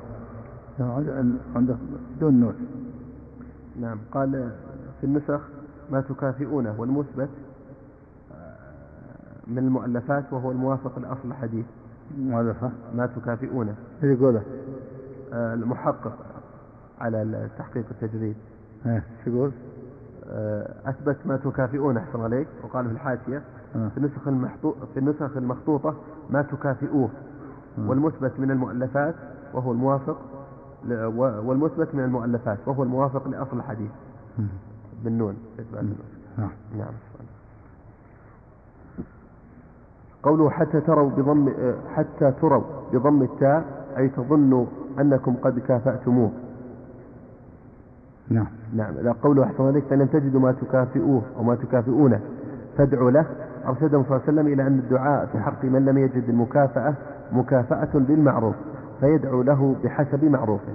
عند- 0.80 1.38
عندك 1.56 1.76
بدون 2.16 2.40
نون 2.40 2.54
نعم 3.80 3.98
قال 4.12 4.52
في 5.00 5.06
النسخ 5.06 5.40
ما 5.90 6.00
تكافئونه 6.00 6.74
والمثبت 6.78 7.28
آه، 8.34 8.54
من 9.46 9.58
المؤلفات 9.58 10.32
وهو 10.32 10.50
الموافق 10.50 10.98
لأصل 10.98 11.20
الحديث 11.28 11.64
مؤلفة 12.18 12.70
ما 12.94 13.06
تكافئونه 13.06 13.74
إيش 14.04 14.18
يقوله؟ 14.18 14.42
آه، 15.32 15.54
المحقق 15.54 16.12
على 17.00 17.22
التحقيق 17.22 17.84
التجريد 17.90 18.36
إيه 18.86 18.94
إيش 18.94 19.26
يقول؟ 19.26 19.50
آه، 20.30 20.74
أثبت 20.90 21.16
ما 21.24 21.36
تكافئون 21.36 21.96
أحسن 21.96 22.20
عليك 22.20 22.48
وقال 22.64 22.84
في 22.86 22.92
الحاشية. 22.92 23.42
في 23.72 23.98
النسخ 23.98 24.28
المحطو 24.28 24.74
في 24.94 25.00
النسخ 25.00 25.36
المخطوطة 25.36 25.94
ما 26.30 26.42
تكافئوه 26.42 27.08
والمثبت 27.78 28.32
من 28.40 28.50
المؤلفات 28.50 29.14
وهو 29.54 29.72
الموافق 29.72 30.18
ل- 30.84 31.04
والمثبت 31.44 31.94
من 31.94 32.04
المؤلفات 32.04 32.58
وهو 32.66 32.82
الموافق 32.82 33.28
لأصل 33.28 33.56
الحديث. 33.56 33.90
بالنون. 35.04 35.36
نعم. 36.38 36.50
نعم. 36.78 36.92
قوله 40.22 40.50
حتى 40.50 40.80
تروا 40.80 41.10
بضم 41.10 41.52
حتى 41.94 42.32
تروا 42.40 42.62
بضم 42.92 43.22
التاء 43.22 43.64
أي 43.98 44.08
تظنوا 44.08 44.66
أنكم 45.00 45.34
قد 45.42 45.58
كافأتموه. 45.58 46.30
نعم. 48.28 48.46
نعم. 48.74 48.94
لا 48.94 49.12
قوله 49.12 49.44
أحسن 49.44 49.66
عليك 49.66 49.84
فإن 49.84 49.98
لم 49.98 50.06
تجدوا 50.06 50.40
ما 50.40 50.52
تكافئوه 50.52 51.22
أو 51.36 51.42
ما 51.42 51.54
تكافئونه 51.54 52.20
فادعوا 52.76 53.10
له. 53.10 53.26
أرشدهم 53.66 54.04
صلى 54.04 54.16
الله 54.16 54.22
عليه 54.28 54.32
وسلم 54.32 54.46
إلى 54.46 54.62
أن 54.66 54.78
الدعاء 54.78 55.26
في 55.26 55.38
حق 55.38 55.64
من 55.64 55.84
لم 55.84 55.98
يجد 55.98 56.28
المكافأة 56.28 56.94
مكافأة 57.32 57.90
بالمعروف 57.94 58.54
فيدعو 59.00 59.42
له 59.42 59.76
بحسب 59.84 60.24
معروفه. 60.24 60.72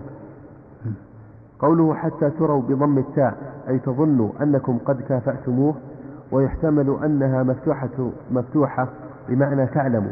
قوله 1.59 1.93
حتى 1.93 2.29
تروا 2.29 2.61
بضم 2.61 2.97
التاء 2.97 3.54
أي 3.69 3.79
تظنوا 3.79 4.29
أنكم 4.41 4.77
قد 4.85 5.01
كافأتموه 5.01 5.75
ويحتمل 6.31 6.97
أنها 7.05 7.43
مفتوحة 7.43 8.09
مفتوحة 8.31 8.87
بمعنى 9.29 9.67
تعلموا 9.67 10.11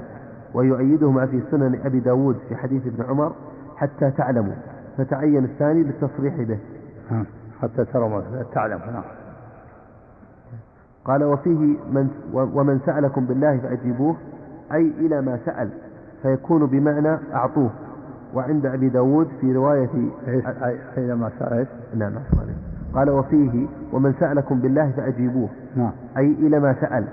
ويؤيده 0.54 1.12
ما 1.12 1.26
في 1.26 1.42
سنن 1.52 1.80
أبي 1.86 2.00
داود 2.00 2.38
في 2.50 2.56
حديث 2.56 2.88
ابن 2.88 3.04
عمر 3.10 3.34
حتى 3.76 4.12
تعلموا 4.12 4.54
فتعين 4.98 5.44
الثاني 5.44 5.84
للتصريح 5.84 6.36
به. 6.36 6.60
حتى 7.62 7.86
ترى 7.86 8.10
ما 8.10 8.24
تعلم 8.54 8.80
نعم 8.94 9.04
قال 11.06 11.24
وفيه 11.24 11.60
من 11.92 12.08
ومن 12.34 12.80
سألكم 12.86 13.26
بالله 13.26 13.58
فأجيبوه 13.58 14.16
أي 14.74 14.94
إلى 15.00 15.22
ما 15.22 15.40
سأل 15.46 15.70
فيكون 16.22 16.66
بمعنى 16.66 17.18
أعطوه 17.34 17.70
وعند 18.36 18.66
أبي 18.66 18.90
داود 18.90 19.28
في 19.42 19.54
رواية 19.54 19.88
أي- 20.28 20.98
اينما 20.98 21.32
سأل؟ 21.40 21.68
نعم 21.96 22.18
أحسن. 22.18 22.48
قال 22.96 23.10
وفيه 23.10 23.68
ومن 23.94 24.14
سألكم 24.20 24.60
بالله 24.60 24.92
فأجيبوه. 24.92 25.50
نعم. 25.76 25.92
أي 26.18 26.32
إلى 26.32 26.60
ما 26.60 26.74
سأل. 26.82 27.06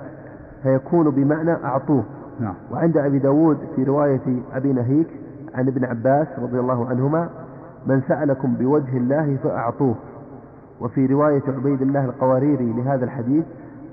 فيكون 0.62 1.11
بمعنى 1.11 1.53
أعطوه. 1.53 2.05
نعم. 2.41 2.55
وعند 2.72 2.97
أبي 2.97 3.18
داود 3.18 3.59
في 3.76 3.85
رواية 3.85 4.43
أبي 4.53 4.72
نهيك 4.72 5.07
عن 5.55 5.68
ابن 5.68 5.85
عباس 5.85 6.26
رضي 6.39 6.61
الله 6.61 6.89
عنهما 6.89 7.28
من 7.87 8.03
سألكم 8.09 8.55
بوجه 8.55 8.97
الله 8.97 9.37
فأعطوه. 9.43 9.95
وفي 10.81 11.07
رواية 11.07 11.43
عبيد 11.49 11.83
الله 11.83 12.05
القواريري 12.05 12.72
لهذا 12.72 13.05
الحديث 13.05 13.45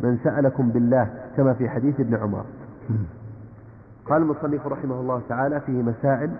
من 0.03 0.17
سألكم 0.23 0.69
بالله 0.69 1.07
كما 1.37 1.53
في 1.53 1.69
حديث 1.69 1.99
ابن 1.99 2.15
عمر. 2.15 2.43
قال 4.05 4.21
المصنف 4.21 4.67
رحمه 4.67 4.99
الله 4.99 5.21
تعالى 5.29 5.59
فيه 5.59 5.83
مسائل. 5.83 6.31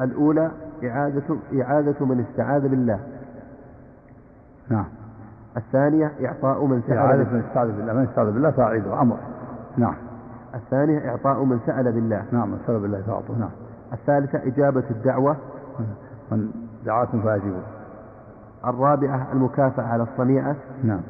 الأولى 0.00 0.50
إعادة, 0.84 1.36
إعادة 1.60 2.06
من 2.06 2.24
استعاذ 2.30 2.68
بالله. 2.68 2.98
نعم. 4.70 4.84
الثانية 5.56 6.12
إعطاء 6.24 6.64
من 6.64 6.82
سأل 6.86 6.96
إعادة 6.96 7.24
من 7.24 7.42
استعاذ 7.48 7.76
بالله 7.76 7.92
من 7.92 8.02
استعاذ 8.02 8.32
بالله 8.32 8.50
فأعيده 8.50 9.02
أمر. 9.02 9.16
نعم. 9.76 9.94
الثانية 10.54 11.08
إعطاء 11.10 11.44
من 11.44 11.58
سأل 11.66 11.92
بالله. 11.92 12.24
نعم 12.32 12.48
من 12.48 12.58
استعاذ 12.60 12.80
بالله 12.80 13.02
فأعطوه 13.02 13.38
نعم. 13.38 13.50
الثالثة 13.92 14.38
إجابة 14.46 14.84
الدعوة. 14.90 15.36
من 16.32 16.50
دعاكم 16.86 17.20
فأجيبوا. 17.20 17.60
الرابعة 18.66 19.32
المكافأة 19.32 19.84
على 19.84 20.02
الصنيعة. 20.02 20.56
نعم. 20.84 21.00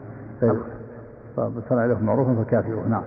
فصنع 1.37 1.87
لكم 1.87 2.07
معروفا 2.07 2.45
فكافئوه. 2.45 2.89
نعم. 2.89 3.03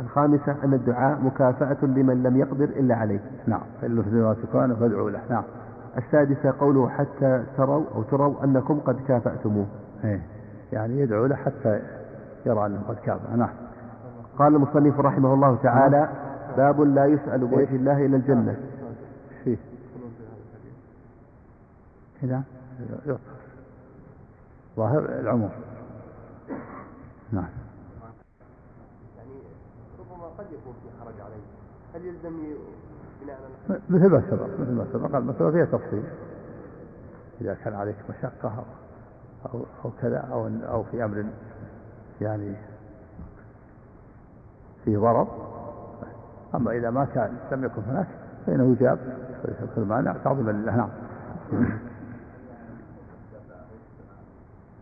الخامسة 0.00 0.56
أن 0.64 0.74
الدعاء 0.74 1.20
مكافأة 1.20 1.76
لمن 1.82 2.22
لم 2.22 2.36
يقدر 2.36 2.64
إلا 2.64 2.94
عليه. 2.94 3.20
نعم. 3.46 3.60
فإن 3.80 3.94
ما 3.94 4.34
تكون 4.42 4.74
فادعوا 4.74 5.10
له. 5.10 5.20
نعم. 5.30 5.42
السادسة 5.98 6.54
قوله 6.60 6.88
حتى 6.88 7.44
تروا 7.56 7.84
أو 7.94 8.02
تروا 8.02 8.44
أنكم 8.44 8.80
قد 8.80 8.96
كافأتموه. 9.08 9.66
إيه. 10.04 10.20
يعني 10.72 11.00
يدعو 11.00 11.26
له 11.26 11.36
حتى 11.36 11.80
يرى 12.46 12.66
أنه 12.66 12.82
قد 12.88 12.96
كافأ 12.96 13.36
نعم. 13.36 13.50
قال 14.38 14.54
المصنف 14.54 15.00
رحمه 15.00 15.34
الله 15.34 15.58
تعالى 15.62 16.08
باب 16.56 16.80
لا 16.80 17.06
يسأل 17.06 17.46
بوجه 17.46 17.76
الله 17.76 18.06
إلى 18.06 18.16
الجنة. 18.16 18.56
فيه. 19.44 19.56
كذا. 22.22 22.42
ظاهر 24.76 24.98
العموم. 25.20 25.50
نعم. 27.32 27.48
يعني 29.16 29.32
ربما 29.98 30.26
قد 30.38 30.46
يكون 30.52 30.72
في 30.72 31.04
حرج 31.04 31.20
عليه 31.20 31.42
هل 31.94 32.04
يلزم 32.04 32.36
بناء 33.22 33.36
على 33.68 33.80
مثل 33.88 34.08
ما 34.08 34.22
سبق. 34.30 34.60
مثل 34.60 34.72
ما 34.72 34.86
سبق 34.92 35.16
المسألة 35.16 35.50
فيها 35.50 35.64
تفصيل. 35.64 36.04
إذا 37.40 37.54
كان 37.54 37.74
عليك 37.74 37.96
مشقة 38.10 38.64
أو 39.46 39.60
أو, 39.84 39.90
كذا 40.02 40.18
أو 40.32 40.48
أو 40.48 40.82
في 40.82 41.04
أمر 41.04 41.24
يعني 42.20 42.54
في 44.84 44.96
ضرر. 44.96 45.28
أما 46.54 46.70
إذا 46.70 46.90
ما 46.90 47.04
كان 47.04 47.36
لم 47.52 47.64
يكن 47.64 47.82
هناك 47.82 48.06
فإنه 48.46 48.72
يجاب 48.72 48.98
كل 49.76 49.82
مانع 49.82 50.12
تعظيما 50.24 50.50
لله. 50.50 50.76
نعم. 50.76 50.90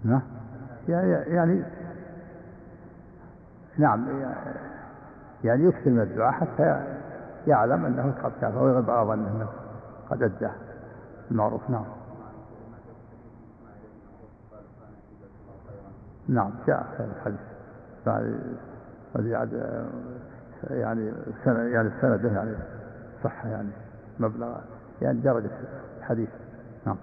نعم. 0.05 0.23
يعني 0.89 1.63
نعم 3.79 4.07
يعني 5.45 5.65
يكثر 5.65 5.91
من 5.91 6.01
الدعاء 6.01 6.33
حتى 6.33 6.85
يعلم 7.47 7.85
أنه 7.85 8.15
قد 8.23 8.33
كافى 8.41 8.59
ويغلب 8.59 8.91
على 8.91 9.09
ظنه 9.09 9.29
انه 9.29 9.49
قد 10.11 10.23
أدى 10.23 10.49
المعروف 11.31 11.71
نعم. 11.71 11.85
نعم 16.29 16.51
جاء 16.67 16.87
في 16.97 17.05
الحديث. 17.05 17.41
يعني 19.17 19.53
يعني 20.71 21.13
سنة 21.45 21.59
يعني 21.59 21.91
سنده 22.01 22.29
يعني 22.29 22.55
صحة 23.25 23.49
يعني 23.49 23.69
مبلغ 24.21 24.57
يعني 25.03 25.21
درجة 25.21 25.51
الحديث. 25.99 26.29
نعم. 26.87 26.97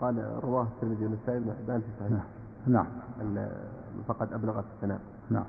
قال 0.00 0.24
رواه 0.42 0.62
الترمذي 0.62 1.04
والنسائي 1.04 1.40
بن 1.40 1.52
حبان 1.52 1.80
في 1.80 1.86
صحيح. 2.00 2.12
نعم 2.66 2.86
نعم. 3.34 3.48
فقد 4.08 4.32
أبلغ 4.32 4.60
في 4.60 4.66
الثناء 4.76 5.00
نعم. 5.30 5.44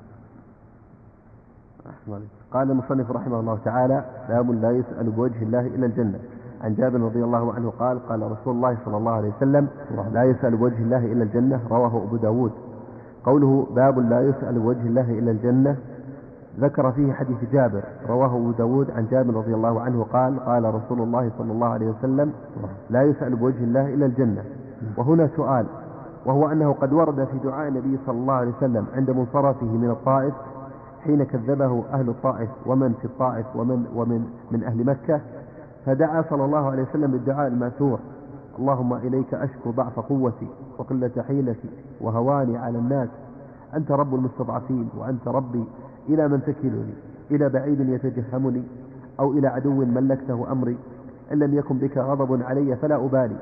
قال 2.50 2.70
المصنف 2.70 3.10
رحمه 3.10 3.40
الله 3.40 3.58
تعالى 3.64 4.04
باب 4.28 4.50
لا 4.50 4.70
يسأل 4.70 5.10
بوجه 5.10 5.42
الله 5.42 5.60
إلى 5.60 5.86
الجنة. 5.86 6.20
عن 6.60 6.74
جابر 6.74 7.00
رضي 7.00 7.24
الله 7.24 7.54
عنه 7.54 7.70
قال 7.70 8.08
قال 8.08 8.32
رسول 8.32 8.56
الله 8.56 8.76
صلى 8.84 8.96
الله 8.96 9.12
عليه 9.12 9.32
وسلم 9.36 9.68
لا 10.12 10.24
يسأل 10.24 10.56
بوجه 10.56 10.78
الله 10.78 10.98
إلى 10.98 11.22
الجنة. 11.22 11.60
رواه 11.70 12.02
أبو 12.02 12.16
داود. 12.16 12.52
قوله 13.24 13.66
باب 13.74 13.98
لا 13.98 14.20
يسأل 14.20 14.58
بوجه 14.58 14.86
الله 14.86 15.10
إلى 15.10 15.30
الجنة 15.30 15.76
ذكر 16.60 16.92
فيه 16.92 17.12
حديث 17.12 17.36
جابر 17.52 17.82
رواه 18.08 18.26
أبو 18.36 18.50
داود 18.50 18.90
عن 18.90 19.06
جابر 19.10 19.34
رضي 19.34 19.54
الله 19.54 19.80
عنه 19.80 20.04
قال 20.12 20.40
قال 20.40 20.74
رسول 20.74 21.00
الله 21.00 21.30
صلى 21.38 21.52
الله 21.52 21.66
عليه 21.68 21.86
وسلم 21.86 22.32
لا 22.90 23.02
يسأل 23.02 23.36
بوجه 23.36 23.64
الله 23.64 23.94
إلى 23.94 24.06
الجنة. 24.06 24.44
وهنا 24.96 25.28
سؤال 25.36 25.66
وهو 26.26 26.48
أنه 26.48 26.72
قد 26.72 26.92
ورد 26.92 27.24
في 27.24 27.38
دعاء 27.44 27.68
النبي 27.68 27.98
صلى 28.06 28.18
الله 28.18 28.34
عليه 28.34 28.52
وسلم 28.56 28.86
عند 28.94 29.10
منصرفه 29.10 29.66
من 29.66 29.90
الطائف 29.90 30.34
حين 31.04 31.24
كذبه 31.24 31.84
أهل 31.92 32.08
الطائف 32.08 32.50
ومن 32.66 32.92
في 32.92 33.04
الطائف 33.04 33.46
ومن 33.56 33.86
ومن 33.94 34.24
من 34.50 34.64
أهل 34.64 34.86
مكة 34.86 35.20
فدعا 35.86 36.24
صلى 36.30 36.44
الله 36.44 36.70
عليه 36.70 36.82
وسلم 36.82 37.10
بالدعاء 37.10 37.46
المأثور. 37.48 37.98
اللهم 38.58 38.94
إليك 38.94 39.34
أشكو 39.34 39.70
ضعف 39.70 40.00
قوتي 40.00 40.48
وقلة 40.78 41.10
حيلتي 41.28 41.68
وهواني 42.00 42.56
على 42.56 42.78
الناس. 42.78 43.08
أنت 43.74 43.90
رب 43.90 44.14
المستضعفين 44.14 44.88
وأنت 44.96 45.28
ربي 45.28 45.64
إلى 46.08 46.28
من 46.28 46.42
تكلني 46.42 46.94
إلى 47.30 47.48
بعيد 47.48 47.80
يتجهمني 47.80 48.62
أو 49.20 49.32
إلى 49.32 49.48
عدو 49.48 49.84
ملكته 49.84 50.52
أمري. 50.52 50.76
إن 51.32 51.38
لم 51.38 51.54
يكن 51.54 51.78
بك 51.78 51.98
غضب 51.98 52.42
علي 52.42 52.76
فلا 52.76 52.96
أبالي. 52.96 53.36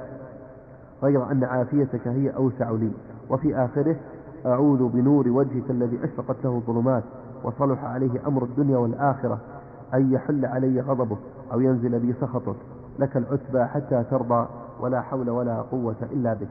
غير 1.02 1.30
أن 1.30 1.44
عافيتك 1.44 2.08
هي 2.08 2.30
أوسع 2.30 2.70
لي. 2.70 2.90
وفي 3.30 3.56
آخره 3.56 3.96
أعوذ 4.46 4.88
بنور 4.88 5.28
وجهك 5.28 5.70
الذي 5.70 5.98
أشرقت 6.04 6.44
له 6.44 6.50
الظلمات. 6.50 7.04
وصلح 7.44 7.84
عليه 7.84 8.26
أمر 8.26 8.44
الدنيا 8.44 8.78
والآخرة. 8.78 9.38
أن 9.94 10.12
يحل 10.12 10.46
علي 10.46 10.80
غضبك 10.80 11.18
أو 11.52 11.60
ينزل 11.60 11.98
بي 11.98 12.12
سخطك. 12.12 12.56
لك 12.98 13.16
العتبى 13.16 13.64
حتى 13.64 14.04
ترضى. 14.10 14.46
ولا 14.82 15.00
حول 15.00 15.30
ولا 15.30 15.60
قوة 15.60 15.96
إلا 16.12 16.34
بك. 16.34 16.48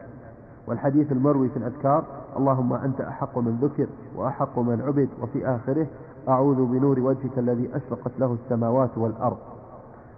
والحديث 0.68 1.12
المروي 1.12 1.50
في 1.50 1.58
الأذكار 1.58 2.04
اللهم 2.38 2.74
أنت 2.74 3.02
أحق 3.02 3.38
من 3.38 3.58
ذكر 3.62 3.88
وأحق 4.16 4.60
من 4.60 4.82
عبد 4.82 5.10
وفي 5.22 5.48
آخره 5.48 5.88
أعوذ 6.30 6.66
بنور 6.66 7.00
وجهك 7.00 7.38
الذي 7.38 7.70
أشرقت 7.76 8.12
له 8.20 8.34
السماوات 8.44 8.98
والأرض. 8.98 9.38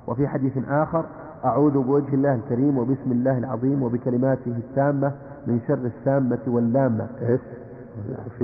وفي 0.07 0.27
حديث 0.27 0.57
آخر 0.69 1.05
أعوذ 1.45 1.71
بوجه 1.83 2.13
الله 2.13 2.35
الكريم 2.35 2.77
وبسم 2.77 3.11
الله 3.11 3.37
العظيم 3.37 3.83
وبكلماته 3.83 4.51
التامة 4.57 5.11
من 5.47 5.59
شر 5.67 5.73
السامة 5.85 6.39
واللامة. 6.47 7.07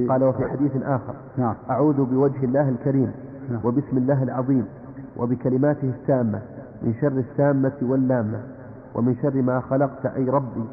قال 0.10 0.24
وفي 0.24 0.46
حديث 0.50 0.72
آخر 0.84 1.14
نعم. 1.38 1.56
أعوذ 1.70 2.06
بوجه 2.06 2.44
الله 2.46 2.70
الكريم 2.70 3.12
نعم. 3.52 3.60
وبسم 3.64 3.98
الله 3.98 4.24
العظيم 4.24 4.66
وبكلماته 5.18 5.90
التامة 5.90 6.42
من 6.82 6.94
شر 7.02 7.08
السامة 7.32 7.78
واللامة. 7.82 8.40
ومن 8.96 9.16
شر 9.22 9.42
ما 9.42 9.60
خلقت 9.60 10.06
أي 10.06 10.30
ربي 10.30 10.66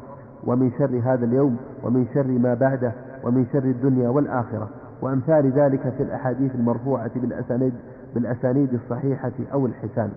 ومن 0.43 0.71
شر 0.77 1.01
هذا 1.03 1.25
اليوم 1.25 1.57
ومن 1.83 2.05
شر 2.13 2.27
ما 2.27 2.53
بعده 2.53 2.91
ومن 3.23 3.45
شر 3.53 3.63
الدنيا 3.63 4.09
والآخرة. 4.09 4.69
وأمثال 5.01 5.51
ذلك 5.51 5.93
في 5.97 6.03
الأحاديث 6.03 6.55
المرفوعة 6.55 7.11
بالأسانيد, 7.15 7.73
بالأسانيد 8.15 8.73
الصحيحة 8.73 9.31
أو 9.53 9.65
الحسان. 9.65 10.09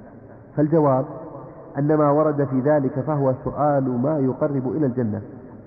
فالجواب 0.57 1.05
أن 1.79 1.95
ما 1.95 2.11
ورد 2.11 2.45
في 2.45 2.61
ذلك 2.61 3.01
فهو 3.01 3.35
سؤال 3.45 4.03
ما 4.03 4.19
يقرب 4.19 4.77
إلى 4.77 4.87
الجنة 4.87 5.21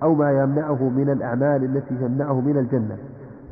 أو 0.03 0.13
ما 0.13 0.31
يمنعه 0.31 0.89
من 0.89 1.09
الأعمال 1.09 1.63
التي 1.63 1.95
تمنعه 1.95 2.41
من 2.41 2.57
الجنة. 2.57 2.97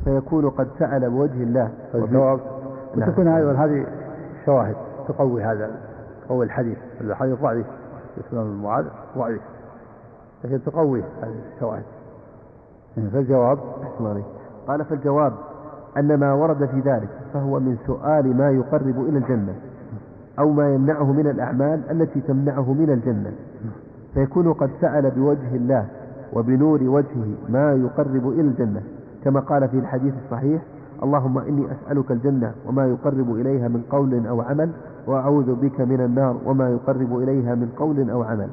فيكون 0.04 0.50
قد 0.50 0.68
سأل 0.78 1.10
بوجه 1.10 1.42
الله. 1.42 1.70
الجواب 1.94 2.40
نعم. 2.96 3.08
وتكون 3.08 3.28
أيضا 3.28 3.52
هذه 3.52 3.86
شواهد 4.46 4.76
تقوي 5.08 5.44
هذا 5.44 5.70
تقوي 6.26 6.44
الحديث 6.44 6.78
الحديث 7.00 7.38
ضعيف 7.42 7.66
اسم 8.20 8.38
المعاذ 8.38 8.84
ضعيف 9.18 9.42
لكن 10.44 10.64
تقوي 10.64 11.02
هذه 11.22 11.34
الشواهد 11.54 11.82
فالجواب 13.12 13.58
أحسن 13.82 14.06
عليك. 14.06 14.24
قال 14.68 14.84
فالجواب 14.84 15.32
أن 15.98 16.14
ما 16.14 16.32
ورد 16.32 16.66
في 16.66 16.80
ذلك 16.80 17.08
فهو 17.34 17.60
من 17.60 17.76
سؤال 17.86 18.36
ما 18.36 18.50
يقرب 18.50 19.00
إلى 19.08 19.18
الجنة 19.18 19.54
أو 20.38 20.50
ما 20.50 20.74
يمنعه 20.74 21.12
من 21.12 21.26
الأعمال 21.26 21.90
التي 21.90 22.20
تمنعه 22.20 22.72
من 22.72 22.90
الجنة 22.90 23.32
فيكون 24.14 24.52
قد 24.52 24.70
سأل 24.80 25.10
بوجه 25.10 25.56
الله 25.56 25.86
وبنور 26.32 26.82
وجهه 26.82 27.34
ما 27.48 27.72
يقرب 27.72 28.28
إلى 28.28 28.40
الجنة 28.40 28.82
كما 29.24 29.40
قال 29.40 29.68
في 29.68 29.78
الحديث 29.78 30.14
الصحيح 30.24 30.62
اللهم 31.02 31.38
إني 31.38 31.66
أسألك 31.72 32.10
الجنة 32.10 32.52
وما 32.66 32.86
يقرب 32.86 33.34
إليها 33.34 33.68
من 33.68 33.82
قول 33.90 34.26
أو 34.26 34.40
عمل 34.40 34.70
وأعوذ 35.06 35.54
بك 35.54 35.80
من 35.80 36.00
النار 36.00 36.36
وما 36.44 36.70
يقرب 36.70 37.18
إليها 37.18 37.54
من 37.54 37.72
قول 37.76 38.10
أو 38.10 38.22
عمل. 38.22 38.48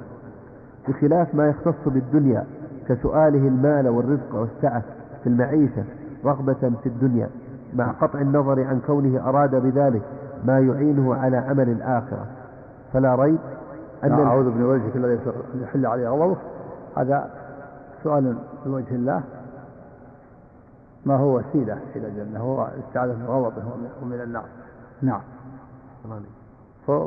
بخلاف 0.88 1.36
ما 1.36 1.48
يختص 1.50 1.88
بالدنيا 1.88 2.44
كسؤاله 2.88 3.48
المال 3.48 3.88
والرزق 3.88 4.36
والسعة 4.36 4.84
في 5.24 5.30
المعيشة 5.30 5.84
رغبة 6.26 6.54
في 6.54 6.86
الدنيا 6.86 7.30
مع 7.74 7.92
قطع 7.92 8.22
النظر 8.22 8.64
عن 8.64 8.80
كونه 8.88 9.30
أراد 9.30 9.56
بذلك 9.56 10.02
ما 10.46 10.60
يعينه 10.60 11.16
على 11.16 11.38
عمل 11.38 11.70
الآخرة. 11.70 12.26
فلا 12.94 13.16
ريب 13.16 13.40
أن 14.04 14.12
أعوذ 14.12 14.52
بوجهك 14.52 14.96
الذي 14.96 15.20
يحل 15.62 15.86
عليه 15.86 16.10
غضبه. 16.10 16.38
هذا 16.98 17.30
سؤال 18.04 18.38
بوجه 18.66 18.96
الله. 18.96 19.22
ما 21.06 21.16
هو 21.16 21.38
وسيلة 21.38 21.78
إلى 21.96 22.08
الجنة؟ 22.08 22.40
هو 22.40 22.68
استعاذة 22.88 23.14
من 23.16 23.26
غضبه 23.26 23.58
ومن- 23.58 23.90
ومن 24.04 24.22
النار. 24.22 24.46
نعم. 25.02 25.22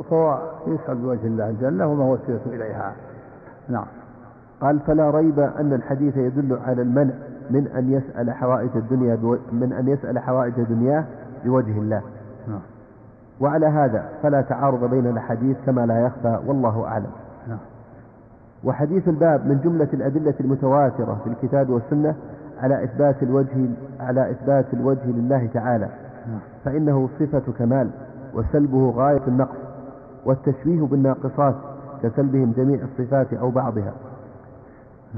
فهو- 0.09 0.37
يسأل 0.67 0.95
بوجه 0.95 1.27
الله 1.27 1.49
الجنة 1.49 1.87
وما 1.87 2.03
هو 2.03 2.13
وسيلة 2.13 2.41
إليها. 2.45 2.93
نعم. 3.69 3.85
قال 4.61 4.79
فلا 4.79 5.09
ريب 5.09 5.39
أن 5.39 5.73
الحديث 5.73 6.17
يدل 6.17 6.57
على 6.67 6.81
المنع 6.81 7.13
من 7.49 7.67
أن 7.67 7.91
يسأل 7.93 8.31
حوائج 8.31 8.69
الدنيا 8.75 9.15
بو... 9.15 9.37
من 9.51 9.73
أن 9.73 9.87
يسأل 9.87 10.19
حوائج 10.19 10.53
دنياه 10.53 11.03
بوجه 11.45 11.77
الله. 11.79 12.01
نعم. 12.47 12.59
وعلى 13.39 13.65
هذا 13.65 14.05
فلا 14.23 14.41
تعارض 14.41 14.89
بين 14.89 15.07
الأحاديث 15.07 15.57
كما 15.65 15.85
لا 15.85 16.05
يخفى 16.05 16.39
والله 16.47 16.85
أعلم. 16.87 17.11
نعم. 17.47 17.57
وحديث 18.63 19.07
الباب 19.07 19.47
من 19.47 19.59
جملة 19.63 19.87
الأدلة 19.93 20.33
المتواترة 20.39 21.17
في 21.23 21.29
الكتاب 21.29 21.69
والسنة 21.69 22.15
على 22.61 22.83
إثبات 22.83 23.23
الوجه 23.23 23.69
على 23.99 24.31
إثبات 24.31 24.65
الوجه 24.73 25.05
لله 25.07 25.49
تعالى. 25.53 25.89
نعم. 26.27 26.39
فإنه 26.65 27.09
صفة 27.19 27.51
كمال 27.59 27.89
وسلبه 28.33 28.89
غاية 28.95 29.21
النقص. 29.27 29.57
والتشبيه 30.25 30.81
بالناقصات 30.81 31.55
كسلبهم 32.03 32.51
جميع 32.57 32.79
الصفات 32.83 33.33
أو 33.33 33.49
بعضها. 33.49 33.93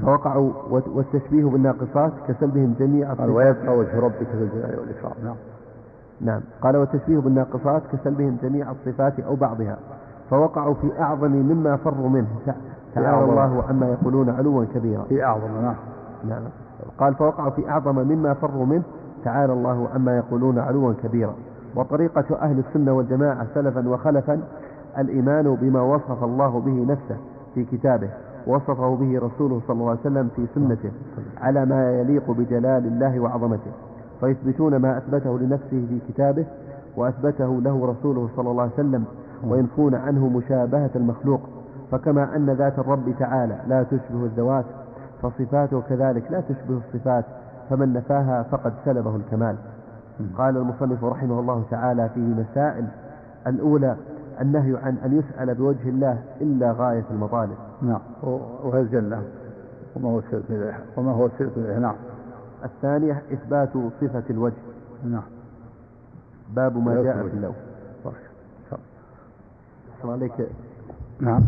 فوقعوا 0.02 0.50
والتشبيه 0.70 1.44
بالناقصات 1.44 2.12
كسلبهم 2.28 2.74
جميع 2.78 3.12
قال 3.14 3.30
الصفات 3.30 3.56
ويبقى 3.58 3.78
وجه 3.78 4.00
ربك 4.00 4.26
ذو 4.34 4.44
الجلال 4.44 4.78
والإكرام. 4.80 5.12
نعم. 5.24 5.34
نعم. 6.20 6.40
قال 6.62 6.76
والتشبيه 6.76 7.18
بالناقصات 7.18 7.82
كسلبهم 7.92 8.36
جميع 8.42 8.70
الصفات 8.70 9.20
أو 9.20 9.34
بعضها. 9.36 9.78
فوقعوا 10.30 10.74
في 10.74 11.00
أعظم 11.00 11.30
مما 11.30 11.76
فروا 11.76 12.08
منه. 12.08 12.26
تع- 12.46 12.54
تعالى. 12.94 13.24
الله 13.24 13.64
عما 13.68 13.86
يقولون 13.88 14.30
علوا 14.30 14.64
كبيرا. 14.74 15.02
في 15.02 15.24
أعظم 15.24 15.60
نعم. 15.62 15.74
نعم. 16.28 16.42
قال 16.98 17.14
فوقعوا 17.14 17.50
في 17.50 17.68
أعظم 17.70 17.98
مما 17.98 18.34
فروا 18.34 18.66
منه. 18.66 18.82
تعالى 19.24 19.52
الله 19.52 19.88
عما 19.94 20.16
يقولون 20.16 20.58
علوا 20.58 20.92
كبيرا. 21.02 21.34
وطريقة 21.76 22.36
أهل 22.42 22.58
السنة 22.58 22.92
والجماعة 22.92 23.46
سلفا 23.54 23.88
وخلفا 23.88 24.40
الإيمان 24.98 25.54
بما 25.54 25.80
وصف 25.80 26.24
الله 26.24 26.60
به 26.60 26.92
نفسه 26.92 27.16
في 27.54 27.64
كتابه 27.64 28.08
وصفه 28.46 28.96
به 28.96 29.18
رسوله 29.18 29.60
صلى 29.66 29.74
الله 29.74 29.90
عليه 29.90 30.00
وسلم 30.00 30.28
في 30.36 30.46
سنته 30.54 30.90
على 31.40 31.66
ما 31.66 32.00
يليق 32.00 32.30
بجلال 32.30 32.86
الله 32.86 33.20
وعظمته. 33.20 33.70
فيثبتون 34.20 34.76
ما 34.76 34.98
أثبته 34.98 35.38
لنفسه 35.38 35.86
في 35.88 35.98
كتابه 36.08 36.46
وأثبته 36.96 37.60
له 37.60 37.86
رسوله 37.86 38.28
صلى 38.36 38.50
الله 38.50 38.62
عليه 38.62 38.72
وسلم 38.72 39.04
وينفون 39.46 39.94
عنه 39.94 40.28
مشابهة 40.28 40.90
المخلوق. 40.96 41.40
فكما 41.90 42.36
أن 42.36 42.50
ذات 42.50 42.78
الرب 42.78 43.14
تعالى 43.18 43.56
لا 43.68 43.82
تشبه 43.82 44.24
الذوات 44.24 44.64
فصفاته 45.22 45.80
كذلك 45.80 46.30
لا 46.30 46.40
تشبه 46.40 46.80
الصفات 46.86 47.24
فمن 47.70 47.92
نفاها 47.92 48.42
فقد 48.42 48.72
سلبه 48.84 49.16
الكمال. 49.16 49.56
قال 50.38 50.56
المصنف 50.56 51.04
رحمه 51.04 51.40
الله 51.40 51.62
تعالى 51.70 52.08
فيه 52.14 52.34
مسائل 52.34 52.84
الأولى 53.46 53.96
النهي 54.40 54.76
عن 54.76 54.96
أن 55.04 55.18
يسأل 55.18 55.54
بوجه 55.54 55.88
الله 55.88 56.22
إلا 56.40 56.72
غاية 56.72 57.04
المطالب. 57.10 57.56
نعم. 57.82 58.00
وهي 58.64 58.80
الجنة 58.80 59.22
وما 59.96 60.08
هو 60.08 60.16
وسيلة 60.16 60.42
إليها؟ 60.50 60.80
وما 60.96 61.12
هو 61.12 61.24
وسيلة 61.24 61.50
إليها؟ 61.56 61.78
نعم. 61.78 61.94
الثانية 62.64 63.22
إثبات 63.32 63.70
صفة 64.00 64.22
الوجه. 64.30 64.54
نعم. 65.04 65.22
باب 66.54 66.76
ما 66.76 67.02
جاء. 67.02 67.22
في 67.28 67.34
اللوح. 67.34 67.56
صح. 68.04 68.78
أحسن 69.98 70.10
عليك. 70.10 70.32
نعم. 71.20 71.42